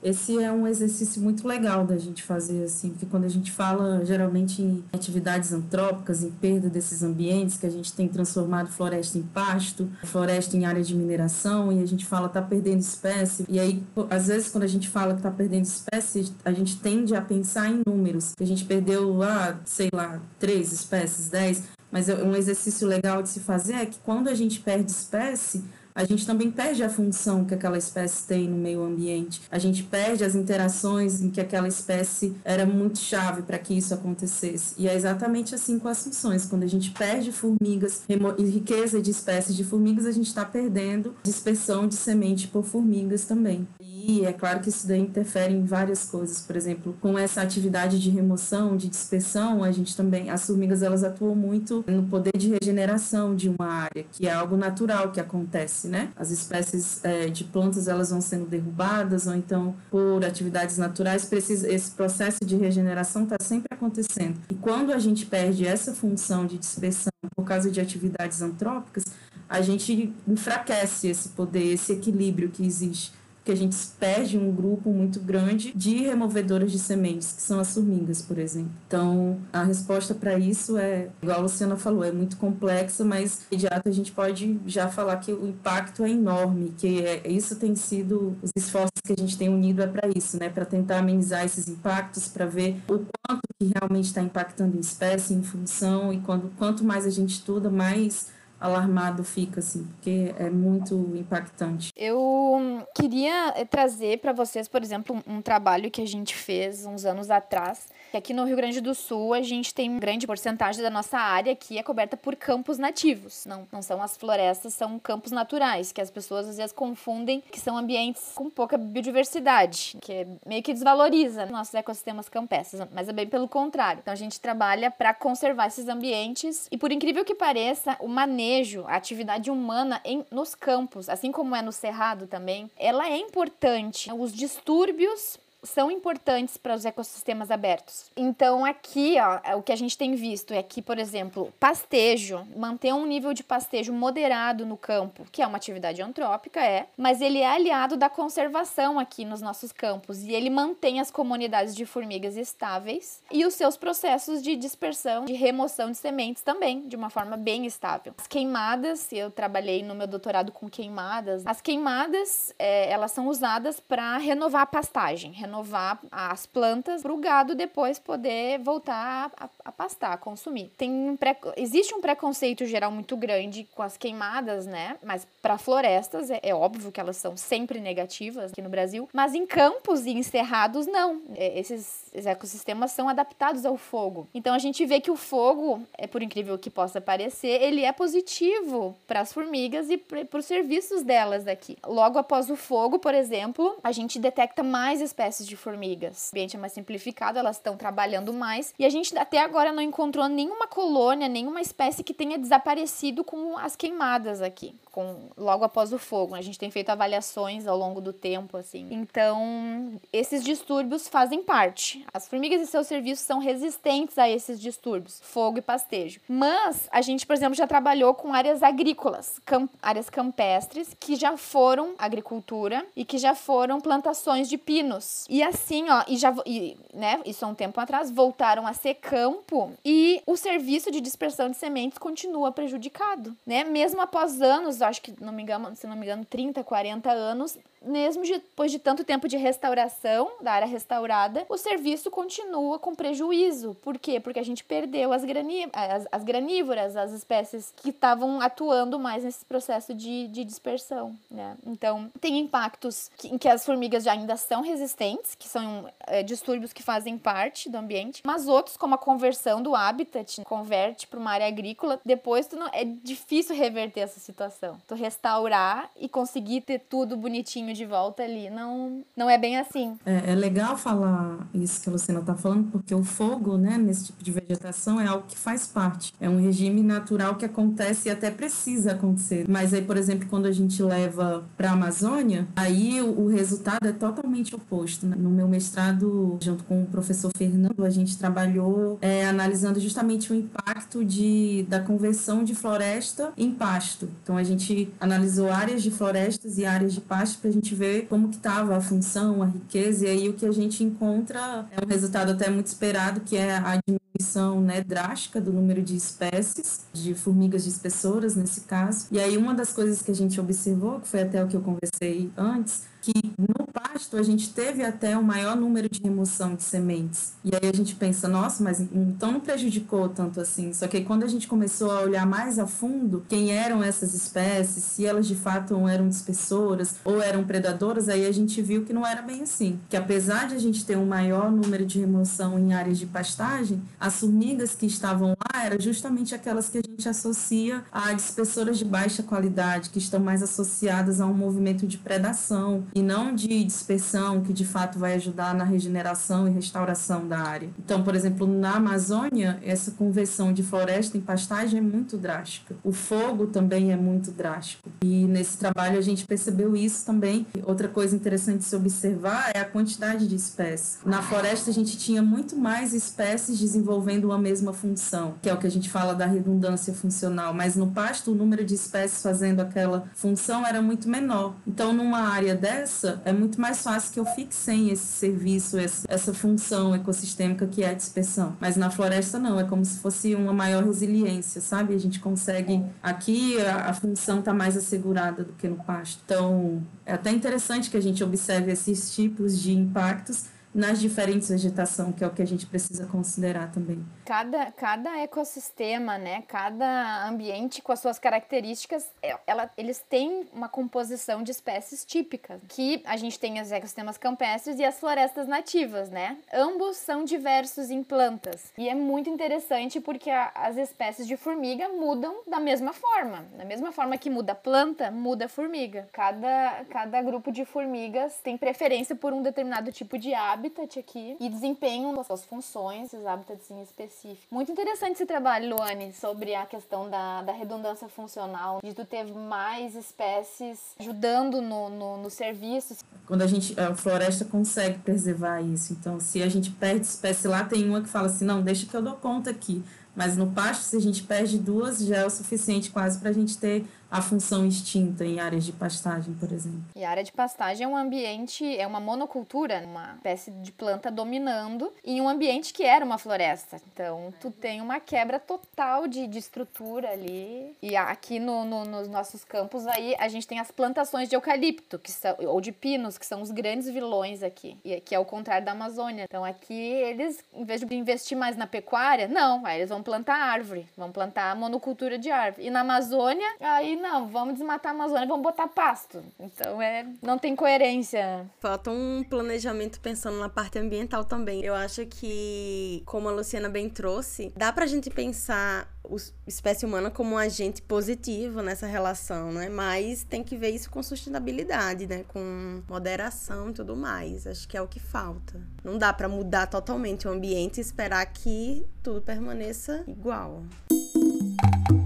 Esse 0.02 0.42
é 0.42 0.52
um 0.52 0.66
exercício 0.66 1.20
muito 1.20 1.46
legal 1.46 1.87
da 1.87 1.96
gente 1.96 2.22
fazer, 2.22 2.64
assim, 2.64 2.90
porque 2.90 3.07
quando 3.07 3.24
a 3.24 3.28
gente 3.28 3.50
fala 3.50 4.04
geralmente 4.04 4.62
em 4.62 4.85
atividades 4.92 5.52
antrópicas, 5.52 6.22
em 6.22 6.31
perda 6.31 6.68
desses 6.68 7.02
ambientes, 7.02 7.57
que 7.57 7.66
a 7.66 7.70
gente 7.70 7.92
tem 7.92 8.09
transformado 8.09 8.68
floresta 8.68 9.18
em 9.18 9.22
pasto, 9.22 9.90
floresta 10.04 10.57
em 10.57 10.64
área 10.64 10.83
de 10.83 10.94
mineração, 10.94 11.72
e 11.72 11.83
a 11.83 11.87
gente 11.87 12.04
fala 12.04 12.28
tá 12.28 12.42
perdendo 12.42 12.81
espécie, 12.81 13.44
e 13.48 13.59
aí, 13.59 13.83
às 14.11 14.26
vezes, 14.28 14.48
quando 14.48 14.64
a 14.64 14.68
gente 14.68 14.88
fala 14.88 15.14
que 15.14 15.22
tá 15.22 15.31
perdendo 15.31 15.64
espécie, 15.64 16.33
a 16.44 16.52
gente 16.52 16.78
tende 16.78 17.14
a 17.14 17.22
pensar 17.22 17.70
em 17.70 17.83
números. 17.87 18.35
A 18.40 18.44
gente 18.44 18.64
perdeu, 18.64 19.22
ah, 19.22 19.59
sei 19.64 19.88
lá, 19.92 20.20
três 20.38 20.72
espécies, 20.72 21.28
dez, 21.28 21.62
mas 21.90 22.09
é 22.09 22.22
um 22.22 22.35
exercício 22.35 22.87
legal 22.87 23.22
de 23.22 23.28
se 23.28 23.40
fazer 23.40 23.74
é 23.74 23.87
que 23.87 23.98
quando 24.00 24.28
a 24.28 24.35
gente 24.35 24.61
perde 24.61 24.90
espécie, 24.90 25.64
a 25.99 26.05
gente 26.05 26.25
também 26.25 26.49
perde 26.49 26.85
a 26.85 26.89
função 26.89 27.45
que 27.45 27.53
aquela 27.53 27.77
espécie 27.77 28.25
tem 28.25 28.49
no 28.49 28.57
meio 28.57 28.85
ambiente. 28.85 29.41
A 29.51 29.59
gente 29.59 29.83
perde 29.83 30.23
as 30.23 30.37
interações 30.37 31.21
em 31.21 31.29
que 31.29 31.41
aquela 31.41 31.67
espécie 31.67 32.37
era 32.45 32.65
muito 32.65 33.01
chave 33.01 33.43
para 33.43 33.59
que 33.59 33.77
isso 33.77 33.93
acontecesse. 33.93 34.77
E 34.79 34.87
é 34.87 34.95
exatamente 34.95 35.57
assim 35.57 35.77
com 35.77 35.89
as 35.89 36.05
funções. 36.05 36.47
Quando 36.47 36.63
a 36.63 36.69
gente 36.69 36.93
perde 36.93 37.33
formigas 37.33 38.05
e 38.09 38.45
riqueza 38.45 39.03
de 39.03 39.11
espécies 39.11 39.57
de 39.57 39.65
formigas, 39.65 40.07
a 40.07 40.13
gente 40.13 40.29
está 40.29 40.45
perdendo 40.45 41.17
dispersão 41.25 41.89
de 41.89 41.97
semente 41.97 42.47
por 42.47 42.63
formigas 42.63 43.25
também. 43.25 43.67
E 44.09 44.25
é 44.25 44.33
claro 44.33 44.61
que 44.61 44.71
isso 44.71 44.88
daí 44.88 45.01
interfere 45.01 45.53
em 45.53 45.66
várias 45.66 46.07
coisas. 46.07 46.40
Por 46.40 46.57
exemplo, 46.57 46.97
com 46.99 47.18
essa 47.18 47.42
atividade 47.42 48.01
de 48.01 48.09
remoção, 48.09 48.75
de 48.75 48.88
dispersão, 48.88 49.62
a 49.62 49.71
gente 49.71 49.94
também, 49.94 50.31
as 50.31 50.47
formigas 50.47 50.83
elas 50.83 51.05
atuam 51.05 51.35
muito 51.35 51.85
no 51.87 52.05
poder 52.05 52.33
de 52.35 52.49
regeneração 52.49 53.37
de 53.37 53.51
uma 53.51 53.66
área, 53.66 54.07
que 54.11 54.27
é 54.27 54.33
algo 54.33 54.57
natural 54.57 55.12
que 55.12 55.21
acontece, 55.21 55.88
né? 55.88 56.11
As 56.16 56.31
espécies 56.31 57.05
é, 57.05 57.29
de 57.29 57.44
plantas 57.44 57.87
elas 57.87 58.09
vão 58.09 58.23
sendo 58.23 58.47
derrubadas 58.47 59.27
ou 59.27 59.35
então 59.35 59.77
por 59.90 60.25
atividades 60.25 60.79
naturais, 60.79 61.27
precisa, 61.27 61.71
esse 61.71 61.90
processo 61.90 62.38
de 62.42 62.57
regeneração 62.57 63.25
está 63.25 63.37
sempre 63.42 63.68
acontecendo. 63.71 64.40
E 64.51 64.55
quando 64.55 64.90
a 64.90 64.99
gente 64.99 65.27
perde 65.27 65.66
essa 65.66 65.92
função 65.92 66.47
de 66.47 66.57
dispersão 66.57 67.12
por 67.37 67.44
causa 67.44 67.71
de 67.71 67.79
atividades 67.79 68.40
antrópicas, 68.40 69.05
a 69.47 69.61
gente 69.61 70.14
enfraquece 70.27 71.09
esse 71.09 71.29
poder, 71.31 71.75
esse 71.75 71.92
equilíbrio 71.92 72.49
que 72.49 72.64
existe 72.64 73.17
que 73.49 73.53
a 73.53 73.57
gente 73.57 73.75
perde 73.99 74.37
um 74.37 74.53
grupo 74.53 74.93
muito 74.93 75.21
grande 75.21 75.73
de 75.75 76.03
removedoras 76.03 76.71
de 76.71 76.79
sementes, 76.79 77.33
que 77.33 77.41
são 77.41 77.59
as 77.59 77.73
formigas, 77.73 78.21
por 78.21 78.37
exemplo. 78.37 78.71
Então, 78.87 79.39
a 79.51 79.63
resposta 79.63 80.15
para 80.15 80.39
isso 80.39 80.77
é, 80.77 81.09
igual 81.23 81.39
a 81.39 81.41
Luciana 81.41 81.75
falou, 81.75 82.05
é 82.05 82.13
muito 82.13 82.37
complexa, 82.37 83.07
mas 83.07 83.47
imediato 83.51 83.89
a 83.89 83.91
gente 83.91 84.13
pode 84.13 84.61
já 84.67 84.89
falar 84.89 85.17
que 85.17 85.33
o 85.33 85.49
impacto 85.49 86.05
é 86.05 86.11
enorme, 86.11 86.75
que 86.77 87.03
é, 87.03 87.27
isso 87.27 87.57
tem 87.57 87.75
sido 87.75 88.37
os 88.43 88.51
esforços 88.55 89.01
que 89.03 89.15
a 89.15 89.19
gente 89.19 89.39
tem 89.39 89.49
unido 89.49 89.81
é 89.81 89.87
para 89.87 90.11
isso, 90.15 90.39
né, 90.39 90.51
para 90.51 90.67
tentar 90.67 90.99
amenizar 90.99 91.43
esses 91.43 91.69
impactos, 91.69 92.29
para 92.29 92.45
ver 92.45 92.83
o 92.87 92.99
quanto 92.99 93.41
que 93.59 93.73
realmente 93.75 94.09
está 94.09 94.21
impactando 94.21 94.77
em 94.77 94.81
espécie, 94.81 95.33
em 95.33 95.43
função 95.43 96.13
e 96.13 96.21
quando 96.21 96.53
quanto 96.59 96.85
mais 96.85 97.07
a 97.07 97.11
gente 97.11 97.31
estuda, 97.31 97.71
mais 97.71 98.27
alarmado 98.61 99.23
fica, 99.23 99.61
assim, 99.61 99.85
porque 99.85 100.35
é 100.38 100.51
muito 100.51 100.94
impactante. 101.16 101.92
Eu 101.97 102.87
queria 102.94 103.53
trazer 103.71 104.18
para 104.18 104.33
vocês, 104.33 104.68
por 104.68 104.83
exemplo, 104.83 105.23
um 105.27 105.40
trabalho 105.40 105.90
que 105.90 106.03
a 106.03 106.07
gente 106.07 106.35
fez 106.35 106.85
uns 106.85 107.05
anos 107.05 107.31
atrás, 107.31 107.88
Aqui 108.12 108.33
no 108.33 108.44
Rio 108.44 108.57
Grande 108.57 108.81
do 108.81 108.94
Sul, 108.94 109.35
a 109.35 109.42
gente 109.42 109.75
tem 109.75 109.90
uma 109.90 110.01
grande 110.01 110.27
porcentagem 110.27 110.83
da 110.83 110.88
nossa 110.88 111.18
área 111.18 111.55
que 111.55 111.79
é 111.79 111.83
coberta 111.83 112.16
por 112.16 112.35
campos 112.35 112.79
nativos. 112.79 113.44
Não, 113.44 113.68
não 113.71 113.83
são 113.83 114.03
as 114.03 114.16
florestas, 114.16 114.73
são 114.73 114.99
campos 114.99 115.31
naturais, 115.31 115.92
que 115.92 116.01
as 116.01 116.11
pessoas 116.11 116.49
às 116.49 116.57
vezes 116.57 116.73
confundem 116.73 117.42
que 117.53 117.61
são 117.61 117.77
ambientes 117.77 118.33
com 118.35 118.49
pouca 118.49 118.79
biodiversidade, 118.79 119.99
que 120.01 120.27
meio 120.47 120.62
que 120.62 120.73
desvaloriza 120.73 121.47
nossos 121.47 121.75
ecossistemas 121.75 122.29
campestres, 122.29 122.83
mas 122.92 123.09
é 123.09 123.12
bem 123.12 123.27
pelo 123.27 123.47
contrário. 123.47 124.01
Então 124.01 124.12
a 124.12 124.16
gente 124.16 124.40
trabalha 124.40 124.90
para 124.90 125.12
conservar 125.12 125.66
esses 125.66 125.87
ambientes 125.87 126.66
e 126.71 126.79
por 126.79 126.90
incrível 126.90 127.25
que 127.25 127.35
pareça, 127.35 127.97
o 128.01 128.09
manejo, 128.09 128.85
a 128.87 128.97
atividade 128.97 129.51
humana 129.51 130.01
em, 130.05 130.25
nos 130.31 130.55
campos, 130.55 131.09
assim 131.11 131.31
como 131.31 131.55
é 131.55 131.61
no 131.61 131.73
cerrado 131.73 132.27
também, 132.27 132.71
ela 132.79 133.07
é 133.07 133.18
importante. 133.18 134.11
Os 134.12 134.33
distúrbios 134.33 135.38
são 135.62 135.90
importantes 135.90 136.57
para 136.57 136.75
os 136.75 136.85
ecossistemas 136.85 137.51
abertos. 137.51 138.11
Então, 138.16 138.64
aqui, 138.64 139.16
ó, 139.21 139.40
é 139.42 139.57
o 139.57 139.62
que 139.62 139.73
a 139.73 139.77
gente 139.77 139.97
tem 139.97 140.14
visto 140.14 140.53
é 140.53 140.62
que, 140.62 140.81
por 140.81 140.99
exemplo, 140.99 141.53
pastejo, 141.59 142.47
manter 142.57 142.92
um 142.92 143.07
nível 143.07 143.33
de 143.35 143.42
pastejo 143.42 143.92
moderado 143.92 144.64
no 144.64 144.77
campo, 144.77 145.25
que 145.33 145.42
é 145.42 145.47
uma 145.47 145.57
atividade 145.57 146.01
antrópica, 146.01 146.61
é, 146.61 146.87
mas 146.97 147.21
ele 147.21 147.38
é 147.38 147.47
aliado 147.47 147.97
da 147.97 148.09
conservação 148.09 148.99
aqui 148.99 149.25
nos 149.25 149.40
nossos 149.40 149.73
campos 149.73 150.23
e 150.23 150.33
ele 150.33 150.51
mantém 150.51 151.01
as 151.01 151.11
comunidades 151.11 151.75
de 151.75 151.85
formigas 151.85 152.37
estáveis 152.37 153.23
e 153.31 153.44
os 153.44 153.55
seus 153.55 153.77
processos 153.77 154.42
de 154.42 154.57
dispersão, 154.57 155.25
de 155.25 155.33
remoção 155.33 155.90
de 155.90 155.97
sementes 155.97 156.42
também, 156.42 156.88
de 156.88 156.97
uma 156.97 157.11
forma 157.11 157.37
bem 157.37 157.66
estável. 157.66 158.14
As 158.18 158.27
queimadas, 158.27 159.12
eu 159.12 159.31
trabalhei 159.31 159.83
no 159.83 159.94
meu 159.94 160.07
doutorado 160.07 160.53
com 160.53 160.68
queimadas, 160.68 161.47
as 161.47 161.61
queimadas, 161.61 162.55
é, 162.59 162.90
elas 162.90 163.12
são 163.12 163.29
usadas 163.29 163.81
para 163.81 164.16
renovar 164.18 164.62
a 164.62 164.66
pastagem, 164.66 165.33
renovar 165.49 165.99
as 166.13 166.47
plantas 166.47 167.03
para 167.03 167.13
o 167.13 167.17
gado 167.17 167.55
depois 167.55 167.99
poder 167.99 168.59
voltar 168.59 169.33
a, 169.37 169.49
a 169.65 169.73
pastar, 169.73 170.13
a 170.13 170.17
consumir. 170.17 170.71
Tem 170.77 170.91
um 170.91 171.17
pré, 171.17 171.37
existe 171.57 171.95
um 171.95 172.01
preconceito 172.01 172.67
geral 172.67 172.91
muito 172.91 173.17
grande 173.17 173.67
com 173.75 173.83
as 173.83 173.97
queimadas, 173.97 174.67
né? 174.67 174.97
Mas 175.03 175.27
para 175.41 175.57
florestas 175.57 176.31
é, 176.31 176.41
é, 176.43 176.55
óbvio 176.55 176.93
que 176.93 177.01
elas 177.01 177.17
são 177.17 177.37
sempre 177.37 177.81
negativas 177.81 178.53
aqui 178.53 178.61
no 178.61 178.69
Brasil, 178.69 179.09
mas 179.13 179.35
em 179.35 179.47
campos 179.47 180.05
e 180.05 180.11
encerrados 180.11 180.87
não. 180.87 181.23
É, 181.35 181.59
esses 181.59 182.05
ecossistemas 182.15 182.93
são 182.93 183.09
adaptados 183.09 183.65
ao 183.65 183.77
fogo. 183.77 184.29
Então 184.35 184.55
a 184.55 184.59
gente 184.59 184.85
vê 184.85 185.01
que 185.01 185.11
o 185.11 185.17
fogo, 185.17 185.83
é 185.97 186.07
por 186.07 186.23
incrível 186.23 186.59
que 186.59 186.69
possa 186.71 187.01
parecer, 187.01 187.63
ele 187.63 187.85
é 187.85 187.93
positivo 187.93 188.95
para 189.07 189.21
as 189.21 189.33
formigas 189.33 189.89
e 189.91 189.97
para 189.97 190.39
os 190.39 190.45
serviços 190.45 191.03
delas 191.03 191.47
aqui. 191.47 191.79
Logo 191.87 192.19
após 192.19 192.51
o 192.51 192.57
fogo, 192.57 192.99
por 192.99 193.15
exemplo, 193.15 193.77
a 193.83 193.93
gente 193.93 194.19
detecta 194.19 194.63
mais 194.63 195.01
espécies 195.01 195.38
espécies 195.38 195.46
de 195.46 195.57
formigas. 195.57 196.31
O 196.33 196.37
ambiente 196.37 196.57
é 196.57 196.59
mais 196.59 196.72
simplificado, 196.72 197.38
elas 197.38 197.57
estão 197.57 197.77
trabalhando 197.77 198.33
mais 198.33 198.74
e 198.79 198.85
a 198.85 198.88
gente 198.88 199.16
até 199.16 199.38
agora 199.38 199.72
não 199.72 199.83
encontrou 199.83 200.29
nenhuma 200.29 200.66
colônia, 200.66 201.29
nenhuma 201.29 201.61
espécie 201.61 202.03
que 202.03 202.14
tenha 202.14 202.38
desaparecido 202.38 203.22
com 203.22 203.57
as 203.57 203.77
queimadas 203.77 204.42
aqui, 204.42 204.74
com 204.90 205.31
logo 205.37 205.64
após 205.64 205.92
o 205.92 205.98
fogo. 205.98 206.35
A 206.35 206.40
gente 206.40 206.59
tem 206.59 206.70
feito 206.70 206.90
avaliações 206.90 207.66
ao 207.66 207.77
longo 207.77 208.01
do 208.01 208.12
tempo 208.12 208.57
assim. 208.57 208.88
Então, 208.90 210.01
esses 210.12 210.42
distúrbios 210.42 211.09
fazem 211.09 211.42
parte. 211.42 212.05
As 212.12 212.29
formigas 212.29 212.61
e 212.61 212.66
seus 212.66 212.87
serviços 212.87 213.24
são 213.24 213.38
resistentes 213.38 214.18
a 214.18 214.29
esses 214.29 214.61
distúrbios, 214.61 215.20
fogo 215.22 215.59
e 215.59 215.62
pastejo. 215.62 216.20
Mas 216.29 216.88
a 216.90 217.01
gente, 217.01 217.27
por 217.27 217.35
exemplo, 217.35 217.55
já 217.55 217.66
trabalhou 217.66 218.14
com 218.14 218.33
áreas 218.33 218.62
agrícolas, 218.62 219.40
áreas 219.83 220.11
campestres 220.11 220.94
que 220.98 221.16
já 221.16 221.37
foram 221.37 221.94
agricultura 221.98 222.87
e 222.96 223.05
que 223.05 223.18
já 223.18 223.35
foram 223.35 223.81
plantações 223.81 224.48
de 224.48 224.57
pinos. 224.57 225.27
E 225.29 225.43
assim, 225.43 225.91
ó, 225.91 226.05
e 226.09 226.17
já, 226.17 226.35
e, 226.47 226.77
né, 226.95 227.21
isso 227.27 227.45
há 227.45 227.49
um 227.49 227.55
tempo 227.55 227.79
atrás, 227.79 228.11
voltaram 228.11 228.67
a 228.67 228.73
ser 228.73 228.95
campo 228.95 229.73
e 229.85 230.23
o 230.27 230.37
serviço 230.37 230.91
de 230.91 231.01
dispersão 231.03 231.51
de 231.51 231.57
sementes 231.57 231.99
continua 231.99 232.51
prejudicado, 232.51 233.37
né? 233.47 233.62
Mesmo 233.62 234.01
após 234.01 234.41
anos, 234.41 234.81
acho 234.81 235.03
que, 235.03 235.14
não 235.23 235.33
me 235.33 235.43
engano, 235.43 235.77
se 235.77 235.87
não 235.87 235.97
me 235.97 236.07
engano, 236.07 236.25
30, 236.25 236.64
40 236.64 237.11
anos, 237.11 237.59
mesmo 237.83 238.23
depois 238.23 238.71
de 238.71 238.79
tanto 238.79 239.05
tempo 239.05 239.29
de 239.29 239.37
restauração, 239.37 240.31
da 240.41 240.53
área 240.53 240.67
restaurada, 240.67 241.47
o 241.49 241.57
serviço 241.57 242.11
continua 242.11 242.79
com 242.79 242.95
prejuízo. 242.95 243.77
Por 243.83 243.99
quê? 243.99 244.21
Porque 244.21 244.38
a 244.38 244.45
gente 244.45 244.64
perdeu 244.64 245.12
as, 245.12 245.25
grani 245.25 245.69
as, 245.73 246.07
as 246.11 246.25
granívoras, 246.25 246.97
as 246.97 247.12
espécies 247.12 247.73
que 247.77 247.91
estavam 247.91 248.41
atuando 248.41 248.99
mais 248.99 249.25
nesse 249.25 249.45
processo 249.45 249.95
de, 249.95 250.29
de 250.29 250.45
dispersão, 250.45 251.17
né? 251.31 251.57
Então, 251.67 252.11
tem 252.21 252.38
impactos 252.38 253.11
que, 253.17 253.29
em 253.29 253.38
que 253.38 253.49
as 253.49 253.64
formigas 253.64 254.05
já 254.05 254.12
ainda 254.12 254.37
são 254.37 254.62
resistentes, 254.62 255.35
que 255.35 255.49
são 255.49 255.88
é, 256.07 256.23
distúrbios 256.23 256.73
que 256.73 256.83
fazem 256.83 257.17
parte 257.19 257.69
do 257.69 257.77
ambiente, 257.77 258.23
mas 258.25 258.49
outros, 258.49 258.77
como 258.77 258.95
a 258.95 258.99
conversão 258.99 259.62
do 259.62 259.75
habitat, 259.75 260.43
converte 260.45 261.07
para 261.07 261.19
uma 261.19 261.31
área 261.31 261.47
agrícola, 261.47 262.01
depois 262.05 262.49
não, 262.51 262.69
é 262.73 262.85
difícil 262.85 263.55
reverter 263.55 264.01
essa 264.01 264.21
situação. 264.21 264.81
Tu 264.87 264.95
restaurar 264.95 265.91
e 265.97 266.09
conseguir 266.09 266.62
ter 266.62 266.81
tudo 266.81 267.17
bonitinho 267.17 267.75
de 267.79 267.87
volta 267.87 268.23
ali. 268.25 268.51
Não, 268.51 269.03
não 269.17 269.31
é 269.31 269.38
bem 269.38 269.57
assim. 269.57 269.97
É, 270.05 270.33
é 270.33 270.35
legal 270.35 270.77
falar 270.77 271.49
isso 271.55 271.81
que 271.81 271.88
a 271.88 271.93
Luciana 271.93 272.21
está 272.21 272.35
falando, 272.35 272.71
porque 272.71 272.95
o 272.95 273.05
fogo, 273.05 273.57
né, 273.57 273.79
nesse 273.79 274.07
tipo 274.07 274.23
de 274.23 274.33
vegetação, 274.33 275.01
é 275.01 275.07
algo 275.07 275.25
que 275.27 275.38
faz 275.38 275.67
parte. 275.67 276.12
É 276.21 276.29
um 276.29 276.41
regime 276.41 276.83
natural 276.83 277.37
que 277.37 277.45
acontece 277.45 278.09
e 278.09 278.11
até 278.11 278.31
precisa 278.31 278.93
acontecer. 278.93 279.47
Mas 279.49 279.73
aí, 279.73 279.81
por 279.81 279.97
exemplo, 279.97 280.29
quando 280.29 280.47
a 280.47 280.53
gente 280.53 280.83
leva 280.83 281.45
para 281.57 281.71
a 281.71 281.73
Amazônia, 281.73 282.49
aí 282.57 283.01
o, 283.01 283.21
o, 283.21 283.29
resultado 283.29 283.87
é 283.87 283.93
totalmente 283.93 284.55
oposto. 284.55 285.07
Né? 285.07 285.17
No 285.17 285.31
meu 285.31 285.47
mestrado, 285.47 286.37
junto 286.43 286.64
com 286.64 286.83
o 286.83 286.87
professor 286.87 287.31
Fernando, 287.37 287.85
a 287.85 287.91
gente 287.91 288.19
trabalhou 288.19 288.99
é, 289.01 289.27
analisando 289.27 289.79
justamente 289.79 290.33
o 290.33 290.35
impacto 290.35 291.05
de, 291.05 291.64
da 291.69 291.81
conversão 291.81 292.43
de 292.43 292.55
floresta 292.55 293.33
em 293.37 293.53
pasto. 293.53 294.09
Então, 294.23 294.37
a 294.37 294.43
gente 294.43 294.93
analisou 294.99 295.51
áreas 295.51 295.83
de 295.83 295.91
florestas 295.91 296.59
e 296.59 296.67
áreas 296.67 296.93
de 296.93 297.01
pasto 297.01 297.38
para 297.41 297.51
gente 297.59 297.75
ver 297.75 298.07
como 298.07 298.29
que 298.29 298.37
estava 298.37 298.77
a 298.77 298.81
função, 298.81 299.42
a 299.42 299.47
riqueza, 299.47 300.07
e 300.07 300.09
aí 300.09 300.29
o 300.29 300.35
que 300.35 300.47
a 300.47 300.53
gente 300.53 300.83
encontra 300.83 301.66
é 301.71 301.85
um 301.85 301.88
resultado 301.88 302.33
até 302.33 302.49
muito 302.49 302.66
esperado, 302.66 303.21
que 303.21 303.37
é 303.37 303.57
a 303.57 303.81
diminuição 303.87 304.61
né, 304.61 304.83
drástica 304.83 305.40
do 305.40 305.53
número 305.53 305.83
de 305.83 305.97
espécies, 305.97 306.87
de 306.92 307.14
formigas 307.14 307.66
espessoras 307.66 308.37
nesse 308.37 308.62
caso. 308.62 309.07
E 309.11 309.21
aí 309.21 309.37
uma 309.37 309.55
das 309.55 309.73
coisas 309.73 310.01
que 310.01 310.11
a 310.11 310.14
gente 310.14 310.40
observou, 310.40 311.01
que 311.01 311.09
foi 311.09 311.23
até 311.23 311.42
o 311.44 311.49
que 311.49 311.57
eu 311.57 311.61
conversei 311.61 312.31
antes, 312.37 312.85
que 313.09 313.33
no 313.38 313.66
pasto 313.66 314.18
a 314.18 314.23
gente 314.23 314.53
teve 314.53 314.85
até 314.85 315.16
o 315.16 315.23
maior 315.23 315.57
número 315.57 315.88
de 315.88 316.01
remoção 316.03 316.55
de 316.55 316.62
sementes. 316.62 317.33
E 317.42 317.51
aí 317.55 317.71
a 317.71 317.75
gente 317.75 317.94
pensa, 317.94 318.29
nossa, 318.29 318.62
mas 318.62 318.81
então 318.81 319.33
não 319.33 319.40
prejudicou 319.40 320.09
tanto 320.11 320.40
assim. 320.40 320.75
Só 320.75 320.87
que 320.87 321.01
quando 321.01 321.23
a 321.23 321.27
gente 321.27 321.49
começou 321.49 321.90
a 321.90 322.01
olhar 322.01 322.27
mais 322.27 322.59
a 322.59 322.66
fundo 322.66 323.25
quem 323.29 323.51
eram 323.51 323.83
essas 323.83 324.12
espécies, 324.12 324.85
se 324.85 325.07
elas 325.07 325.27
de 325.27 325.35
fato 325.35 325.88
eram 325.88 326.09
dispersoras 326.09 326.97
ou 327.03 327.23
eram 327.23 327.44
predadoras, 327.44 328.09
aí 328.09 328.27
a 328.27 328.33
gente 328.33 328.61
viu 328.61 328.85
que 328.85 328.92
não 328.92 329.07
era 329.07 329.23
bem 329.23 329.42
assim. 329.42 329.81
Que 329.88 329.97
apesar 329.97 330.49
de 330.49 330.55
a 330.55 330.59
gente 330.59 330.85
ter 330.85 330.99
um 330.99 331.07
maior 331.07 331.51
número 331.51 331.87
de 331.87 331.99
remoção 331.99 332.59
em 332.59 332.75
áreas 332.75 332.99
de 332.99 333.07
pastagem, 333.07 333.81
as 333.99 334.21
formigas 334.21 334.75
que 334.75 334.87
estavam 334.87 335.31
lá 335.31 335.64
eram 335.64 335.81
justamente 335.81 336.35
aquelas 336.35 336.68
que 336.68 336.79
a 336.79 336.83
gente 336.87 337.09
associa 337.09 337.85
a 337.90 338.12
dispersoras 338.12 338.77
de 338.77 338.85
baixa 338.85 339.23
qualidade, 339.23 339.90
que 339.90 339.99
estão 339.99 340.21
mais 340.21 340.42
associadas 340.42 341.21
a 341.21 341.27
um 341.27 341.35
movimento 341.35 341.87
de 341.87 341.97
predação 341.97 342.85
e 342.99 343.03
não 343.03 343.33
de 343.33 343.63
dispersão, 343.65 344.41
que 344.41 344.53
de 344.53 344.65
fato 344.65 344.99
vai 344.99 345.15
ajudar 345.15 345.55
na 345.55 345.63
regeneração 345.63 346.49
e 346.49 346.51
restauração 346.51 347.29
da 347.29 347.39
área. 347.39 347.71
Então, 347.79 348.03
por 348.03 348.15
exemplo, 348.15 348.47
na 348.47 348.77
Amazônia, 348.77 349.61
essa 349.65 349.93
conversão 349.93 350.53
de 350.53 350.65
floresta 350.65 351.17
em 351.17 351.21
pastagem 351.21 351.79
é 351.79 351.83
muito 351.83 352.17
drástica. 352.17 352.75
O 352.83 352.93
fogo 352.93 353.47
também 353.47 353.93
é 353.93 353.97
muito 353.97 354.33
drástico. 354.33 354.91
E 355.03 355.27
nesse 355.27 355.57
trabalho 355.59 355.97
a 355.97 356.01
gente 356.01 356.27
percebeu 356.27 356.75
isso 356.77 357.07
também. 357.07 357.46
Outra 357.65 357.88
coisa 357.88 358.17
interessante 358.17 358.59
de 358.59 358.65
se 358.65 358.75
observar 358.75 359.53
é 359.55 359.61
a 359.61 359.65
quantidade 359.65 360.27
de 360.27 360.35
espécies. 360.35 360.99
Na 361.05 361.23
floresta 361.23 361.71
a 361.71 361.75
gente 361.75 361.96
tinha 361.96 362.23
muito 362.23 362.57
mais 362.57 362.92
espécies 362.92 363.59
desenvolvendo 363.61 364.25
uma 364.25 364.38
mesma 364.38 364.73
função, 364.73 365.35
que 365.40 365.49
é 365.49 365.55
o 365.55 365.59
que 365.59 365.67
a 365.67 365.71
gente 365.71 365.88
fala 365.88 366.15
da 366.15 366.27
redundância 366.27 366.92
funcional, 366.92 367.55
mas 367.55 367.77
no 367.77 367.92
pasto 367.92 368.33
o 368.33 368.35
número 368.35 368.65
de 368.65 368.75
espécies 368.75 369.23
fazendo 369.23 369.61
aquela 369.61 370.09
função 370.15 370.67
era 370.67 370.83
muito 370.83 371.09
menor. 371.09 371.55
Então, 371.67 371.92
numa 371.92 372.21
área 372.21 372.55
dessa, 372.55 372.77
é 373.24 373.33
muito 373.33 373.60
mais 373.60 373.83
fácil 373.83 374.12
que 374.12 374.20
eu 374.20 374.26
fique 374.26 374.54
sem 374.54 374.90
esse 374.90 375.06
serviço, 375.06 375.76
essa 375.79 376.35
função 376.35 376.94
ecossistêmica 376.94 377.66
que 377.66 377.83
é 377.83 377.90
a 377.90 377.94
dispersão. 377.94 378.56
Mas 378.60 378.76
na 378.76 378.90
floresta 378.90 379.38
não, 379.38 379.58
é 379.58 379.64
como 379.64 379.85
se 379.85 379.98
fosse 379.98 380.35
uma 380.35 380.52
maior 380.52 380.85
resiliência, 380.85 381.60
sabe? 381.60 381.94
A 381.94 381.98
gente 381.98 382.20
consegue 382.20 382.85
aqui 383.02 383.58
a 383.60 383.92
função 383.94 384.40
está 384.40 384.52
mais 384.52 384.76
assegurada 384.76 385.44
do 385.44 385.52
que 385.52 385.68
no 385.68 385.76
pasto. 385.76 386.20
Então, 386.24 386.83
é 387.04 387.14
até 387.14 387.31
interessante 387.31 387.90
que 387.90 387.96
a 387.96 388.02
gente 388.02 388.22
observe 388.22 388.72
esses 388.72 389.14
tipos 389.14 389.60
de 389.60 389.72
impactos 389.72 390.46
nas 390.75 391.00
diferentes 391.00 391.48
vegetação, 391.48 392.12
que 392.12 392.23
é 392.23 392.27
o 392.27 392.31
que 392.31 392.42
a 392.42 392.46
gente 392.46 392.66
precisa 392.66 393.06
considerar 393.06 393.71
também. 393.73 394.04
Cada, 394.25 394.71
cada 394.73 395.19
ecossistema, 395.19 396.19
né, 396.19 396.42
cada 396.46 397.27
ambiente 397.27 397.81
com 397.81 397.92
as 397.92 398.00
suas 398.00 398.19
características, 398.19 399.10
é, 399.23 399.37
ela, 399.46 399.71
eles 399.77 400.04
têm 400.08 400.46
uma 400.52 400.69
composição 400.69 401.42
de 401.42 401.50
espécies 401.50 402.04
típicas, 402.04 402.60
que 402.69 403.02
a 403.04 403.16
gente 403.16 403.38
tem 403.38 403.60
os 403.60 403.73
ecossistemas 403.73 404.19
campestres 404.19 404.79
e 404.79 404.85
as 404.85 404.98
florestas 405.00 405.46
nativas, 405.46 406.10
né? 406.10 406.37
Ambos 406.52 406.96
são 406.96 407.25
diversos 407.25 407.90
em 407.90 408.02
plantas. 408.02 408.73
E 408.77 408.88
é 408.88 408.94
muito 408.94 409.31
interessante 409.31 410.00
porque 410.00 410.31
a, 410.31 410.50
as 410.54 410.77
espécies 410.77 411.27
de 411.27 411.37
formiga 411.37 411.88
mudam 411.88 412.42
da 412.46 412.60
mesma 412.60 412.92
forma. 412.92 413.46
Da 413.56 413.64
mesma 413.64 413.92
forma 413.92 414.19
que 414.19 414.31
muda 414.31 414.52
a 414.52 414.54
planta, 414.54 415.10
muda 415.10 415.46
a 415.46 415.48
formiga. 415.48 416.08
Cada, 416.12 416.85
cada 416.90 417.23
grupo 417.23 417.50
de 417.50 417.64
formigas 417.64 418.38
tem 418.42 418.56
preferência 418.56 419.16
por 419.16 419.33
um 419.33 419.42
determinado 419.42 419.90
tipo 419.90 420.19
de 420.19 420.35
hábito 420.35 420.58
habitat 420.59 420.98
aqui 420.98 421.37
e 421.40 421.48
desempenham 421.48 422.19
as 422.21 422.27
suas 422.27 422.44
funções, 422.44 423.13
esses 423.13 423.25
hábitats 423.25 423.71
em 423.71 423.83
específico. 423.83 424.46
Muito 424.50 424.73
interessante 424.73 425.13
esse 425.13 425.27
trabalho, 425.27 425.77
Luane, 425.77 426.13
sobre 426.13 426.54
a 426.54 426.67
questão 426.67 427.09
da, 427.09 427.42
da 427.42 427.52
redundância 427.52 428.09
funcional, 428.09 428.81
de 428.83 428.92
tu 428.92 429.04
ter 429.04 429.25
mais 429.25 429.94
espécies 429.94 430.94
ajudando 430.98 431.63
no, 431.63 431.88
no, 431.88 432.17
no 432.19 432.31
serviço. 432.31 432.96
Quando 433.27 433.42
a 433.42 433.46
gente, 433.46 433.79
a 433.79 433.94
floresta 433.94 434.44
consegue 434.44 434.98
preservar 434.98 435.61
isso, 435.61 435.92
então 435.92 436.19
se 436.19 436.42
a 436.42 436.48
gente 436.48 436.71
perde 436.71 437.06
espécie 437.06 437.46
lá, 437.46 437.65
tem 437.65 437.88
uma 437.88 438.02
que 438.02 438.09
fala 438.09 438.27
assim, 438.27 438.44
não, 438.44 438.61
deixa 438.63 438.87
que 438.87 438.94
eu 438.94 439.02
dou 439.02 439.15
conta 439.15 439.50
aqui. 439.50 439.83
Mas 440.17 440.37
no 440.37 440.50
pasto, 440.50 440.83
se 440.83 440.96
a 440.96 441.00
gente 441.00 441.23
perde 441.23 441.59
duas, 441.59 442.00
já 442.00 442.17
é 442.17 442.27
o 442.27 442.31
suficiente 442.31 442.90
quase 442.90 443.21
para 443.21 443.31
a 443.31 443.33
gente 443.33 443.56
ter 443.56 443.87
a 444.11 444.23
função 444.23 444.67
extinta 444.67 445.25
em 445.25 445.38
áreas 445.38 445.65
de 445.65 445.73
pastagem, 445.73 446.35
por 446.35 446.50
exemplo. 446.50 446.83
E 446.96 447.04
a 447.04 447.11
área 447.11 447.23
de 447.23 447.33
pastagem 447.33 447.85
é 447.85 447.88
um 447.88 447.96
ambiente, 447.96 448.65
é 448.77 448.87
uma 448.87 449.00
monocultura, 449.00 449.83
uma 449.85 450.15
espécie 450.15 450.50
de 450.50 450.73
planta 450.73 451.11
dominando 451.11 451.92
em 452.04 452.21
um 452.21 452.29
ambiente 452.29 452.73
que 452.73 452.85
era 452.85 453.04
uma 453.04 453.19
floresta. 453.19 453.81
Então, 453.92 454.33
tu 454.40 454.50
tem 454.50 454.81
uma 454.81 454.98
quebra 454.98 455.38
total 455.38 456.09
de, 456.09 456.27
de 456.27 456.38
estrutura 456.38 457.11
ali. 457.11 457.77
E 457.83 457.96
aqui 457.96 458.38
no, 458.38 458.65
no, 458.65 458.85
nos 458.85 459.09
nossos 459.09 459.44
campos 459.44 459.87
aí, 459.87 460.15
a 460.19 460.29
gente 460.29 460.46
tem 460.46 460.59
as 460.59 460.71
plantações 460.71 461.29
de 461.29 461.37
eucalipto, 461.37 461.98
que 461.98 462.11
são, 462.11 462.35
ou 462.46 462.61
de 462.61 462.73
pinos, 462.73 463.19
que 463.19 463.27
são 463.27 463.42
os 463.42 463.50
grandes 463.50 463.88
vilões 463.88 464.42
aqui. 464.42 464.77
E 464.85 465.00
que 465.00 465.15
é 465.15 465.19
o 465.19 465.25
contrário 465.25 465.67
da 465.67 465.73
Amazônia. 465.73 466.25
Então, 466.25 466.44
aqui 466.44 466.75
eles, 466.75 467.44
em 467.52 467.65
vez 467.65 467.83
de 467.83 467.94
investir 467.94 468.37
mais 468.37 468.56
na 468.56 468.67
pecuária, 468.67 469.29
não, 469.29 469.65
aí 469.67 469.81
eles 469.81 469.90
vão 469.90 470.02
plantar 470.02 470.37
árvore, 470.37 470.87
vão 470.96 471.13
plantar 471.13 471.54
monocultura 471.56 472.19
de 472.19 472.31
árvore. 472.31 472.67
E 472.67 472.71
na 472.71 472.81
Amazônia, 472.81 473.46
aí 473.61 473.98
não, 473.99 474.29
vamos 474.29 474.55
desmatar 474.55 474.92
a 474.92 474.94
Amazônia, 474.94 475.27
vamos 475.27 475.42
botar 475.42 475.69
pasto. 475.69 476.23
Então 476.38 476.81
é, 476.81 477.07
não 477.23 477.38
tem 477.38 477.55
coerência. 477.55 478.49
Falta 478.61 478.90
um 478.90 479.25
planejamento 479.29 480.01
pensando 480.01 480.38
na 480.38 480.49
parte 480.49 480.79
ambiental 480.79 481.25
também. 481.25 481.65
Eu 481.65 481.75
acho 481.75 482.07
que, 482.07 483.03
como 483.05 483.29
a 483.29 483.33
Luciana 483.33 483.69
bem 483.69 483.88
trouxe, 483.88 484.53
dá 484.57 484.73
pra 484.73 484.87
gente 484.87 485.11
pensar 485.11 485.88
a 486.05 486.17
espécie 486.46 486.87
humana 486.87 487.11
como 487.11 487.35
um 487.35 487.38
agente 487.38 487.83
positivo 487.83 488.63
nessa 488.63 488.87
relação, 488.87 489.53
né? 489.53 489.69
Mas 489.69 490.25
tem 490.25 490.42
que 490.42 490.57
ver 490.57 490.71
isso 490.71 490.90
com 490.90 491.03
sustentabilidade, 491.03 492.07
né? 492.07 492.25
Com 492.29 492.83
moderação 492.88 493.71
e 493.71 493.75
tudo 493.75 493.94
mais. 493.94 494.46
Acho 494.46 494.67
que 494.67 494.77
é 494.77 494.83
o 494.83 494.88
que 494.88 495.01
falta. 495.01 495.61
Não 495.85 495.99
dá 495.99 496.13
para 496.13 496.29
mudar 496.29 496.67
totalmente 496.67 497.29
o 497.29 497.31
ambiente 497.31 497.79
e 497.79 497.81
esperar 497.81 498.25
que 498.27 498.87
tudo 499.03 499.21
permaneça 499.21 500.03
igual. 500.07 500.63
Então 500.90 501.98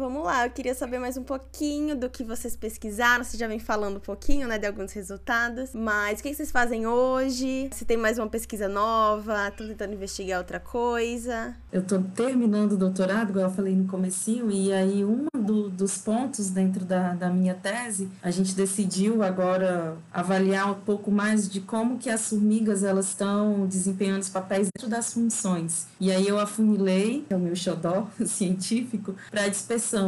vamos 0.00 0.24
lá, 0.24 0.46
eu 0.46 0.50
queria 0.50 0.74
saber 0.74 0.98
mais 0.98 1.18
um 1.18 1.22
pouquinho 1.22 1.94
do 1.94 2.08
que 2.08 2.24
vocês 2.24 2.56
pesquisaram. 2.56 3.22
Você 3.22 3.36
já 3.36 3.46
vem 3.46 3.58
falando 3.58 3.98
um 3.98 4.00
pouquinho, 4.00 4.48
né, 4.48 4.56
de 4.56 4.66
alguns 4.66 4.92
resultados. 4.92 5.74
Mas 5.74 6.20
o 6.20 6.22
que 6.22 6.34
vocês 6.34 6.50
fazem 6.50 6.86
hoje? 6.86 7.68
Se 7.70 7.84
tem 7.84 7.98
mais 7.98 8.18
uma 8.18 8.26
pesquisa 8.26 8.66
nova? 8.66 9.48
Estão 9.48 9.68
tentando 9.68 9.92
investigar 9.92 10.38
outra 10.38 10.58
coisa? 10.58 11.54
Eu 11.70 11.82
estou 11.82 12.02
terminando 12.16 12.72
o 12.72 12.76
doutorado, 12.78 13.28
igual 13.28 13.44
eu 13.44 13.54
falei 13.54 13.76
no 13.76 13.86
comecinho, 13.86 14.50
e 14.50 14.72
aí 14.72 15.04
um 15.04 15.26
do, 15.38 15.68
dos 15.68 15.98
pontos 15.98 16.48
dentro 16.50 16.84
da, 16.84 17.12
da 17.12 17.28
minha 17.28 17.54
tese, 17.54 18.08
a 18.22 18.30
gente 18.30 18.54
decidiu 18.54 19.22
agora 19.22 19.96
avaliar 20.12 20.70
um 20.70 20.80
pouco 20.80 21.10
mais 21.10 21.48
de 21.48 21.60
como 21.60 21.98
que 21.98 22.08
as 22.08 22.28
formigas 22.28 22.82
elas 22.82 23.08
estão 23.08 23.66
desempenhando 23.66 24.22
os 24.22 24.28
papéis 24.28 24.68
dentro 24.74 24.88
das 24.88 25.12
funções. 25.12 25.86
E 26.00 26.10
aí 26.10 26.26
eu 26.26 26.38
afunilei, 26.38 27.24
que 27.28 27.34
é 27.34 27.36
o 27.36 27.40
meu 27.40 27.54
xodó 27.54 28.08
científico, 28.24 29.14
para 29.30 29.46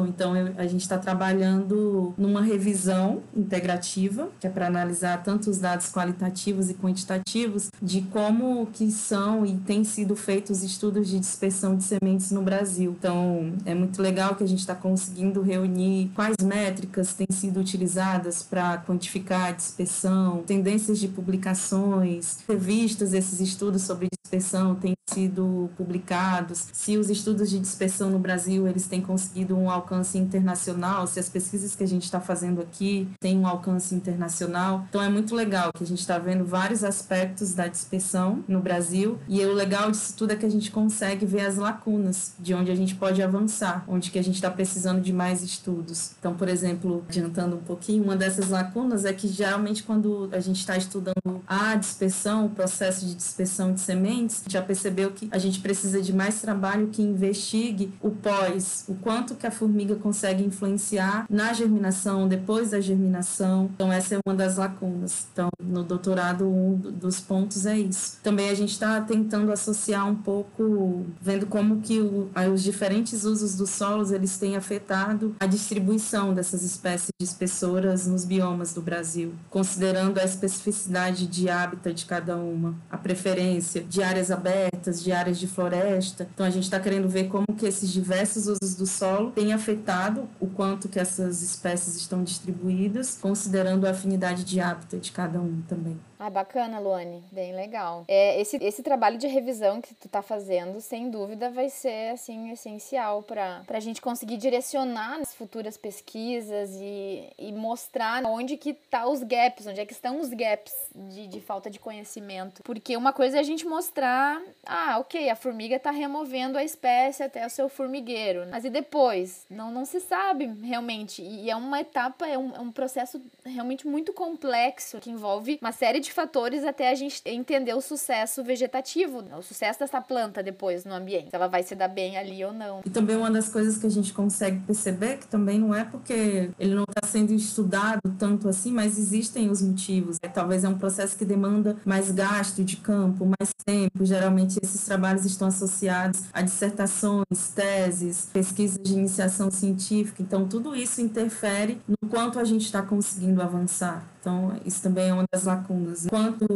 Então, 0.06 0.36
eu, 0.36 0.54
a 0.56 0.66
gente 0.66 0.82
está 0.82 0.98
trabalhando 0.98 2.14
numa 2.16 2.40
revisão 2.40 3.22
integrativa, 3.34 4.28
que 4.40 4.46
é 4.46 4.50
para 4.50 4.66
analisar 4.66 5.22
tanto 5.22 5.50
os 5.50 5.58
dados 5.58 5.90
qualitativos 5.90 6.70
e 6.70 6.74
quantitativos 6.74 7.70
de 7.80 8.02
como 8.02 8.66
que 8.66 8.90
são 8.90 9.44
e 9.44 9.56
têm 9.58 9.84
sido 9.84 10.14
feitos 10.14 10.62
estudos 10.62 11.08
de 11.08 11.18
dispersão 11.18 11.76
de 11.76 11.84
sementes 11.84 12.30
no 12.30 12.42
Brasil. 12.42 12.94
Então, 12.98 13.52
é 13.64 13.74
muito 13.74 14.00
legal 14.00 14.34
que 14.34 14.44
a 14.44 14.48
gente 14.48 14.60
está 14.60 14.74
conseguindo 14.74 15.42
reunir 15.42 16.10
quais 16.14 16.36
métricas 16.42 17.14
têm 17.14 17.26
sido 17.30 17.60
utilizadas 17.60 18.42
para 18.42 18.78
quantificar 18.78 19.48
a 19.48 19.52
dispersão, 19.52 20.42
tendências 20.46 20.98
de 20.98 21.08
publicações, 21.08 22.38
revistas. 22.48 23.12
Esses 23.12 23.40
estudos 23.40 23.82
sobre 23.82 24.08
dispersão 24.32 24.74
têm 24.74 24.94
sido 25.12 25.68
publicados, 25.76 26.68
se 26.72 26.96
os 26.96 27.10
estudos 27.10 27.50
de 27.50 27.58
dispersão 27.58 28.08
no 28.08 28.18
Brasil 28.18 28.66
eles 28.66 28.86
têm 28.86 29.00
conseguido 29.00 29.56
um 29.62 29.70
alcance 29.70 30.18
internacional, 30.18 31.06
se 31.06 31.18
as 31.18 31.28
pesquisas 31.28 31.74
que 31.74 31.84
a 31.84 31.88
gente 31.88 32.04
está 32.04 32.20
fazendo 32.20 32.60
aqui 32.60 33.08
têm 33.20 33.38
um 33.38 33.46
alcance 33.46 33.94
internacional. 33.94 34.86
Então 34.88 35.02
é 35.02 35.08
muito 35.08 35.34
legal 35.34 35.70
que 35.74 35.84
a 35.84 35.86
gente 35.86 36.00
está 36.00 36.18
vendo 36.18 36.44
vários 36.44 36.84
aspectos 36.84 37.54
da 37.54 37.66
dispersão 37.66 38.44
no 38.48 38.60
Brasil 38.60 39.18
e 39.28 39.44
o 39.44 39.52
legal 39.52 39.90
disso 39.90 40.14
tudo 40.16 40.32
é 40.32 40.36
que 40.36 40.46
a 40.46 40.50
gente 40.50 40.70
consegue 40.70 41.24
ver 41.24 41.46
as 41.46 41.56
lacunas 41.56 42.32
de 42.38 42.54
onde 42.54 42.70
a 42.70 42.74
gente 42.74 42.94
pode 42.94 43.22
avançar, 43.22 43.84
onde 43.86 44.10
que 44.10 44.18
a 44.18 44.24
gente 44.24 44.34
está 44.34 44.50
precisando 44.50 45.00
de 45.00 45.12
mais 45.12 45.42
estudos. 45.42 46.12
Então, 46.18 46.34
por 46.34 46.48
exemplo, 46.48 47.04
adiantando 47.08 47.56
um 47.56 47.62
pouquinho, 47.62 48.02
uma 48.02 48.16
dessas 48.16 48.48
lacunas 48.50 49.04
é 49.04 49.12
que 49.12 49.28
geralmente 49.28 49.82
quando 49.82 50.28
a 50.32 50.40
gente 50.40 50.58
está 50.58 50.76
estudando 50.76 51.42
a 51.46 51.74
dispersão, 51.74 52.46
o 52.46 52.50
processo 52.50 53.06
de 53.06 53.14
dispersão 53.14 53.72
de 53.72 53.80
sementes, 53.80 54.42
já 54.48 54.62
percebeu 54.62 55.10
que 55.10 55.28
a 55.30 55.38
gente 55.38 55.60
precisa 55.60 56.00
de 56.00 56.12
mais 56.12 56.40
trabalho 56.40 56.88
que 56.88 57.02
investigue 57.02 57.92
o 58.00 58.10
pós, 58.10 58.84
o 58.88 58.94
quanto 58.94 59.34
que 59.34 59.46
a 59.46 59.50
formiga 59.52 59.94
consegue 59.96 60.44
influenciar 60.44 61.26
na 61.30 61.52
germinação, 61.52 62.26
depois 62.26 62.70
da 62.70 62.80
germinação. 62.80 63.70
Então, 63.74 63.92
essa 63.92 64.16
é 64.16 64.18
uma 64.26 64.34
das 64.34 64.56
lacunas. 64.56 65.26
Então, 65.32 65.48
no 65.62 65.82
doutorado, 65.82 66.46
um 66.46 66.76
dos 66.76 67.20
pontos 67.20 67.66
é 67.66 67.78
isso. 67.78 68.18
Também 68.22 68.50
a 68.50 68.54
gente 68.54 68.72
está 68.72 69.00
tentando 69.00 69.52
associar 69.52 70.08
um 70.08 70.14
pouco, 70.14 71.06
vendo 71.20 71.46
como 71.46 71.80
que 71.80 72.00
o, 72.00 72.30
os 72.52 72.62
diferentes 72.62 73.24
usos 73.24 73.56
dos 73.56 73.70
solos 73.70 74.10
eles 74.10 74.38
têm 74.38 74.56
afetado 74.56 75.34
a 75.38 75.46
distribuição 75.46 76.34
dessas 76.34 76.62
espécies 76.62 77.10
de 77.18 77.24
espessoras 77.24 78.06
nos 78.06 78.24
biomas 78.24 78.72
do 78.72 78.80
Brasil, 78.80 79.32
considerando 79.50 80.18
a 80.18 80.24
especificidade 80.24 81.26
de 81.26 81.48
hábitat 81.48 81.94
de 81.94 82.04
cada 82.06 82.36
uma, 82.36 82.74
a 82.90 82.96
preferência 82.96 83.82
de 83.82 84.02
áreas 84.02 84.30
abertas, 84.30 85.02
de 85.02 85.12
áreas 85.12 85.38
de 85.38 85.46
floresta. 85.46 86.28
Então, 86.34 86.46
a 86.46 86.50
gente 86.50 86.64
está 86.64 86.80
querendo 86.80 87.08
ver 87.08 87.28
como 87.28 87.46
que 87.56 87.66
esses 87.66 87.90
diversos 87.90 88.46
usos 88.46 88.74
do 88.74 88.86
solo 88.86 89.32
tem 89.42 89.52
afetado 89.52 90.28
o 90.40 90.46
quanto 90.46 90.88
que 90.88 91.00
essas 91.00 91.42
espécies 91.42 91.96
estão 91.96 92.22
distribuídas, 92.22 93.18
considerando 93.20 93.88
a 93.88 93.90
afinidade 93.90 94.44
de 94.44 94.60
hábitat 94.60 95.02
de 95.02 95.10
cada 95.10 95.40
um 95.40 95.62
também. 95.62 95.98
Ah, 96.24 96.30
bacana, 96.30 96.78
Luane. 96.78 97.24
Bem 97.32 97.52
legal. 97.52 98.04
É, 98.06 98.40
esse, 98.40 98.56
esse 98.62 98.80
trabalho 98.80 99.18
de 99.18 99.26
revisão 99.26 99.80
que 99.80 99.92
tu 99.92 100.08
tá 100.08 100.22
fazendo, 100.22 100.80
sem 100.80 101.10
dúvida, 101.10 101.50
vai 101.50 101.68
ser, 101.68 102.12
assim, 102.12 102.52
essencial 102.52 103.24
para 103.24 103.64
a 103.68 103.80
gente 103.80 104.00
conseguir 104.00 104.36
direcionar 104.36 105.18
as 105.20 105.34
futuras 105.34 105.76
pesquisas 105.76 106.70
e, 106.80 107.28
e 107.36 107.50
mostrar 107.50 108.24
onde 108.24 108.56
que 108.56 108.72
tá 108.72 109.08
os 109.08 109.20
gaps, 109.24 109.66
onde 109.66 109.80
é 109.80 109.84
que 109.84 109.92
estão 109.92 110.20
os 110.20 110.28
gaps 110.28 110.72
de, 110.94 111.26
de 111.26 111.40
falta 111.40 111.68
de 111.68 111.80
conhecimento. 111.80 112.62
Porque 112.62 112.96
uma 112.96 113.12
coisa 113.12 113.38
é 113.38 113.40
a 113.40 113.42
gente 113.42 113.66
mostrar, 113.66 114.40
ah, 114.64 114.98
ok, 115.00 115.28
a 115.28 115.34
formiga 115.34 115.76
tá 115.80 115.90
removendo 115.90 116.56
a 116.56 116.62
espécie 116.62 117.24
até 117.24 117.44
o 117.44 117.50
seu 117.50 117.68
formigueiro. 117.68 118.46
Mas 118.48 118.64
e 118.64 118.70
depois? 118.70 119.31
Não, 119.50 119.70
não 119.70 119.84
se 119.84 120.00
sabe 120.00 120.46
realmente. 120.62 121.22
E 121.22 121.50
é 121.50 121.56
uma 121.56 121.80
etapa, 121.80 122.26
é 122.26 122.36
um, 122.38 122.54
é 122.54 122.60
um 122.60 122.70
processo 122.70 123.20
realmente 123.44 123.86
muito 123.86 124.12
complexo 124.12 124.98
que 124.98 125.10
envolve 125.10 125.58
uma 125.60 125.72
série 125.72 126.00
de 126.00 126.12
fatores 126.12 126.64
até 126.64 126.90
a 126.90 126.94
gente 126.94 127.22
entender 127.24 127.74
o 127.74 127.80
sucesso 127.80 128.42
vegetativo, 128.44 129.24
o 129.36 129.42
sucesso 129.42 129.80
dessa 129.80 130.00
planta 130.00 130.42
depois 130.42 130.84
no 130.84 130.94
ambiente, 130.94 131.30
se 131.30 131.36
ela 131.36 131.48
vai 131.48 131.62
se 131.62 131.74
dar 131.74 131.88
bem 131.88 132.16
ali 132.16 132.44
ou 132.44 132.52
não. 132.52 132.80
E 132.84 132.90
também 132.90 133.16
uma 133.16 133.30
das 133.30 133.48
coisas 133.48 133.78
que 133.78 133.86
a 133.86 133.90
gente 133.90 134.12
consegue 134.12 134.60
perceber 134.60 135.18
que 135.18 135.26
também 135.26 135.58
não 135.58 135.74
é 135.74 135.84
porque 135.84 136.50
ele 136.58 136.74
não 136.74 136.84
está 136.84 137.06
sendo 137.06 137.32
estudado 137.32 138.00
tanto 138.18 138.48
assim, 138.48 138.72
mas 138.72 138.98
existem 138.98 139.50
os 139.50 139.62
motivos. 139.62 140.16
É, 140.22 140.28
talvez 140.28 140.64
é 140.64 140.68
um 140.68 140.78
processo 140.78 141.16
que 141.16 141.24
demanda 141.24 141.76
mais 141.84 142.10
gasto 142.10 142.64
de 142.64 142.76
campo, 142.76 143.24
mais 143.24 143.52
tempo. 143.64 144.04
Geralmente 144.04 144.58
esses 144.62 144.84
trabalhos 144.84 145.24
estão 145.24 145.48
associados 145.48 146.22
a 146.32 146.42
dissertações, 146.42 147.48
teses, 147.54 148.28
pesquisas 148.32 148.78
de 148.82 148.92
iniciação 148.92 149.21
científica. 149.50 150.22
Então 150.22 150.46
tudo 150.46 150.74
isso 150.74 151.00
interfere 151.00 151.80
no 151.86 152.08
quanto 152.08 152.38
a 152.38 152.44
gente 152.44 152.64
está 152.64 152.82
conseguindo 152.82 153.40
avançar. 153.42 154.11
Então, 154.22 154.52
isso 154.64 154.80
também 154.80 155.08
é 155.08 155.12
uma 155.12 155.24
das 155.32 155.42
lacunas. 155.42 156.06
Enquanto 156.06 156.46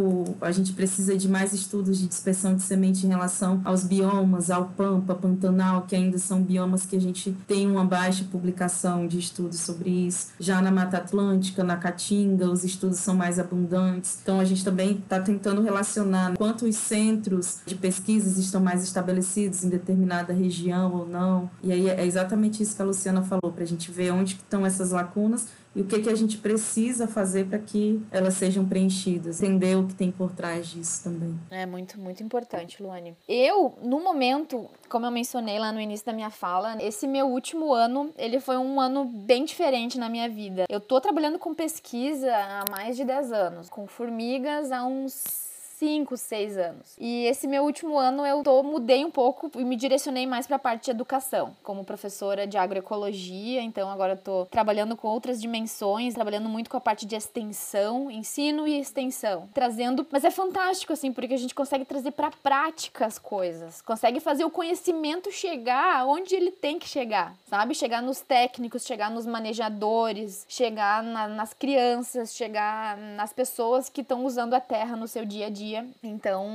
a 0.41 0.53
gente 0.53 0.73
precisa 0.73 1.17
de 1.17 1.29
mais 1.29 1.53
estudos 1.53 1.99
de 1.99 2.07
dispersão 2.07 2.55
de 2.55 2.63
semente 2.63 3.05
em 3.05 3.09
relação 3.09 3.61
aos 3.65 3.83
biomas, 3.83 4.51
ao 4.51 4.67
Pampa, 4.67 5.17
Pantanal, 5.17 5.83
que 5.83 5.97
ainda 5.97 6.17
são 6.17 6.41
biomas 6.41 6.87
que 6.87 6.95
a 6.95 7.01
gente 7.01 7.37
tem 7.45 7.69
uma 7.69 7.85
baixa 7.85 8.25
publicação 8.31 9.09
de 9.09 9.19
estudos 9.19 9.59
sobre 9.59 9.91
isso. 9.91 10.29
Já 10.39 10.63
na 10.63 10.71
Mata 10.71 10.99
Atlântica, 10.99 11.65
na 11.65 11.77
Caatinga, 11.77 12.49
os 12.49 12.63
estudos 12.63 12.99
são 12.99 13.17
mais 13.17 13.37
abundantes. 13.37 14.21
Então, 14.23 14.39
a 14.39 14.45
gente 14.45 14.65
também 14.65 14.93
está 14.93 15.19
tentando 15.19 15.61
relacionar 15.61 16.37
quanto 16.37 16.67
os 16.67 16.77
centros 16.77 17.59
de 17.67 17.75
pesquisas 17.75 18.39
estão 18.39 18.61
mais 18.61 18.85
estabelecidos 18.85 19.65
em 19.65 19.69
determinada 19.69 20.33
região 20.33 20.95
ou 20.95 21.09
não. 21.09 21.51
E 21.65 21.73
aí 21.73 21.89
é 21.89 22.07
exatamente 22.07 22.63
isso 22.63 22.77
que 22.77 22.83
a 22.83 22.85
Luciana 22.85 23.23
falou, 23.23 23.51
para 23.53 23.65
a 23.65 23.67
gente 23.67 23.91
ver 23.91 24.13
onde 24.13 24.35
estão 24.35 24.65
essas 24.65 24.93
lacunas 24.93 25.49
e 25.77 25.83
o 25.83 25.85
que, 25.85 26.01
que 26.01 26.09
a 26.09 26.15
gente 26.15 26.39
precisa 26.39 27.07
fazer 27.07 27.47
para 27.47 27.59
que 27.59 28.03
elas 28.11 28.35
sejam 28.35 28.67
preenchidas, 28.67 29.43
entender 29.43 29.77
o 29.77 29.87
que 29.87 29.95
tem 29.95 30.11
por 30.11 30.33
trás 30.33 30.69
disso 30.69 31.05
também. 31.05 31.39
É 31.51 31.67
muito, 31.67 32.01
muito 32.01 32.23
importante, 32.23 32.83
Luane. 32.83 33.15
Eu, 33.29 33.75
no 33.83 34.01
momento, 34.01 34.71
como 34.89 35.05
eu 35.05 35.11
mencionei 35.11 35.59
lá 35.59 35.71
no 35.73 35.81
início 35.81 36.07
da 36.07 36.15
minha 36.15 36.31
fala, 36.31 36.83
esse 36.83 37.07
meu 37.07 37.27
último 37.27 37.75
ano, 37.75 38.11
ele 38.17 38.41
foi 38.41 38.57
um 38.57 38.81
ano 38.81 39.05
bem 39.05 39.45
diferente 39.45 39.99
na 39.99 40.09
minha 40.09 40.29
vida. 40.29 40.65
Eu 40.69 40.81
tô 40.81 40.99
trabalhando 40.99 41.39
com 41.39 41.55
pesquisa 41.55 42.33
há 42.35 42.65
mais 42.71 42.97
de 42.97 43.05
10 43.05 43.33
anos, 43.33 43.69
com 43.69 43.87
formigas 43.87 44.73
há 44.73 44.85
uns 44.85 45.46
5, 45.79 46.17
6 46.17 46.57
anos. 46.57 46.97
E 46.99 47.27
esse 47.27 47.47
meu 47.47 47.63
último 47.63 47.99
ano 47.99 48.25
eu 48.25 48.43
tô, 48.43 48.63
mudei 48.63 49.05
um 49.05 49.11
pouco 49.11 49.51
e 49.57 49.65
me 49.65 49.77
direcionei 49.77 50.27
mais 50.27 50.47
para 50.47 50.57
a 50.57 50.59
parte 50.59 50.87
de 50.87 50.91
educação, 50.91 51.55
como 51.63 51.85
professora 51.85 52.47
de 52.47 52.57
agroecologia, 52.57 53.61
então 53.61 53.91
agora 53.91 54.15
eu 54.15 54.17
tô 54.17 54.47
trabalhando 54.47 54.97
com 54.97 55.09
outras 55.09 55.39
dimensões, 55.39 56.15
trabalhando 56.15 56.49
muito 56.49 56.71
com 56.71 56.79
a 56.79 56.81
parte 56.81 57.05
de 57.05 57.15
extensão, 57.15 58.11
ensino 58.11 58.67
e 58.67 58.81
extensão, 58.81 59.51
trazendo, 59.53 60.07
mas 60.11 60.25
é 60.25 60.31
fantástico 60.31 60.95
assim, 60.95 61.13
porque 61.13 61.35
a 61.35 61.39
gente 61.39 61.55
consegue 61.55 61.85
trazer 61.85 62.13
para 62.13 62.31
prática 62.31 63.05
as 63.05 63.19
coisas, 63.19 63.83
consegue 63.83 64.19
fazer 64.19 64.47
o 64.47 64.51
conhecimento 64.51 65.31
chegar 65.31 66.07
onde 66.07 66.35
ele 66.35 66.51
tem 66.51 66.79
que 66.79 66.89
chegar, 66.89 67.35
sabe? 67.51 67.75
Chegar 67.75 68.01
nos 68.01 68.21
técnicos, 68.21 68.87
chegar 68.87 69.11
nos 69.11 69.27
manejadores, 69.27 70.47
chegar 70.49 71.03
na, 71.03 71.29
nas 71.29 71.53
crianças, 71.53 72.35
chegar 72.35 72.97
nas 72.97 73.35
pessoas 73.35 73.91
que 73.91 74.01
estão 74.01 74.25
usando 74.25 74.55
a 74.55 74.61
terra 74.61 74.97
no 74.97 75.07
seu 75.07 75.27
dia 75.27 75.47
a 75.47 75.51
dia 75.51 75.66
dia. 75.67 75.87
Então, 76.03 76.47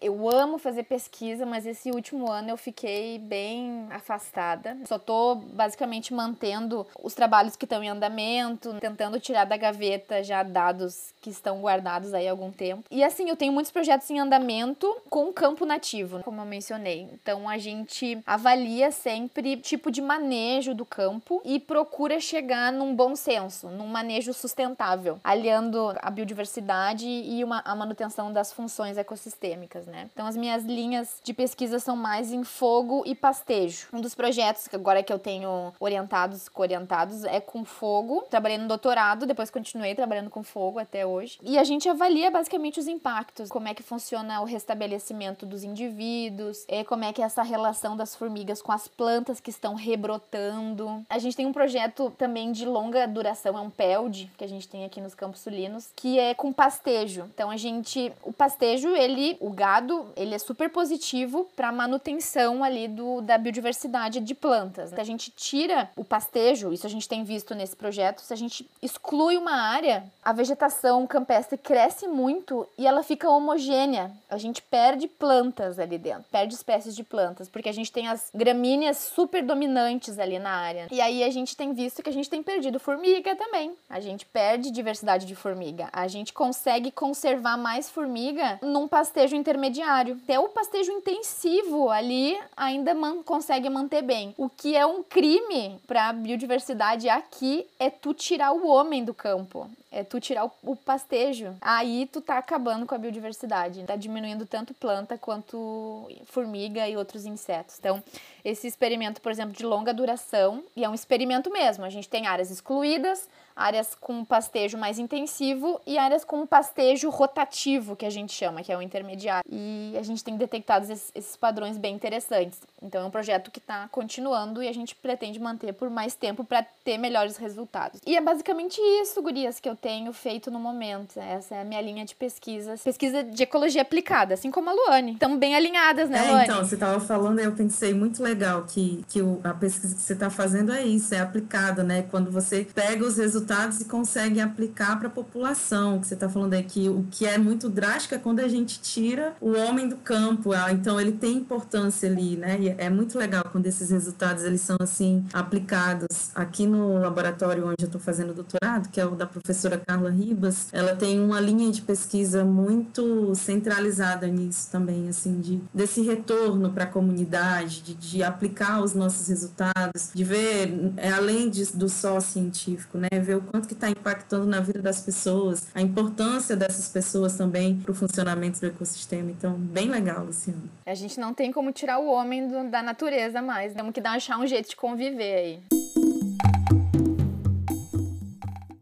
eu 0.00 0.28
amo 0.28 0.58
fazer 0.58 0.84
pesquisa, 0.84 1.46
mas 1.46 1.66
esse 1.66 1.90
último 1.90 2.30
ano 2.30 2.50
eu 2.50 2.56
fiquei 2.56 3.18
bem 3.18 3.86
afastada. 3.90 4.76
Só 4.84 4.98
tô 4.98 5.36
basicamente 5.36 6.12
mantendo 6.12 6.86
os 7.02 7.14
trabalhos 7.14 7.56
que 7.56 7.64
estão 7.64 7.82
em 7.82 7.88
andamento, 7.88 8.74
tentando 8.80 9.18
tirar 9.18 9.44
da 9.44 9.56
gaveta 9.56 10.22
já 10.22 10.42
dados 10.42 11.14
que 11.20 11.30
estão 11.30 11.60
guardados 11.60 12.12
aí 12.12 12.28
há 12.28 12.30
algum 12.30 12.50
tempo. 12.50 12.84
E 12.90 13.02
assim, 13.02 13.28
eu 13.28 13.36
tenho 13.36 13.52
muitos 13.52 13.72
projetos 13.72 14.10
em 14.10 14.18
andamento 14.18 14.94
com 15.08 15.32
campo 15.32 15.64
nativo, 15.64 16.22
como 16.22 16.40
eu 16.40 16.44
mencionei. 16.44 17.08
Então, 17.12 17.48
a 17.48 17.56
gente 17.56 18.18
avalia 18.26 18.90
sempre 18.90 19.56
tipo 19.56 19.90
de 19.90 20.02
manejo 20.02 20.74
do 20.74 20.84
campo 20.84 21.40
e 21.44 21.58
procura 21.58 22.20
chegar 22.20 22.70
num 22.70 22.94
bom 22.94 23.16
senso, 23.16 23.68
num 23.68 23.86
manejo 23.86 24.34
sustentável, 24.34 25.18
aliando 25.24 25.94
a 26.02 26.10
biodiversidade 26.10 27.06
e 27.06 27.42
uma, 27.42 27.62
a 27.64 27.74
manutenção 27.74 28.33
das 28.34 28.52
funções 28.52 28.98
ecossistêmicas, 28.98 29.86
né? 29.86 30.10
Então 30.12 30.26
as 30.26 30.36
minhas 30.36 30.64
linhas 30.64 31.20
de 31.22 31.32
pesquisa 31.32 31.78
são 31.78 31.96
mais 31.96 32.32
em 32.32 32.44
fogo 32.44 33.02
e 33.06 33.14
pastejo. 33.14 33.86
Um 33.92 34.00
dos 34.00 34.14
projetos 34.14 34.68
que 34.68 34.76
agora 34.76 35.02
que 35.02 35.12
eu 35.12 35.18
tenho 35.18 35.72
orientados, 35.80 36.48
coorientados, 36.48 37.24
é 37.24 37.40
com 37.40 37.64
fogo. 37.64 38.26
Trabalhei 38.28 38.58
no 38.58 38.68
doutorado, 38.68 39.26
depois 39.26 39.50
continuei 39.50 39.94
trabalhando 39.94 40.28
com 40.28 40.42
fogo 40.42 40.78
até 40.78 41.06
hoje. 41.06 41.38
E 41.42 41.56
a 41.56 41.64
gente 41.64 41.88
avalia 41.88 42.30
basicamente 42.30 42.80
os 42.80 42.88
impactos, 42.88 43.48
como 43.48 43.68
é 43.68 43.74
que 43.74 43.82
funciona 43.82 44.40
o 44.40 44.44
restabelecimento 44.44 45.46
dos 45.46 45.62
indivíduos, 45.62 46.64
é 46.68 46.82
como 46.82 47.04
é 47.04 47.12
que 47.12 47.22
é 47.22 47.24
essa 47.24 47.42
relação 47.42 47.96
das 47.96 48.14
formigas 48.16 48.60
com 48.60 48.72
as 48.72 48.88
plantas 48.88 49.40
que 49.40 49.50
estão 49.50 49.74
rebrotando. 49.74 51.04
A 51.08 51.18
gente 51.18 51.36
tem 51.36 51.46
um 51.46 51.52
projeto 51.52 52.10
também 52.18 52.52
de 52.52 52.64
longa 52.64 53.06
duração, 53.06 53.56
é 53.56 53.60
um 53.60 53.70
PELD, 53.70 54.30
que 54.36 54.44
a 54.44 54.48
gente 54.48 54.68
tem 54.68 54.84
aqui 54.84 55.00
nos 55.00 55.14
Campos 55.14 55.40
Sulinos, 55.40 55.90
que 55.94 56.18
é 56.18 56.34
com 56.34 56.52
pastejo. 56.52 57.28
Então 57.34 57.50
a 57.50 57.56
gente 57.56 58.12
o 58.24 58.32
pastejo, 58.32 58.88
ele, 58.88 59.36
o 59.40 59.50
gado, 59.50 60.06
ele 60.16 60.34
é 60.34 60.38
super 60.38 60.70
positivo 60.70 61.48
para 61.54 61.70
manutenção 61.70 62.64
ali 62.64 62.88
do, 62.88 63.20
da 63.20 63.36
biodiversidade 63.36 64.20
de 64.20 64.34
plantas. 64.34 64.90
Se 64.90 65.00
a 65.00 65.04
gente 65.04 65.30
tira 65.30 65.90
o 65.96 66.04
pastejo, 66.04 66.72
isso 66.72 66.86
a 66.86 66.90
gente 66.90 67.08
tem 67.08 67.22
visto 67.24 67.54
nesse 67.54 67.76
projeto, 67.76 68.20
se 68.20 68.32
a 68.32 68.36
gente 68.36 68.68
exclui 68.80 69.36
uma 69.36 69.52
área, 69.52 70.04
a 70.22 70.32
vegetação 70.32 71.06
campestre 71.06 71.58
cresce 71.58 72.08
muito 72.08 72.66
e 72.78 72.86
ela 72.86 73.02
fica 73.02 73.28
homogênea. 73.28 74.10
A 74.28 74.38
gente 74.38 74.62
perde 74.62 75.06
plantas 75.06 75.78
ali 75.78 75.98
dentro, 75.98 76.24
perde 76.30 76.54
espécies 76.54 76.96
de 76.96 77.04
plantas, 77.04 77.48
porque 77.48 77.68
a 77.68 77.72
gente 77.72 77.92
tem 77.92 78.08
as 78.08 78.30
gramíneas 78.34 78.98
super 78.98 79.42
dominantes 79.42 80.18
ali 80.18 80.38
na 80.38 80.50
área. 80.50 80.88
E 80.90 81.00
aí 81.00 81.22
a 81.22 81.30
gente 81.30 81.56
tem 81.56 81.72
visto 81.72 82.02
que 82.02 82.10
a 82.10 82.12
gente 82.12 82.30
tem 82.30 82.42
perdido 82.42 82.80
formiga 82.80 83.36
também. 83.36 83.72
A 83.88 84.00
gente 84.00 84.24
perde 84.26 84.70
diversidade 84.70 85.26
de 85.26 85.34
formiga. 85.34 85.88
A 85.92 86.08
gente 86.08 86.32
consegue 86.32 86.90
conservar 86.90 87.56
mais 87.56 87.90
formiga 87.90 88.13
formiga 88.14 88.60
num 88.62 88.86
pastejo 88.86 89.34
intermediário. 89.34 90.20
Até 90.22 90.38
o 90.38 90.48
pastejo 90.48 90.92
intensivo 90.92 91.90
ali 91.90 92.38
ainda 92.56 92.94
man 92.94 93.22
consegue 93.24 93.68
manter 93.68 94.02
bem. 94.02 94.32
O 94.38 94.48
que 94.48 94.76
é 94.76 94.86
um 94.86 95.02
crime 95.02 95.80
para 95.84 96.10
a 96.10 96.12
biodiversidade 96.12 97.08
aqui 97.08 97.66
é 97.78 97.90
tu 97.90 98.14
tirar 98.14 98.52
o 98.52 98.68
homem 98.68 99.04
do 99.04 99.12
campo 99.12 99.68
é 99.94 100.02
tu 100.02 100.18
tirar 100.18 100.50
o, 100.64 100.74
pastejo. 100.74 101.54
Aí 101.60 102.08
tu 102.12 102.20
tá 102.20 102.36
acabando 102.36 102.84
com 102.84 102.96
a 102.96 102.98
biodiversidade. 102.98 103.84
Tá 103.84 103.94
diminuindo 103.94 104.44
tanto 104.44 104.74
planta 104.74 105.16
quanto 105.16 106.08
formiga 106.24 106.88
e 106.88 106.96
outros 106.96 107.24
insetos. 107.24 107.76
Então, 107.78 108.02
esse 108.44 108.66
experimento, 108.66 109.20
por 109.20 109.30
exemplo, 109.30 109.52
de 109.52 109.64
longa 109.64 109.94
duração, 109.94 110.64
e 110.74 110.84
é 110.84 110.88
um 110.88 110.94
experimento 110.94 111.48
mesmo. 111.48 111.84
A 111.84 111.90
gente 111.90 112.08
tem 112.08 112.26
áreas 112.26 112.50
excluídas, 112.50 113.28
áreas 113.54 113.94
com 113.94 114.24
pastejo 114.24 114.76
mais 114.76 114.98
intensivo 114.98 115.80
e 115.86 115.96
áreas 115.96 116.24
com 116.24 116.44
pastejo 116.44 117.08
rotativo, 117.08 117.94
que 117.94 118.03
a 118.06 118.10
gente 118.10 118.32
chama, 118.32 118.62
que 118.62 118.72
é 118.72 118.76
o 118.76 118.82
intermediário. 118.82 119.48
E 119.50 119.94
a 119.98 120.02
gente 120.02 120.22
tem 120.22 120.36
detectado 120.36 120.84
esses, 120.84 121.10
esses 121.14 121.36
padrões 121.36 121.78
bem 121.78 121.94
interessantes. 121.94 122.60
Então 122.84 123.02
é 123.02 123.04
um 123.04 123.10
projeto 123.10 123.50
que 123.50 123.58
está 123.58 123.88
continuando 123.88 124.62
e 124.62 124.68
a 124.68 124.72
gente 124.72 124.94
pretende 124.94 125.40
manter 125.40 125.72
por 125.72 125.88
mais 125.88 126.14
tempo 126.14 126.44
para 126.44 126.62
ter 126.84 126.98
melhores 126.98 127.36
resultados. 127.36 128.00
E 128.06 128.16
é 128.16 128.20
basicamente 128.20 128.78
isso, 129.00 129.20
gurias, 129.22 129.58
que 129.58 129.68
eu 129.68 129.74
tenho 129.74 130.12
feito 130.12 130.50
no 130.50 130.60
momento. 130.60 131.18
Essa 131.18 131.56
é 131.56 131.62
a 131.62 131.64
minha 131.64 131.80
linha 131.80 132.04
de 132.04 132.14
pesquisas. 132.14 132.82
Pesquisa 132.82 133.24
de 133.24 133.42
ecologia 133.42 133.82
aplicada, 133.82 134.34
assim 134.34 134.50
como 134.50 134.68
a 134.68 134.72
Luane. 134.72 135.12
Estamos 135.12 135.38
bem 135.38 135.54
alinhadas, 135.54 136.10
né, 136.10 136.18
é, 136.18 136.30
Luane? 136.30 136.44
Então, 136.44 136.64
você 136.64 136.74
estava 136.74 137.00
falando, 137.00 137.38
eu 137.38 137.52
pensei 137.52 137.94
muito 137.94 138.22
legal 138.22 138.64
que, 138.64 139.04
que 139.08 139.22
o, 139.22 139.40
a 139.42 139.54
pesquisa 139.54 139.94
que 139.94 140.02
você 140.02 140.12
está 140.12 140.28
fazendo 140.28 140.72
é 140.72 140.84
isso, 140.84 141.14
é 141.14 141.20
aplicada, 141.20 141.82
né? 141.82 142.02
Quando 142.10 142.30
você 142.30 142.66
pega 142.74 143.04
os 143.04 143.16
resultados 143.16 143.80
e 143.80 143.86
conseguem 143.86 144.42
aplicar 144.42 144.98
para 144.98 145.08
a 145.08 145.10
população. 145.10 146.00
Que 146.00 146.06
você 146.06 146.14
está 146.14 146.28
falando 146.28 146.54
aqui, 146.54 146.88
o 146.88 147.06
que 147.10 147.26
é 147.26 147.38
muito 147.38 147.68
drástico 147.68 148.14
é 148.14 148.18
quando 148.18 148.40
a 148.40 148.48
gente 148.48 148.80
tira 148.80 149.34
o 149.40 149.52
homem 149.52 149.88
do 149.88 149.96
campo. 149.96 150.52
Ah, 150.52 150.70
então 150.70 151.00
ele 151.00 151.12
tem 151.12 151.36
importância 151.36 152.08
ali, 152.08 152.36
né? 152.36 152.58
E 152.60 152.73
é 152.78 152.90
muito 152.90 153.18
legal 153.18 153.44
quando 153.50 153.66
esses 153.66 153.90
resultados 153.90 154.44
eles 154.44 154.60
são 154.60 154.76
assim 154.80 155.24
aplicados 155.32 156.30
aqui 156.34 156.66
no 156.66 156.98
laboratório 156.98 157.66
onde 157.66 157.82
eu 157.82 157.86
estou 157.86 158.00
fazendo 158.00 158.34
doutorado, 158.34 158.88
que 158.90 159.00
é 159.00 159.06
o 159.06 159.10
da 159.10 159.26
professora 159.26 159.78
Carla 159.78 160.10
Ribas. 160.10 160.68
Ela 160.72 160.96
tem 160.96 161.20
uma 161.20 161.40
linha 161.40 161.70
de 161.70 161.82
pesquisa 161.82 162.44
muito 162.44 163.34
centralizada 163.34 164.26
nisso 164.26 164.70
também, 164.70 165.08
assim, 165.08 165.40
de 165.40 165.60
desse 165.72 166.02
retorno 166.02 166.70
para 166.70 166.84
a 166.84 166.86
comunidade, 166.86 167.82
de, 167.82 167.94
de 167.94 168.22
aplicar 168.22 168.82
os 168.82 168.94
nossos 168.94 169.28
resultados, 169.28 170.10
de 170.14 170.24
ver 170.24 170.92
é, 170.96 171.10
além 171.10 171.48
de, 171.50 171.64
do 171.76 171.88
só 171.88 172.20
científico, 172.20 172.98
né? 172.98 173.08
Ver 173.20 173.36
o 173.36 173.40
quanto 173.42 173.68
que 173.68 173.74
está 173.74 173.90
impactando 173.90 174.46
na 174.46 174.60
vida 174.60 174.80
das 174.80 175.00
pessoas, 175.00 175.66
a 175.74 175.80
importância 175.80 176.56
dessas 176.56 176.88
pessoas 176.88 177.36
também 177.36 177.76
para 177.76 177.92
o 177.92 177.94
funcionamento 177.94 178.60
do 178.60 178.66
ecossistema. 178.66 179.30
Então, 179.30 179.54
bem 179.54 179.88
legal, 179.88 180.24
Luciano. 180.24 180.62
A 180.86 180.94
gente 180.94 181.18
não 181.18 181.32
tem 181.32 181.52
como 181.52 181.72
tirar 181.72 181.98
o 181.98 182.06
homem 182.06 182.48
do, 182.48 182.63
da 182.70 182.82
natureza 182.82 183.40
mais. 183.42 183.74
Temos 183.74 183.92
que 183.92 184.00
dar, 184.00 184.12
achar 184.12 184.38
um 184.38 184.46
jeito 184.46 184.70
de 184.70 184.76
conviver 184.76 185.34
aí. 185.34 185.84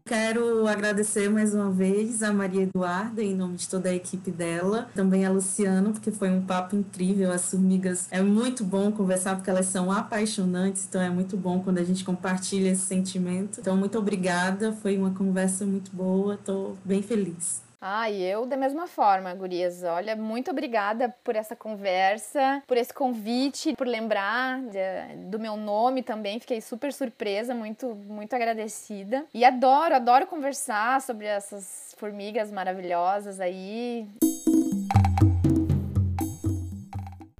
Quero 0.05 0.67
agradecer 0.67 1.27
mais 1.27 1.55
uma 1.55 1.71
vez 1.71 2.21
a 2.21 2.31
Maria 2.31 2.63
Eduarda, 2.63 3.23
em 3.23 3.33
nome 3.33 3.55
de 3.55 3.67
toda 3.67 3.89
a 3.89 3.95
equipe 3.95 4.29
dela, 4.29 4.87
também 4.93 5.25
a 5.25 5.31
Luciana, 5.31 5.89
porque 5.89 6.11
foi 6.11 6.29
um 6.29 6.45
papo 6.45 6.75
incrível. 6.75 7.31
As 7.31 7.49
formigas 7.49 8.07
é 8.11 8.21
muito 8.21 8.63
bom 8.63 8.91
conversar, 8.91 9.35
porque 9.35 9.49
elas 9.49 9.65
são 9.65 9.91
apaixonantes, 9.91 10.85
então 10.87 11.01
é 11.01 11.09
muito 11.09 11.35
bom 11.35 11.61
quando 11.61 11.79
a 11.79 11.83
gente 11.83 12.03
compartilha 12.05 12.69
esse 12.69 12.85
sentimento. 12.85 13.59
Então, 13.59 13.75
muito 13.75 13.97
obrigada, 13.97 14.71
foi 14.71 14.97
uma 14.97 15.09
conversa 15.09 15.65
muito 15.65 15.89
boa, 15.91 16.35
estou 16.35 16.77
bem 16.85 17.01
feliz. 17.01 17.62
Ah, 17.85 18.09
e 18.09 18.23
eu 18.23 18.45
da 18.45 18.55
mesma 18.55 18.87
forma, 18.87 19.33
gurias. 19.33 19.83
Olha, 19.83 20.15
muito 20.15 20.49
obrigada 20.49 21.13
por 21.21 21.35
essa 21.35 21.53
conversa, 21.53 22.63
por 22.65 22.77
esse 22.77 22.93
convite, 22.93 23.75
por 23.75 23.85
lembrar 23.85 24.61
de, 24.61 25.17
do 25.29 25.37
meu 25.37 25.57
nome 25.57 26.01
também. 26.01 26.39
Fiquei 26.39 26.61
super 26.61 26.93
surpresa, 26.93 27.53
muito, 27.53 27.93
muito 27.93 28.33
agradecida. 28.33 29.25
E 29.33 29.43
adoro, 29.43 29.95
adoro 29.95 30.25
conversar 30.27 31.01
sobre 31.01 31.25
essas 31.25 31.93
formigas 31.97 32.49
maravilhosas 32.49 33.41
aí. 33.41 34.07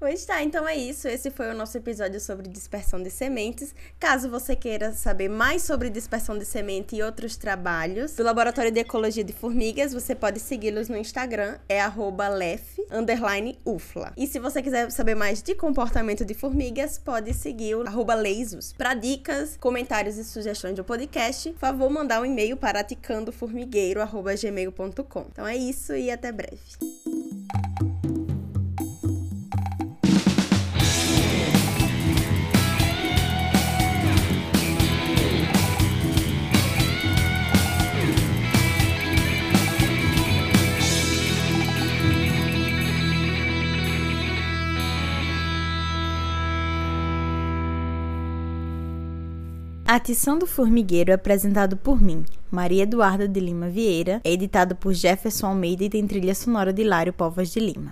Pois 0.03 0.25
tá, 0.25 0.43
então 0.43 0.67
é 0.67 0.75
isso. 0.75 1.07
Esse 1.07 1.31
foi 1.31 1.49
o 1.49 1.53
nosso 1.53 1.77
episódio 1.77 2.19
sobre 2.19 2.49
dispersão 2.49 3.01
de 3.01 3.09
sementes. 3.09 3.73
Caso 3.97 4.29
você 4.29 4.53
queira 4.53 4.91
saber 4.91 5.29
mais 5.29 5.61
sobre 5.61 5.89
dispersão 5.89 6.37
de 6.37 6.43
semente 6.43 6.97
e 6.97 7.01
outros 7.01 7.37
trabalhos 7.37 8.13
do 8.13 8.21
Laboratório 8.21 8.69
de 8.69 8.81
Ecologia 8.81 9.23
de 9.23 9.31
Formigas, 9.31 9.93
você 9.93 10.13
pode 10.13 10.41
segui-los 10.41 10.89
no 10.89 10.97
Instagram, 10.97 11.57
é 11.69 11.79
lef_ufla. 12.27 14.11
E 14.17 14.27
se 14.27 14.39
você 14.39 14.61
quiser 14.61 14.91
saber 14.91 15.15
mais 15.15 15.41
de 15.41 15.55
comportamento 15.55 16.25
de 16.25 16.33
formigas, 16.33 16.97
pode 16.97 17.33
seguir 17.33 17.75
o 17.75 17.85
leisus. 18.13 18.73
Para 18.73 18.95
dicas, 18.95 19.55
comentários 19.55 20.17
e 20.17 20.25
sugestões 20.25 20.75
do 20.75 20.83
podcast, 20.83 21.49
por 21.51 21.59
favor 21.59 21.89
mandar 21.89 22.21
um 22.21 22.25
e-mail 22.25 22.57
para 22.57 22.81
aticandoformigueiro@gmail.com. 22.81 25.27
Então 25.31 25.47
é 25.47 25.55
isso 25.55 25.95
e 25.95 26.11
até 26.11 26.29
breve. 26.29 26.59
Atição 49.95 50.39
do 50.39 50.47
Formigueiro 50.47 51.11
é 51.11 51.13
apresentado 51.13 51.77
por 51.77 52.01
mim, 52.01 52.25
Maria 52.49 52.81
Eduarda 52.81 53.27
de 53.27 53.39
Lima 53.39 53.69
Vieira, 53.69 54.21
é 54.23 54.31
editado 54.31 54.75
por 54.75 54.91
Jefferson 54.91 55.45
Almeida 55.45 55.83
e 55.83 55.89
tem 55.91 56.07
trilha 56.07 56.33
sonora 56.33 56.73
de 56.73 56.83
Lário 56.83 57.13
Povas 57.13 57.51
de 57.51 57.59
Lima. 57.59 57.91